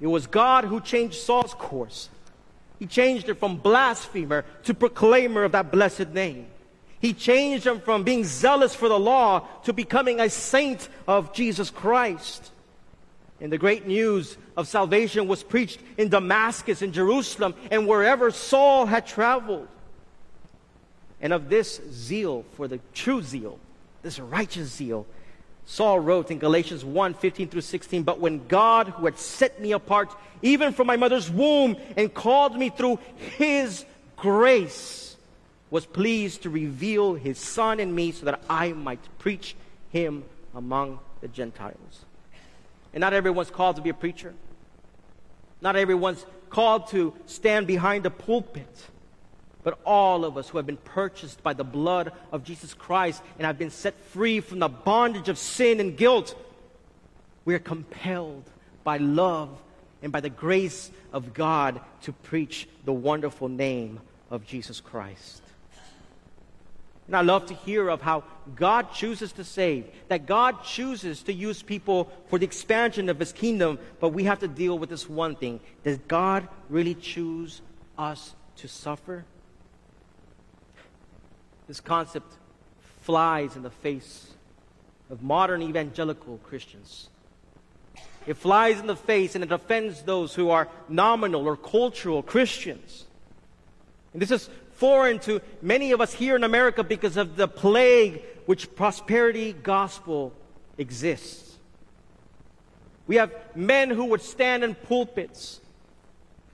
It 0.00 0.06
was 0.06 0.26
God 0.26 0.64
who 0.64 0.80
changed 0.80 1.16
Saul's 1.16 1.54
course. 1.54 2.10
He 2.78 2.86
changed 2.86 3.28
it 3.28 3.38
from 3.38 3.56
blasphemer 3.56 4.44
to 4.64 4.74
proclaimer 4.74 5.44
of 5.44 5.52
that 5.52 5.72
blessed 5.72 6.10
name. 6.10 6.46
He 7.00 7.14
changed 7.14 7.66
him 7.66 7.80
from 7.80 8.04
being 8.04 8.24
zealous 8.24 8.74
for 8.74 8.88
the 8.88 8.98
law 8.98 9.46
to 9.64 9.72
becoming 9.72 10.20
a 10.20 10.28
saint 10.28 10.88
of 11.06 11.32
Jesus 11.32 11.70
Christ. 11.70 12.50
And 13.40 13.52
the 13.52 13.58
great 13.58 13.86
news 13.86 14.36
of 14.56 14.66
salvation 14.66 15.28
was 15.28 15.42
preached 15.42 15.80
in 15.96 16.08
Damascus, 16.08 16.82
in 16.82 16.92
Jerusalem, 16.92 17.54
and 17.70 17.86
wherever 17.86 18.30
Saul 18.30 18.86
had 18.86 19.06
traveled. 19.06 19.68
And 21.20 21.32
of 21.32 21.48
this 21.48 21.80
zeal 21.90 22.44
for 22.54 22.68
the 22.68 22.80
true 22.92 23.22
zeal, 23.22 23.58
this 24.06 24.18
righteous 24.20 24.68
zeal, 24.68 25.04
Saul 25.66 25.98
wrote 25.98 26.30
in 26.30 26.38
Galatians 26.38 26.84
1 26.84 27.14
15 27.14 27.48
through 27.48 27.60
16, 27.60 28.04
But 28.04 28.20
when 28.20 28.46
God, 28.46 28.88
who 28.88 29.04
had 29.04 29.18
set 29.18 29.60
me 29.60 29.72
apart, 29.72 30.14
even 30.40 30.72
from 30.72 30.86
my 30.86 30.96
mother's 30.96 31.28
womb, 31.28 31.76
and 31.96 32.12
called 32.14 32.56
me 32.56 32.70
through 32.70 33.00
his 33.16 33.84
grace, 34.16 35.16
was 35.70 35.84
pleased 35.84 36.44
to 36.44 36.50
reveal 36.50 37.14
his 37.14 37.36
Son 37.38 37.80
in 37.80 37.92
me 37.92 38.12
so 38.12 38.26
that 38.26 38.40
I 38.48 38.72
might 38.72 39.00
preach 39.18 39.56
him 39.90 40.24
among 40.54 41.00
the 41.20 41.28
Gentiles. 41.28 42.04
And 42.92 43.00
not 43.00 43.12
everyone's 43.12 43.50
called 43.50 43.76
to 43.76 43.82
be 43.82 43.90
a 43.90 43.94
preacher. 43.94 44.32
Not 45.60 45.74
everyone's 45.74 46.24
called 46.48 46.86
to 46.90 47.12
stand 47.26 47.66
behind 47.66 48.06
a 48.06 48.10
pulpit. 48.10 48.86
But 49.66 49.80
all 49.84 50.24
of 50.24 50.38
us 50.38 50.48
who 50.48 50.58
have 50.58 50.66
been 50.66 50.76
purchased 50.76 51.42
by 51.42 51.52
the 51.52 51.64
blood 51.64 52.12
of 52.30 52.44
Jesus 52.44 52.72
Christ 52.72 53.20
and 53.36 53.44
have 53.44 53.58
been 53.58 53.70
set 53.70 53.98
free 54.12 54.38
from 54.38 54.60
the 54.60 54.68
bondage 54.68 55.28
of 55.28 55.38
sin 55.38 55.80
and 55.80 55.96
guilt, 55.96 56.36
we 57.44 57.52
are 57.52 57.58
compelled 57.58 58.44
by 58.84 58.98
love 58.98 59.48
and 60.04 60.12
by 60.12 60.20
the 60.20 60.30
grace 60.30 60.92
of 61.12 61.34
God 61.34 61.80
to 62.02 62.12
preach 62.12 62.68
the 62.84 62.92
wonderful 62.92 63.48
name 63.48 63.98
of 64.30 64.46
Jesus 64.46 64.78
Christ. 64.78 65.42
And 67.08 67.16
I 67.16 67.22
love 67.22 67.46
to 67.46 67.54
hear 67.54 67.88
of 67.88 68.00
how 68.00 68.22
God 68.54 68.92
chooses 68.92 69.32
to 69.32 69.42
save, 69.42 69.88
that 70.06 70.26
God 70.26 70.62
chooses 70.62 71.24
to 71.24 71.32
use 71.32 71.60
people 71.60 72.08
for 72.28 72.38
the 72.38 72.46
expansion 72.46 73.08
of 73.08 73.18
His 73.18 73.32
kingdom, 73.32 73.80
but 73.98 74.10
we 74.10 74.22
have 74.22 74.38
to 74.38 74.48
deal 74.48 74.78
with 74.78 74.90
this 74.90 75.08
one 75.08 75.34
thing. 75.34 75.58
Does 75.82 75.98
God 76.06 76.46
really 76.68 76.94
choose 76.94 77.62
us 77.98 78.32
to 78.58 78.68
suffer? 78.68 79.24
This 81.68 81.80
concept 81.80 82.32
flies 83.00 83.56
in 83.56 83.62
the 83.62 83.70
face 83.70 84.28
of 85.10 85.22
modern 85.22 85.62
evangelical 85.62 86.38
Christians. 86.38 87.08
It 88.26 88.36
flies 88.36 88.80
in 88.80 88.86
the 88.86 88.96
face 88.96 89.34
and 89.34 89.44
it 89.44 89.52
offends 89.52 90.02
those 90.02 90.34
who 90.34 90.50
are 90.50 90.68
nominal 90.88 91.46
or 91.46 91.56
cultural 91.56 92.22
Christians. 92.22 93.04
And 94.12 94.20
this 94.20 94.30
is 94.30 94.50
foreign 94.72 95.18
to 95.20 95.40
many 95.62 95.92
of 95.92 96.00
us 96.00 96.12
here 96.12 96.36
in 96.36 96.44
America 96.44 96.82
because 96.82 97.16
of 97.16 97.36
the 97.36 97.48
plague 97.48 98.22
which 98.46 98.74
prosperity 98.74 99.52
gospel 99.52 100.32
exists. 100.78 101.56
We 103.06 103.16
have 103.16 103.32
men 103.54 103.90
who 103.90 104.06
would 104.06 104.22
stand 104.22 104.64
in 104.64 104.74
pulpits 104.74 105.60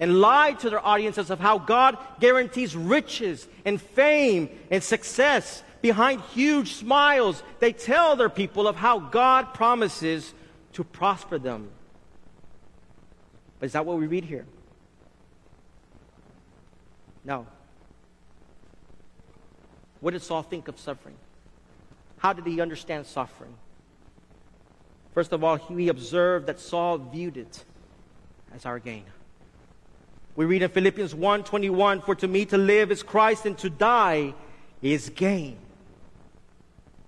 and 0.03 0.21
lie 0.21 0.53
to 0.53 0.69
their 0.69 0.85
audiences 0.85 1.31
of 1.31 1.39
how 1.39 1.59
God 1.59 1.97
guarantees 2.19 2.75
riches 2.75 3.47
and 3.65 3.81
fame 3.81 4.49
and 4.69 4.83
success 4.83 5.63
behind 5.81 6.21
huge 6.35 6.73
smiles. 6.73 7.41
They 7.61 7.73
tell 7.73 8.17
their 8.17 8.29
people 8.29 8.67
of 8.67 8.75
how 8.75 8.99
God 8.99 9.55
promises 9.55 10.35
to 10.73 10.83
prosper 10.83 11.39
them. 11.39 11.71
But 13.61 13.67
is 13.67 13.73
that 13.75 13.87
what 13.87 13.97
we 13.97 14.09
read 14.09 14.25
here? 14.25 14.45
No. 17.25 17.47
What 20.01 20.15
did 20.15 20.23
Saul 20.23 20.43
think 20.43 20.67
of 20.67 20.81
suffering? 20.81 21.15
How 22.19 22.33
did 22.33 22.45
he 22.45 22.61
understand 22.61 23.07
suffering? 23.07 23.55
First 25.15 25.33
of 25.33 25.45
all, 25.45 25.55
he 25.55 25.87
observed 25.87 26.49
that 26.49 26.59
Saul 26.59 26.99
viewed 26.99 27.37
it 27.37 27.65
as 28.53 28.67
our 28.67 28.81
gain. 28.81 29.05
We 30.35 30.45
read 30.47 30.63
in 30.63 30.71
Philippians 30.71 31.15
1:21, 31.15 32.01
"For 32.01 32.15
to 32.15 32.27
me 32.27 32.45
to 32.47 32.57
live 32.57 32.91
is 32.91 33.03
Christ 33.03 33.45
and 33.45 33.57
to 33.59 33.69
die 33.69 34.35
is 34.81 35.11
gain." 35.11 35.59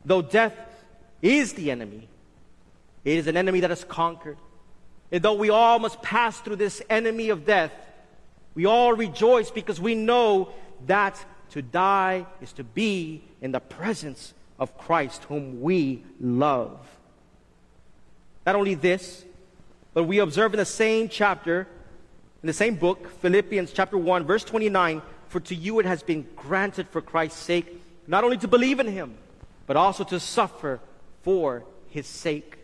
Though 0.05 0.23
death 0.23 0.55
is 1.23 1.55
the 1.55 1.71
enemy, 1.71 2.09
it 3.05 3.17
is 3.17 3.27
an 3.27 3.37
enemy 3.37 3.61
that 3.61 3.71
is 3.71 3.85
conquered. 3.85 4.37
And 5.11 5.23
though 5.23 5.35
we 5.35 5.49
all 5.49 5.79
must 5.79 6.03
pass 6.03 6.41
through 6.41 6.57
this 6.57 6.83
enemy 6.91 7.31
of 7.31 7.47
death, 7.47 7.73
we 8.55 8.67
all 8.67 8.93
rejoice 8.93 9.51
because 9.51 9.81
we 9.81 9.95
know 9.95 10.51
that 10.87 11.25
to 11.51 11.63
die 11.63 12.27
is 12.41 12.53
to 12.55 12.65
be 12.65 13.23
in 13.41 13.53
the 13.53 13.61
presence 13.61 14.35
of 14.59 14.77
Christ, 14.77 15.25
whom 15.25 15.63
we 15.63 16.03
love. 16.21 16.79
Not 18.45 18.57
only 18.57 18.75
this, 18.75 19.25
but 19.95 20.05
we 20.05 20.19
observe 20.19 20.53
in 20.53 20.59
the 20.59 20.65
same 20.65 21.09
chapter, 21.09 21.67
in 22.45 22.47
the 22.47 22.53
same 22.53 22.75
book, 22.75 23.09
Philippians 23.23 23.73
chapter 23.73 23.97
1, 23.97 24.27
verse 24.27 24.45
29, 24.45 25.01
for 25.29 25.41
to 25.41 25.55
you 25.55 25.81
it 25.81 25.87
has 25.87 26.03
been 26.03 26.27
granted 26.37 26.87
for 26.91 27.01
Christ's 27.01 27.41
sake, 27.41 27.83
not 28.07 28.23
only 28.23 28.37
to 28.37 28.47
believe 28.47 28.81
in 28.81 28.87
him, 28.87 29.15
but 29.67 29.79
also 29.79 30.05
to 30.05 30.21
suffer 30.21 30.79
for 31.23 31.65
his 31.89 32.07
sake. 32.07 32.59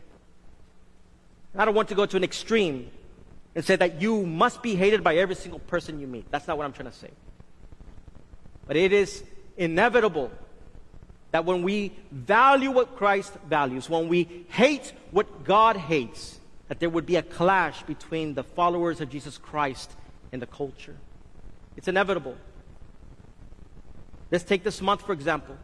I 1.56 1.64
don't 1.64 1.74
want 1.74 1.88
to 1.88 1.94
go 1.94 2.04
to 2.04 2.18
an 2.18 2.22
extreme 2.22 2.90
and 3.54 3.64
say 3.64 3.74
that 3.74 4.02
you 4.02 4.26
must 4.26 4.62
be 4.62 4.74
hated 4.74 5.02
by 5.02 5.16
every 5.16 5.34
single 5.34 5.60
person 5.60 5.98
you 5.98 6.06
meet. 6.06 6.30
That's 6.30 6.46
not 6.46 6.58
what 6.58 6.66
I'm 6.66 6.74
trying 6.74 6.90
to 6.90 6.98
say. 6.98 7.10
But 8.66 8.76
it 8.76 8.92
is 8.92 9.24
inevitable 9.56 10.30
that 11.30 11.46
when 11.46 11.62
we 11.62 11.92
value 12.12 12.70
what 12.70 12.96
Christ 12.96 13.32
values, 13.48 13.88
when 13.88 14.08
we 14.08 14.44
hate 14.50 14.92
what 15.10 15.44
God 15.44 15.78
hates, 15.78 16.38
that 16.70 16.78
there 16.78 16.88
would 16.88 17.04
be 17.04 17.16
a 17.16 17.22
clash 17.22 17.82
between 17.82 18.34
the 18.34 18.44
followers 18.44 19.00
of 19.00 19.10
Jesus 19.10 19.36
Christ 19.36 19.90
and 20.30 20.40
the 20.40 20.46
culture. 20.46 20.94
It's 21.76 21.88
inevitable. 21.88 22.36
Let's 24.30 24.44
take 24.44 24.62
this 24.62 24.80
month, 24.80 25.02
for 25.02 25.12
example. 25.12 25.56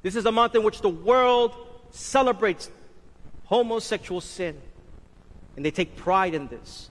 This 0.00 0.16
is 0.16 0.24
a 0.24 0.32
month 0.32 0.54
in 0.54 0.62
which 0.62 0.80
the 0.80 0.88
world 0.88 1.54
celebrates 1.90 2.70
homosexual 3.44 4.22
sin, 4.22 4.58
and 5.54 5.62
they 5.62 5.70
take 5.70 5.96
pride 5.96 6.32
in 6.32 6.48
this. 6.48 6.88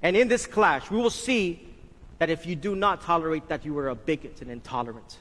And 0.00 0.16
in 0.16 0.28
this 0.28 0.46
clash, 0.46 0.88
we 0.88 0.98
will 0.98 1.10
see 1.10 1.68
that 2.20 2.30
if 2.30 2.46
you 2.46 2.54
do 2.54 2.76
not 2.76 3.00
tolerate 3.00 3.48
that, 3.48 3.64
you 3.64 3.76
are 3.78 3.88
a 3.88 3.96
bigot 3.96 4.40
and 4.40 4.52
intolerant. 4.52 5.18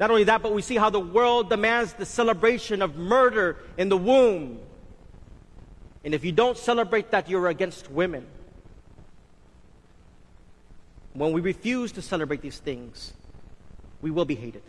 Not 0.00 0.10
only 0.10 0.24
that, 0.24 0.42
but 0.42 0.52
we 0.52 0.60
see 0.60 0.74
how 0.74 0.90
the 0.90 0.98
world 0.98 1.50
demands 1.50 1.92
the 1.92 2.04
celebration 2.04 2.82
of 2.82 2.96
murder 2.96 3.58
in 3.78 3.88
the 3.88 3.96
womb. 3.96 4.58
And 6.04 6.14
if 6.14 6.24
you 6.24 6.32
don't 6.32 6.58
celebrate 6.58 7.10
that, 7.12 7.30
you're 7.30 7.48
against 7.48 7.90
women. 7.90 8.26
When 11.14 11.32
we 11.32 11.40
refuse 11.40 11.92
to 11.92 12.02
celebrate 12.02 12.42
these 12.42 12.58
things, 12.58 13.12
we 14.02 14.10
will 14.10 14.26
be 14.26 14.34
hated. 14.34 14.62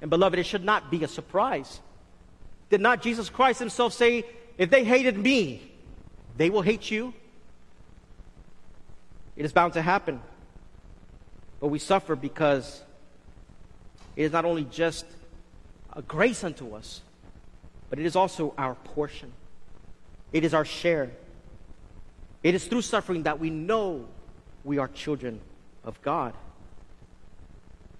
And 0.00 0.10
beloved, 0.10 0.38
it 0.38 0.44
should 0.44 0.64
not 0.64 0.90
be 0.90 1.04
a 1.04 1.08
surprise. 1.08 1.80
Did 2.70 2.80
not 2.80 3.02
Jesus 3.02 3.30
Christ 3.30 3.60
himself 3.60 3.92
say, 3.92 4.24
if 4.58 4.68
they 4.70 4.82
hated 4.82 5.16
me, 5.16 5.62
they 6.36 6.50
will 6.50 6.62
hate 6.62 6.90
you? 6.90 7.14
It 9.36 9.44
is 9.44 9.52
bound 9.52 9.74
to 9.74 9.82
happen. 9.82 10.20
But 11.60 11.68
we 11.68 11.78
suffer 11.78 12.16
because 12.16 12.82
it 14.16 14.24
is 14.24 14.32
not 14.32 14.44
only 14.44 14.64
just 14.64 15.06
a 15.92 16.02
grace 16.02 16.42
unto 16.42 16.74
us, 16.74 17.00
but 17.90 17.98
it 17.98 18.06
is 18.06 18.16
also 18.16 18.54
our 18.58 18.74
portion. 18.74 19.32
It 20.34 20.44
is 20.44 20.52
our 20.52 20.64
share. 20.64 21.12
It 22.42 22.54
is 22.56 22.66
through 22.66 22.82
suffering 22.82 23.22
that 23.22 23.38
we 23.38 23.48
know 23.50 24.06
we 24.64 24.78
are 24.78 24.88
children 24.88 25.40
of 25.84 26.02
God. 26.02 26.34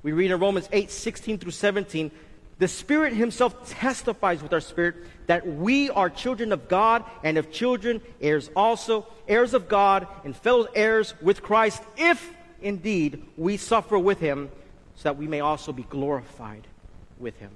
We 0.02 0.12
read 0.12 0.32
in 0.32 0.40
Romans 0.40 0.68
8 0.72 0.90
16 0.90 1.38
through 1.38 1.52
17 1.52 2.10
The 2.58 2.66
Spirit 2.68 3.12
Himself 3.12 3.70
testifies 3.70 4.42
with 4.42 4.52
our 4.52 4.60
spirit 4.60 4.96
that 5.28 5.46
we 5.46 5.90
are 5.90 6.10
children 6.10 6.52
of 6.52 6.68
God, 6.68 7.04
and 7.22 7.38
if 7.38 7.52
children, 7.52 8.02
heirs 8.20 8.50
also, 8.56 9.06
heirs 9.28 9.54
of 9.54 9.68
God, 9.68 10.08
and 10.24 10.36
fellow 10.36 10.66
heirs 10.74 11.14
with 11.22 11.40
Christ, 11.40 11.82
if 11.96 12.32
indeed 12.60 13.24
we 13.36 13.56
suffer 13.56 13.96
with 13.96 14.18
Him, 14.18 14.50
so 14.96 15.04
that 15.04 15.16
we 15.16 15.28
may 15.28 15.40
also 15.40 15.72
be 15.72 15.84
glorified 15.84 16.66
with 17.18 17.38
Him. 17.38 17.52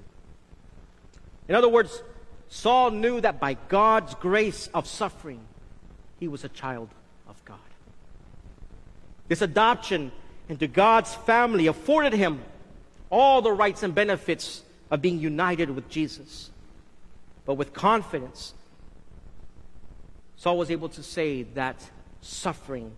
In 1.49 1.55
other 1.55 1.69
words, 1.69 2.01
Saul 2.49 2.91
knew 2.91 3.21
that 3.21 3.39
by 3.39 3.53
God's 3.53 4.15
grace 4.15 4.67
of 4.73 4.87
suffering, 4.87 5.39
he 6.19 6.27
was 6.27 6.43
a 6.43 6.49
child 6.49 6.89
of 7.27 7.43
God. 7.45 7.57
This 9.27 9.41
adoption 9.41 10.11
into 10.49 10.67
God's 10.67 11.13
family 11.13 11.67
afforded 11.67 12.13
him 12.13 12.41
all 13.11 13.41
the 13.41 13.51
rights 13.51 13.83
and 13.83 13.93
benefits 13.93 14.63
of 14.89 15.01
being 15.01 15.19
united 15.19 15.69
with 15.69 15.89
Jesus. 15.89 16.49
But 17.45 17.53
with 17.53 17.73
confidence, 17.73 18.53
Saul 20.35 20.57
was 20.57 20.71
able 20.71 20.89
to 20.89 21.03
say 21.03 21.43
that 21.53 21.75
suffering 22.21 22.91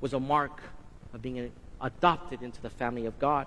was 0.00 0.12
a 0.12 0.20
mark 0.20 0.60
of 1.14 1.22
being 1.22 1.50
adopted 1.80 2.42
into 2.42 2.60
the 2.60 2.70
family 2.70 3.06
of 3.06 3.18
God. 3.18 3.46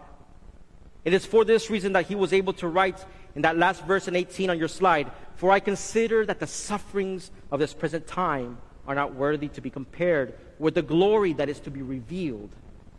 It 1.06 1.14
is 1.14 1.26
for 1.26 1.46
this 1.46 1.70
reason 1.70 1.94
that 1.94 2.08
he 2.08 2.16
was 2.16 2.34
able 2.34 2.54
to 2.54 2.68
write 2.68 3.06
in 3.36 3.44
that 3.44 3.58
last 3.58 3.86
verse 3.86 4.08
in 4.08 4.16
18 4.16 4.50
on 4.50 4.58
your 4.58 4.68
slide 4.68 5.12
For 5.36 5.52
I 5.52 5.60
consider 5.60 6.26
that 6.26 6.40
the 6.40 6.48
sufferings 6.48 7.32
of 7.52 7.60
this 7.60 7.74
present 7.74 8.08
time 8.08 8.58
are 8.88 8.96
not 8.96 9.14
worthy 9.14 9.48
to 9.50 9.62
be 9.62 9.70
compared 9.70 10.34
with 10.60 10.74
the 10.74 10.82
glory 10.82 11.34
that 11.34 11.50
is 11.50 11.60
to 11.62 11.72
be 11.72 11.82
revealed 11.82 12.50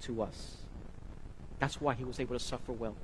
to 0.02 0.22
us. 0.22 0.57
That's 1.59 1.80
why 1.80 1.94
he 1.94 2.04
was 2.04 2.20
able 2.20 2.36
to 2.36 2.44
suffer 2.44 2.72
well. 2.72 2.96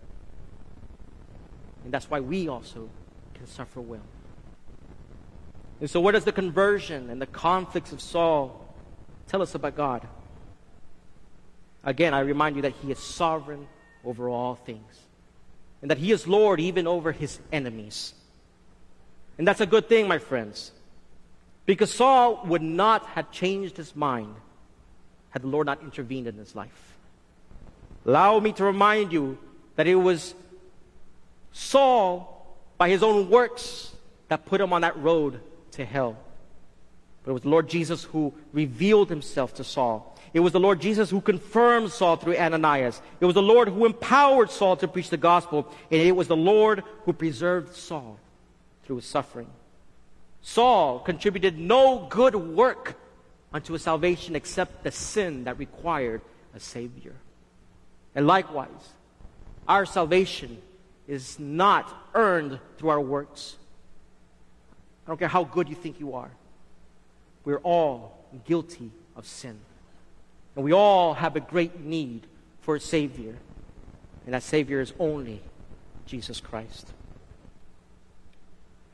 And 1.85 1.93
that's 1.93 2.11
why 2.11 2.21
we 2.21 2.49
also 2.49 2.91
can 3.35 3.47
suffer 3.47 3.81
well. 3.81 4.03
And 5.81 5.91
so, 5.91 6.01
what 6.01 6.13
does 6.13 6.25
the 6.25 6.33
conversion 6.33 7.11
and 7.11 7.21
the 7.21 7.27
conflicts 7.27 7.93
of 7.93 8.01
Saul 8.01 8.75
tell 9.27 9.43
us 9.43 9.55
about 9.55 9.75
God? 9.75 10.07
Again, 11.83 12.15
I 12.15 12.21
remind 12.21 12.55
you 12.55 12.63
that 12.63 12.75
he 12.83 12.93
is 12.93 12.99
sovereign 12.99 13.67
over 14.05 14.29
all 14.29 14.55
things, 14.55 15.01
and 15.81 15.91
that 15.91 15.99
he 15.99 16.13
is 16.13 16.27
Lord 16.27 16.61
even 16.61 16.87
over 16.87 17.13
his 17.13 17.39
enemies. 17.53 18.15
And 19.39 19.47
that's 19.47 19.61
a 19.61 19.67
good 19.67 19.89
thing, 19.89 20.09
my 20.09 20.19
friends, 20.19 20.73
because 21.67 21.93
Saul 21.93 22.43
would 22.47 22.63
not 22.63 23.07
have 23.07 23.31
changed 23.31 23.77
his 23.77 23.95
mind 23.97 24.35
had 25.31 25.43
the 25.43 25.49
Lord 25.49 25.67
not 25.67 25.83
intervened 25.83 26.27
in 26.27 26.37
his 26.37 26.55
life. 26.55 26.95
Allow 28.05 28.39
me 28.41 28.53
to 28.53 28.65
remind 28.65 29.13
you 29.13 29.39
that 29.77 29.87
it 29.87 29.95
was 29.95 30.35
Saul, 31.53 32.47
by 32.77 32.91
his 32.91 33.03
own 33.03 33.31
works, 33.31 33.93
that 34.29 34.45
put 34.45 34.61
him 34.61 34.73
on 34.73 34.83
that 34.83 34.97
road 34.99 35.41
to 35.73 35.85
hell. 35.85 36.19
But 37.25 37.31
it 37.31 37.35
was 37.35 37.43
the 37.43 37.49
Lord 37.49 37.69
Jesus 37.69 38.05
who 38.05 38.35
revealed 38.53 39.09
himself 39.09 39.55
to 39.55 39.65
Saul. 39.65 40.12
It 40.35 40.41
was 40.41 40.53
the 40.53 40.61
Lord 40.61 40.81
Jesus 40.81 41.11
who 41.11 41.21
confirmed 41.21 41.91
Saul 41.91 42.17
through 42.17 42.37
Ananias. 42.37 43.03
It 43.21 43.27
was 43.27 43.35
the 43.35 43.43
Lord 43.43 43.69
who 43.69 43.85
empowered 43.85 44.51
Saul 44.51 44.77
to 44.79 44.89
preach 44.89 45.11
the 45.11 45.19
gospel. 45.19 45.71
And 45.91 46.01
it 46.01 46.17
was 46.17 46.29
the 46.29 46.37
Lord 46.37 46.83
who 47.05 47.13
preserved 47.13 47.77
Saul 47.77 48.19
through 48.85 48.97
his 48.97 49.05
suffering. 49.05 49.49
Saul 50.41 51.01
contributed 51.01 51.59
no 51.59 52.07
good 52.09 52.35
work 52.35 52.97
unto 53.53 53.75
his 53.75 53.83
salvation 53.83 54.35
except 54.35 54.85
the 54.85 54.91
sin 54.91 55.45
that 55.45 55.59
required 55.59 56.23
a 56.55 56.61
Savior. 56.61 57.15
And 58.15 58.27
likewise, 58.27 58.95
our 59.69 59.85
salvation 59.85 60.61
is 61.07 61.39
not 61.39 62.09
earned 62.15 62.59
through 62.79 62.89
our 62.89 63.01
works. 63.01 63.57
I 65.07 65.11
don't 65.11 65.19
care 65.19 65.29
how 65.29 65.45
good 65.45 65.69
you 65.69 65.75
think 65.75 66.01
you 66.01 66.15
are. 66.15 66.31
We're 67.45 67.59
all 67.59 68.19
guilty 68.47 68.91
of 69.15 69.27
sin. 69.27 69.59
And 70.55 70.65
we 70.65 70.73
all 70.73 71.15
have 71.15 71.37
a 71.37 71.41
great 71.41 71.81
need 71.81 72.27
for 72.61 72.77
a 72.77 72.81
Savior. 72.81 73.37
And 74.25 74.35
that 74.35 74.43
Savior 74.43 74.81
is 74.81 74.93
only 74.99 75.43
Jesus 76.07 76.41
Christ. 76.41 76.87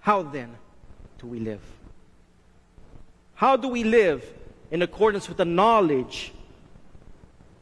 How 0.00 0.22
then 0.22 0.56
do 1.18 1.26
we 1.26 1.40
live? 1.40 1.60
How 3.34 3.56
do 3.56 3.68
we 3.68 3.84
live 3.84 4.24
in 4.70 4.82
accordance 4.82 5.28
with 5.28 5.36
the 5.36 5.44
knowledge 5.44 6.32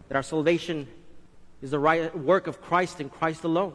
that 0.08 0.16
our 0.16 0.22
salvation 0.22 0.86
is 1.62 1.70
the 1.70 1.78
right 1.78 2.16
work 2.16 2.46
of 2.46 2.60
Christ 2.60 3.00
and 3.00 3.10
Christ 3.10 3.44
alone? 3.44 3.72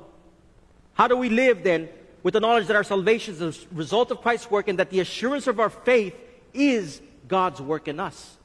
How 0.93 1.07
do 1.07 1.17
we 1.17 1.30
live 1.30 1.63
then 1.63 1.89
with 2.24 2.34
the 2.34 2.39
knowledge 2.39 2.67
that 2.67 2.76
our 2.76 2.84
salvation 2.84 3.34
is 3.34 3.39
the 3.39 3.67
result 3.76 4.11
of 4.11 4.22
Christ's 4.22 4.49
work 4.51 4.67
and 4.67 4.80
that 4.80 4.89
the 4.89 4.99
assurance 4.99 5.47
of 5.47 5.59
our 5.59 5.69
faith 5.69 6.15
is 6.53 7.01
God's 7.28 7.61
work 7.61 7.88
in 7.88 7.99
us? 7.99 8.38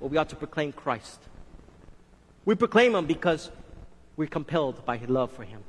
Well, 0.00 0.08
we 0.10 0.16
ought 0.16 0.28
to 0.30 0.36
proclaim 0.36 0.72
Christ. 0.72 1.20
We 2.44 2.54
proclaim 2.54 2.94
Him 2.94 3.06
because 3.06 3.50
we're 4.16 4.28
compelled 4.28 4.84
by 4.84 4.96
His 4.96 5.08
love 5.08 5.32
for 5.32 5.44
Him, 5.44 5.62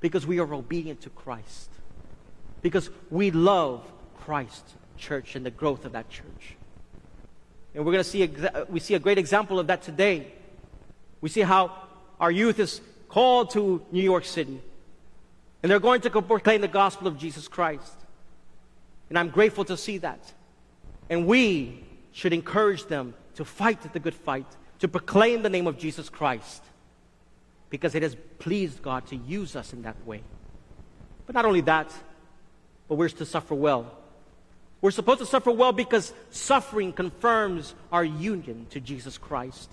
because 0.00 0.26
we 0.26 0.38
are 0.38 0.54
obedient 0.54 1.02
to 1.02 1.10
Christ, 1.10 1.70
because 2.62 2.90
we 3.10 3.30
love 3.30 3.84
Christ, 4.18 4.64
church, 4.96 5.36
and 5.36 5.44
the 5.44 5.50
growth 5.50 5.84
of 5.84 5.92
that 5.92 6.08
church. 6.08 6.56
And 7.74 7.84
we're 7.84 7.92
going 7.92 8.04
to 8.04 8.10
see, 8.10 8.30
we 8.68 8.80
see 8.80 8.94
a 8.94 8.98
great 8.98 9.18
example 9.18 9.58
of 9.58 9.66
that 9.68 9.82
today. 9.82 10.32
We 11.20 11.28
see 11.28 11.40
how 11.40 11.72
our 12.20 12.30
youth 12.30 12.58
is 12.58 12.80
called 13.08 13.50
to 13.50 13.84
New 13.90 14.02
York 14.02 14.24
City. 14.24 14.60
And 15.62 15.70
they're 15.70 15.80
going 15.80 16.00
to 16.02 16.10
proclaim 16.10 16.60
the 16.60 16.68
gospel 16.68 17.06
of 17.06 17.18
Jesus 17.18 17.48
Christ. 17.48 17.94
And 19.08 19.18
I'm 19.18 19.30
grateful 19.30 19.64
to 19.66 19.76
see 19.76 19.98
that. 19.98 20.32
And 21.08 21.26
we 21.26 21.84
should 22.12 22.32
encourage 22.32 22.84
them 22.86 23.14
to 23.34 23.44
fight 23.44 23.92
the 23.92 23.98
good 23.98 24.14
fight, 24.14 24.46
to 24.78 24.88
proclaim 24.88 25.42
the 25.42 25.50
name 25.50 25.66
of 25.66 25.78
Jesus 25.78 26.08
Christ, 26.08 26.62
because 27.70 27.94
it 27.94 28.02
has 28.02 28.16
pleased 28.38 28.82
God 28.82 29.06
to 29.08 29.16
use 29.16 29.56
us 29.56 29.72
in 29.72 29.82
that 29.82 29.96
way. 30.06 30.22
But 31.26 31.34
not 31.34 31.44
only 31.44 31.62
that, 31.62 31.92
but 32.88 32.96
we're 32.96 33.08
to 33.08 33.24
suffer 33.24 33.54
well. 33.54 33.98
We're 34.82 34.90
supposed 34.90 35.20
to 35.20 35.26
suffer 35.26 35.52
well 35.52 35.72
because 35.72 36.12
suffering 36.30 36.92
confirms 36.92 37.74
our 37.90 38.04
union 38.04 38.66
to 38.70 38.80
Jesus 38.80 39.16
Christ. 39.16 39.70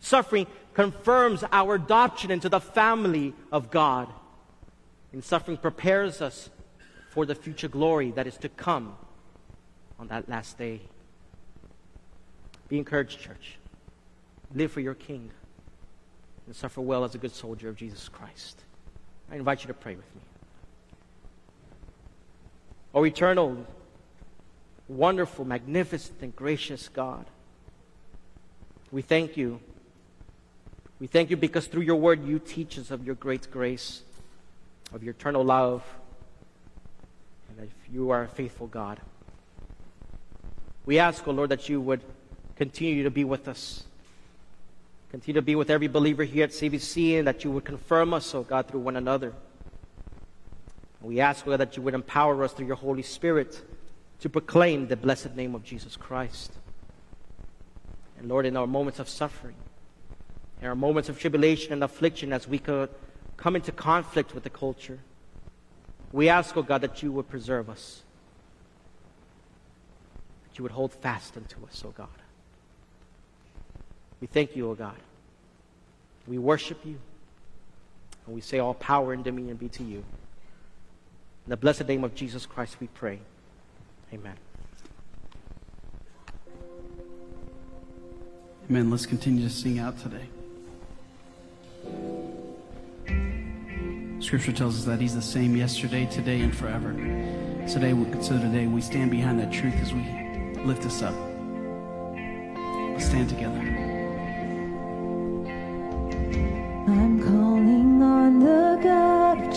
Suffering 0.00 0.46
confirms 0.74 1.44
our 1.52 1.74
adoption 1.74 2.30
into 2.30 2.48
the 2.48 2.60
family 2.60 3.34
of 3.52 3.70
God. 3.70 4.08
And 5.12 5.22
suffering 5.22 5.58
prepares 5.58 6.22
us 6.22 6.50
for 7.10 7.26
the 7.26 7.34
future 7.34 7.68
glory 7.68 8.10
that 8.12 8.26
is 8.26 8.36
to 8.38 8.48
come 8.48 8.96
on 9.98 10.08
that 10.08 10.28
last 10.28 10.56
day. 10.56 10.80
Be 12.68 12.78
encouraged, 12.78 13.20
church. 13.20 13.56
Live 14.54 14.72
for 14.72 14.80
your 14.80 14.94
King 14.94 15.30
and 16.46 16.56
suffer 16.56 16.80
well 16.80 17.04
as 17.04 17.14
a 17.14 17.18
good 17.18 17.34
soldier 17.34 17.68
of 17.68 17.76
Jesus 17.76 18.08
Christ. 18.08 18.62
I 19.30 19.36
invite 19.36 19.62
you 19.62 19.68
to 19.68 19.74
pray 19.74 19.94
with 19.94 20.14
me. 20.14 20.22
O 22.94 23.04
eternal, 23.04 23.66
wonderful, 24.88 25.44
magnificent, 25.44 26.18
and 26.22 26.34
gracious 26.34 26.88
God. 26.88 27.26
We 28.90 29.02
thank 29.02 29.36
you. 29.36 29.60
We 30.98 31.06
thank 31.06 31.30
you 31.30 31.36
because 31.36 31.66
through 31.66 31.82
your 31.82 31.96
word 31.96 32.24
you 32.24 32.38
teach 32.38 32.78
us 32.78 32.90
of 32.90 33.04
your 33.04 33.14
great 33.14 33.50
grace, 33.50 34.02
of 34.92 35.02
your 35.02 35.12
eternal 35.12 35.44
love, 35.44 35.84
and 37.48 37.58
that 37.58 37.68
you 37.92 38.10
are 38.10 38.24
a 38.24 38.28
faithful 38.28 38.66
God. 38.66 39.00
We 40.86 40.98
ask, 40.98 41.28
O 41.28 41.30
oh 41.30 41.34
Lord, 41.34 41.50
that 41.50 41.68
you 41.68 41.82
would 41.82 42.02
continue 42.58 43.04
to 43.04 43.10
be 43.10 43.22
with 43.24 43.46
us. 43.46 43.84
Continue 45.12 45.40
to 45.40 45.44
be 45.44 45.54
with 45.54 45.70
every 45.70 45.86
believer 45.86 46.24
here 46.24 46.44
at 46.44 46.50
CBC 46.50 47.18
and 47.18 47.26
that 47.26 47.44
you 47.44 47.52
would 47.52 47.64
confirm 47.64 48.12
us, 48.12 48.34
oh 48.34 48.42
God, 48.42 48.66
through 48.66 48.80
one 48.80 48.96
another. 48.96 49.32
We 51.00 51.20
ask, 51.20 51.46
Lord, 51.46 51.60
that 51.60 51.76
you 51.76 51.82
would 51.84 51.94
empower 51.94 52.42
us 52.42 52.52
through 52.52 52.66
your 52.66 52.76
Holy 52.76 53.04
Spirit 53.04 53.62
to 54.20 54.28
proclaim 54.28 54.88
the 54.88 54.96
blessed 54.96 55.36
name 55.36 55.54
of 55.54 55.62
Jesus 55.62 55.96
Christ. 55.96 56.52
And 58.18 58.28
Lord, 58.28 58.44
in 58.44 58.56
our 58.56 58.66
moments 58.66 58.98
of 58.98 59.08
suffering, 59.08 59.54
in 60.60 60.66
our 60.66 60.74
moments 60.74 61.08
of 61.08 61.20
tribulation 61.20 61.72
and 61.72 61.84
affliction, 61.84 62.32
as 62.32 62.48
we 62.48 62.58
could 62.58 62.90
come 63.36 63.54
into 63.54 63.70
conflict 63.70 64.34
with 64.34 64.42
the 64.42 64.50
culture, 64.50 64.98
we 66.10 66.28
ask, 66.28 66.56
O 66.56 66.60
oh 66.60 66.62
God, 66.64 66.80
that 66.80 67.04
you 67.04 67.12
would 67.12 67.28
preserve 67.28 67.70
us, 67.70 68.02
that 70.48 70.58
you 70.58 70.64
would 70.64 70.72
hold 70.72 70.92
fast 70.92 71.36
unto 71.36 71.64
us, 71.64 71.82
O 71.84 71.88
oh 71.88 71.94
God. 71.96 72.08
We 74.20 74.26
thank 74.26 74.56
you, 74.56 74.70
O 74.70 74.74
God. 74.74 74.96
We 76.26 76.38
worship 76.38 76.84
you. 76.84 76.98
And 78.26 78.34
we 78.34 78.40
say 78.40 78.58
all 78.58 78.74
power 78.74 79.12
and 79.12 79.24
dominion 79.24 79.56
be 79.56 79.68
to 79.70 79.82
you. 79.82 79.98
In 79.98 81.50
the 81.50 81.56
blessed 81.56 81.88
name 81.88 82.04
of 82.04 82.14
Jesus 82.14 82.44
Christ, 82.44 82.76
we 82.80 82.88
pray. 82.88 83.20
Amen. 84.12 84.34
Amen. 88.68 88.90
Let's 88.90 89.06
continue 89.06 89.48
to 89.48 89.50
sing 89.50 89.78
out 89.78 89.96
today. 89.98 90.28
Scripture 94.20 94.52
tells 94.52 94.78
us 94.78 94.84
that 94.84 95.00
He's 95.00 95.14
the 95.14 95.22
same 95.22 95.56
yesterday, 95.56 96.04
today, 96.04 96.42
and 96.42 96.54
forever. 96.54 96.92
Today, 97.66 97.94
so 98.20 98.38
today 98.38 98.66
we 98.66 98.82
stand 98.82 99.10
behind 99.10 99.40
that 99.40 99.50
truth 99.50 99.74
as 99.76 99.94
we 99.94 100.02
lift 100.64 100.82
this 100.82 101.00
up. 101.00 101.14
Let's 102.92 103.06
stand 103.06 103.30
together. 103.30 103.77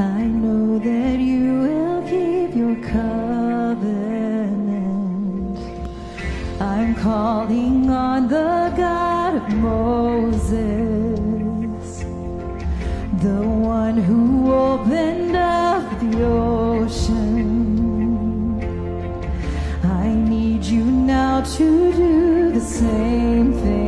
I 0.00 0.22
know 0.22 0.78
that 0.78 1.18
you 1.18 1.60
will 1.64 2.02
keep 2.02 2.54
your 2.54 2.76
covenant. 2.76 3.98
I'm 6.60 6.94
calling 6.94 7.90
on 7.90 8.28
the 8.28 8.57
To 21.56 21.92
do 21.92 22.52
the 22.52 22.60
same 22.60 23.52
thing? 23.54 23.87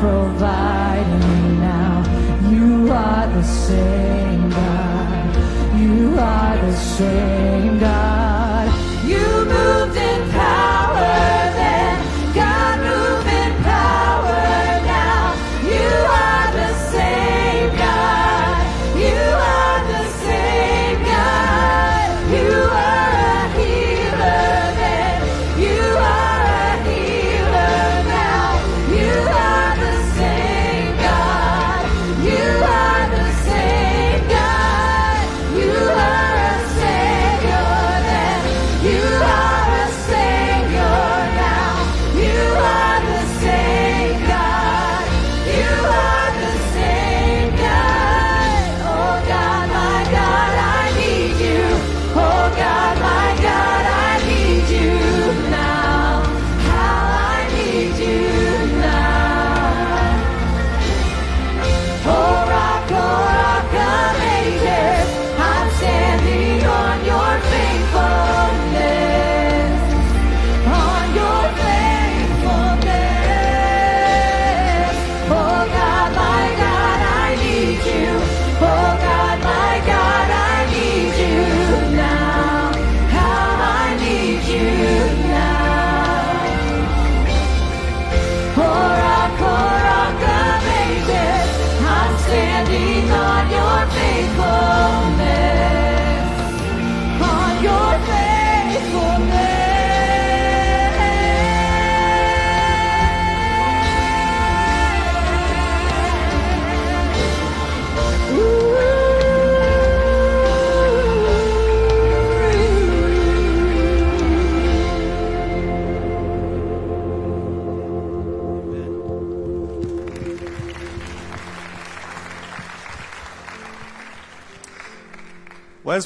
providing 0.00 1.60
now. 1.60 2.02
You 2.50 2.90
are 2.92 3.26
the 3.26 3.42
same 3.42 4.50
God. 4.50 5.36
You 5.76 6.18
are 6.18 6.56
the 6.56 6.72
same 6.72 7.78
God. 7.80 7.97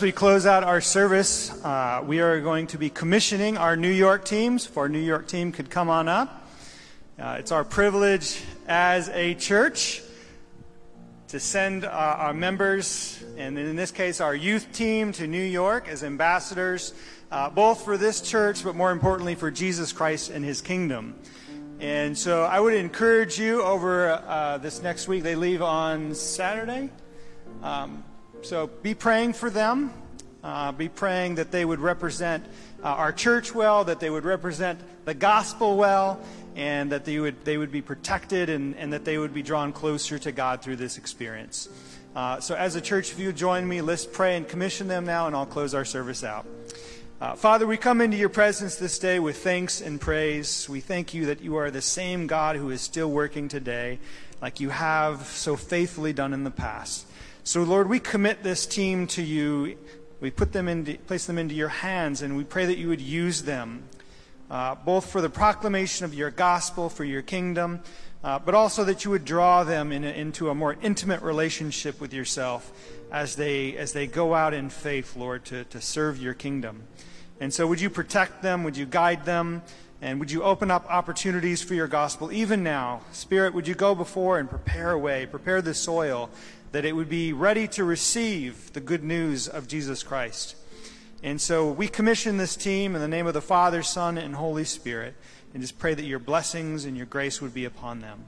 Close 0.01 0.47
out 0.47 0.65
our 0.65 0.81
service, 0.81 1.53
uh, 1.63 2.03
we 2.07 2.21
are 2.21 2.41
going 2.41 2.67
to 2.69 2.79
be 2.79 2.89
commissioning 2.89 3.59
our 3.59 3.77
New 3.77 3.91
York 3.91 4.25
teams. 4.25 4.65
If 4.65 4.79
our 4.79 4.89
New 4.89 4.99
York 4.99 5.29
team 5.29 5.53
could 5.53 5.69
come 5.69 5.91
on 5.91 6.09
up. 6.09 6.49
Uh, 7.19 7.37
it's 7.39 7.53
our 7.53 7.63
privilege 7.63 8.41
as 8.67 9.11
a 9.11 9.35
church 9.35 10.01
to 11.29 11.39
send 11.39 11.85
uh, 11.85 11.89
our 11.91 12.33
members, 12.33 13.23
and 13.37 13.59
in 13.59 13.77
this 13.77 13.91
case, 13.91 14.23
our 14.23 14.35
youth 14.35 14.73
team, 14.73 15.13
to 15.13 15.27
New 15.27 15.45
York 15.45 15.89
as 15.89 16.03
ambassadors, 16.03 16.95
uh, 17.31 17.51
both 17.51 17.85
for 17.85 17.99
this 17.99 18.23
church, 18.23 18.65
but 18.65 18.75
more 18.75 18.93
importantly, 18.93 19.35
for 19.35 19.51
Jesus 19.51 19.93
Christ 19.93 20.31
and 20.31 20.43
his 20.43 20.63
kingdom. 20.63 21.15
And 21.81 22.17
so 22.17 22.45
I 22.45 22.61
would 22.61 22.75
encourage 22.75 23.39
you 23.39 23.61
over 23.63 24.11
uh, 24.11 24.57
this 24.57 24.83
next 24.83 25.07
week. 25.07 25.23
They 25.23 25.37
leave 25.37 25.61
on 25.61 26.15
Saturday. 26.15 26.89
Um, 27.63 28.05
so 28.43 28.67
be 28.67 28.95
praying 28.95 29.35
for 29.35 29.51
them. 29.51 29.93
Uh, 30.43 30.73
be 30.73 30.89
praying 30.89 31.37
that 31.37 31.53
they 31.53 31.65
would 31.65 31.79
represent 31.79 32.45
uh, 32.83 32.89
our 32.89 33.13
church 33.13 33.55
well, 33.55 33.85
that 33.85 34.01
they 34.01 34.11
would 34.11 34.25
represent 34.25 34.81
the 35.05 35.15
gospel 35.15 35.77
well, 35.77 36.21
and 36.57 36.91
that 36.91 37.05
they 37.05 37.21
would, 37.21 37.45
they 37.45 37.57
would 37.57 37.71
be 37.71 37.81
protected 37.81 38.51
and, 38.51 38.75
and 38.77 38.93
that 38.93 39.05
they 39.05 39.19
would 39.19 39.33
be 39.33 39.43
drawn 39.43 39.73
closer 39.73 40.19
to 40.19 40.33
God 40.33 40.61
through 40.61 40.77
this 40.77 40.99
experience. 40.99 41.69
Uh, 42.17 42.41
so, 42.41 42.57
as 42.57 42.75
a 42.75 42.81
church, 42.81 43.13
if 43.13 43.21
you 43.21 43.33
join 43.33 43.67
me, 43.67 43.81
let's 43.81 44.05
pray 44.05 44.37
and 44.37 44.49
commission 44.49 44.89
them 44.89 45.07
now, 45.07 45.29
and 45.29 45.37
I'll 45.37 45.47
close 45.47 45.75
our 45.75 45.85
service 45.85 46.25
out. 46.25 46.45
Uh, 47.21 47.37
Father, 47.37 47.67
we 47.69 47.77
come 47.77 48.01
into 48.01 48.17
your 48.17 48.29
presence 48.29 48.75
this 48.75 48.99
day 48.99 49.21
with 49.21 49.39
thanks 49.39 49.81
and 49.81 50.01
praise. 50.01 50.69
We 50.69 50.81
thank 50.81 51.15
you 51.15 51.27
that 51.27 51.41
you 51.41 51.55
are 51.57 51.71
the 51.71 51.81
same 51.81 52.27
God 52.27 52.57
who 52.57 52.71
is 52.71 52.81
still 52.81 53.11
working 53.13 53.47
today, 53.47 54.01
like 54.43 54.59
you 54.59 54.71
have 54.71 55.23
so 55.27 55.55
faithfully 55.55 56.13
done 56.13 56.35
in 56.35 56.43
the 56.43 56.51
past. 56.51 57.07
So, 57.45 57.65
Lord, 57.65 57.89
we 57.89 57.99
commit 57.99 58.45
this 58.45 58.67
team 58.67 59.09
to 59.09 59.23
you. 59.23 59.77
We 60.21 60.31
put 60.31 60.53
them 60.53 60.69
into, 60.69 60.97
place 60.97 61.27
them 61.27 61.39
into 61.39 61.57
your 61.57 61.71
hands, 61.71 62.23
and 62.23 62.37
we 62.37 62.45
pray 62.45 62.67
that 62.67 62.79
you 62.79 62.87
would 62.87 63.01
use 63.01 63.43
them, 63.43 63.83
uh, 64.49 64.77
both 64.77 65.11
for 65.11 65.21
the 65.21 65.29
proclamation 65.29 66.05
of 66.05 66.15
your 66.15 66.31
gospel, 66.31 66.89
for 66.89 67.03
your 67.03 67.21
kingdom, 67.21 67.81
uh, 68.23 68.39
but 68.39 68.55
also 68.55 68.85
that 68.85 69.05
you 69.05 69.11
would 69.11 69.25
draw 69.25 69.65
them 69.65 69.91
in 69.91 70.05
a, 70.05 70.11
into 70.11 70.51
a 70.51 70.55
more 70.55 70.77
intimate 70.83 71.21
relationship 71.21 72.01
with 72.01 72.15
yourself 72.15 72.71
as 73.11 73.35
they, 73.35 73.77
as 73.77 73.93
they 73.93 74.07
go 74.07 74.35
out 74.35 74.55
in 74.55 74.71
faith, 74.71 75.17
Lord, 75.17 75.45
to, 75.47 75.65
to 75.65 75.81
serve 75.81 76.23
your 76.23 76.35
kingdom. 76.35 76.85
And 77.41 77.53
so, 77.53 77.67
would 77.67 77.81
you 77.81 77.91
protect 77.91 78.43
them? 78.43 78.63
Would 78.63 78.77
you 78.77 78.87
guide 78.87 79.25
them? 79.25 79.63
And 80.01 80.21
would 80.21 80.31
you 80.31 80.45
open 80.45 80.71
up 80.71 80.87
opportunities 80.89 81.61
for 81.61 81.75
your 81.75 81.89
gospel 81.89 82.31
even 82.31 82.63
now? 82.63 83.01
Spirit, 83.11 83.53
would 83.53 83.67
you 83.67 83.75
go 83.75 83.97
before 83.97 84.39
and 84.39 84.49
prepare 84.49 84.93
a 84.93 84.99
way, 84.99 85.27
prepare 85.27 85.61
the 85.61 85.75
soil 85.75 86.31
that 86.73 86.85
it 86.87 86.97
would 86.97 87.09
be 87.09 87.33
ready 87.33 87.69
to 87.69 87.85
receive 87.85 88.73
the 88.73 88.81
good 88.81 89.05
news 89.05 89.47
of 89.47 89.69
Jesus 89.69 90.03
Christ. 90.03 90.57
And 91.23 91.41
so 91.41 91.71
we 91.71 91.87
commission 91.87 92.39
this 92.39 92.57
team 92.57 92.95
in 92.95 93.01
the 93.01 93.09
name 93.09 93.27
of 93.27 93.35
the 93.35 93.43
Father, 93.43 93.83
Son, 93.83 94.19
and 94.19 94.35
Holy 94.35 94.65
Spirit, 94.65 95.15
and 95.53 95.63
just 95.63 95.79
pray 95.79 95.93
that 95.95 96.05
your 96.05 96.19
blessings 96.19 96.85
and 96.87 96.97
your 96.97 97.07
grace 97.07 97.41
would 97.41 97.55
be 97.55 97.67
upon 97.67 98.01
them. 98.01 98.25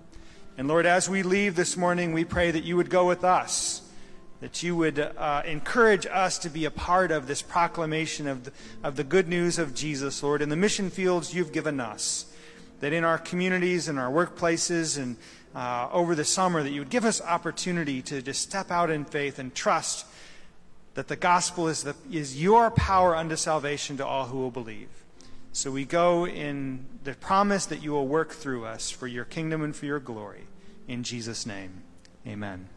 And 0.57 0.69
Lord, 0.69 0.87
as 0.87 1.09
we 1.09 1.23
leave 1.23 1.57
this 1.57 1.77
morning, 1.77 2.12
we 2.12 2.25
pray 2.25 2.51
that 2.51 2.62
you 2.65 2.77
would 2.77 2.91
go 2.91 3.09
with 3.09 3.25
us, 3.25 3.83
that 4.41 4.62
you 4.62 4.77
would 4.77 5.01
uh, 5.01 5.43
encourage 5.47 6.07
us 6.07 6.39
to 6.41 6.51
be 6.51 6.66
a 6.66 6.71
part 6.71 7.11
of 7.11 7.27
this 7.27 7.41
proclamation 7.43 8.29
of 8.29 8.45
the, 8.45 8.53
of 8.83 8.97
the 8.97 9.05
good 9.05 9.27
news 9.27 9.59
of 9.59 9.75
Jesus, 9.75 10.23
Lord, 10.23 10.43
in 10.43 10.51
the 10.51 10.57
mission 10.57 10.91
fields 10.91 11.35
you've 11.35 11.53
given 11.53 11.81
us, 11.81 12.27
that 12.81 12.93
in 12.93 13.05
our 13.05 13.19
communities 13.19 13.89
and 13.89 13.99
our 13.99 14.12
workplaces 14.12 14.99
and 15.03 15.16
uh, 15.55 15.89
over 15.93 16.14
the 16.14 16.24
summer 16.24 16.62
that 16.62 16.70
you 16.70 16.81
would 16.81 16.90
give 16.90 17.05
us 17.05 17.20
opportunity 17.20 18.02
to 18.02 18.20
just 18.22 18.43
step 18.43 18.70
out 18.70 18.90
in 18.90 19.05
faith 19.05 19.39
and 19.39 19.55
trust 19.55 20.06
that 20.94 21.09
the 21.09 21.16
gospel 21.16 21.68
is, 21.68 21.82
the, 21.82 21.94
is 22.10 22.40
your 22.40 22.70
power 22.70 23.16
unto 23.16 23.36
salvation 23.36 23.97
to 23.97 24.06
all 24.06 24.26
who 24.26 24.39
will 24.39 24.51
believe. 24.51 24.89
So 25.52 25.70
we 25.70 25.85
go 25.85 26.26
in 26.26 26.86
the 27.05 27.14
promise 27.14 27.66
that 27.66 27.82
you 27.82 27.93
will 27.93 28.09
work 28.09 28.32
through 28.32 28.64
us 28.64 28.90
for 28.90 29.06
your 29.06 29.24
kingdom 29.24 29.62
and 29.62 29.74
for 29.74 29.86
your 29.86 30.01
glory. 30.01 30.47
In 30.89 31.02
Jesus' 31.02 31.47
name, 31.47 31.82
amen. 32.26 32.68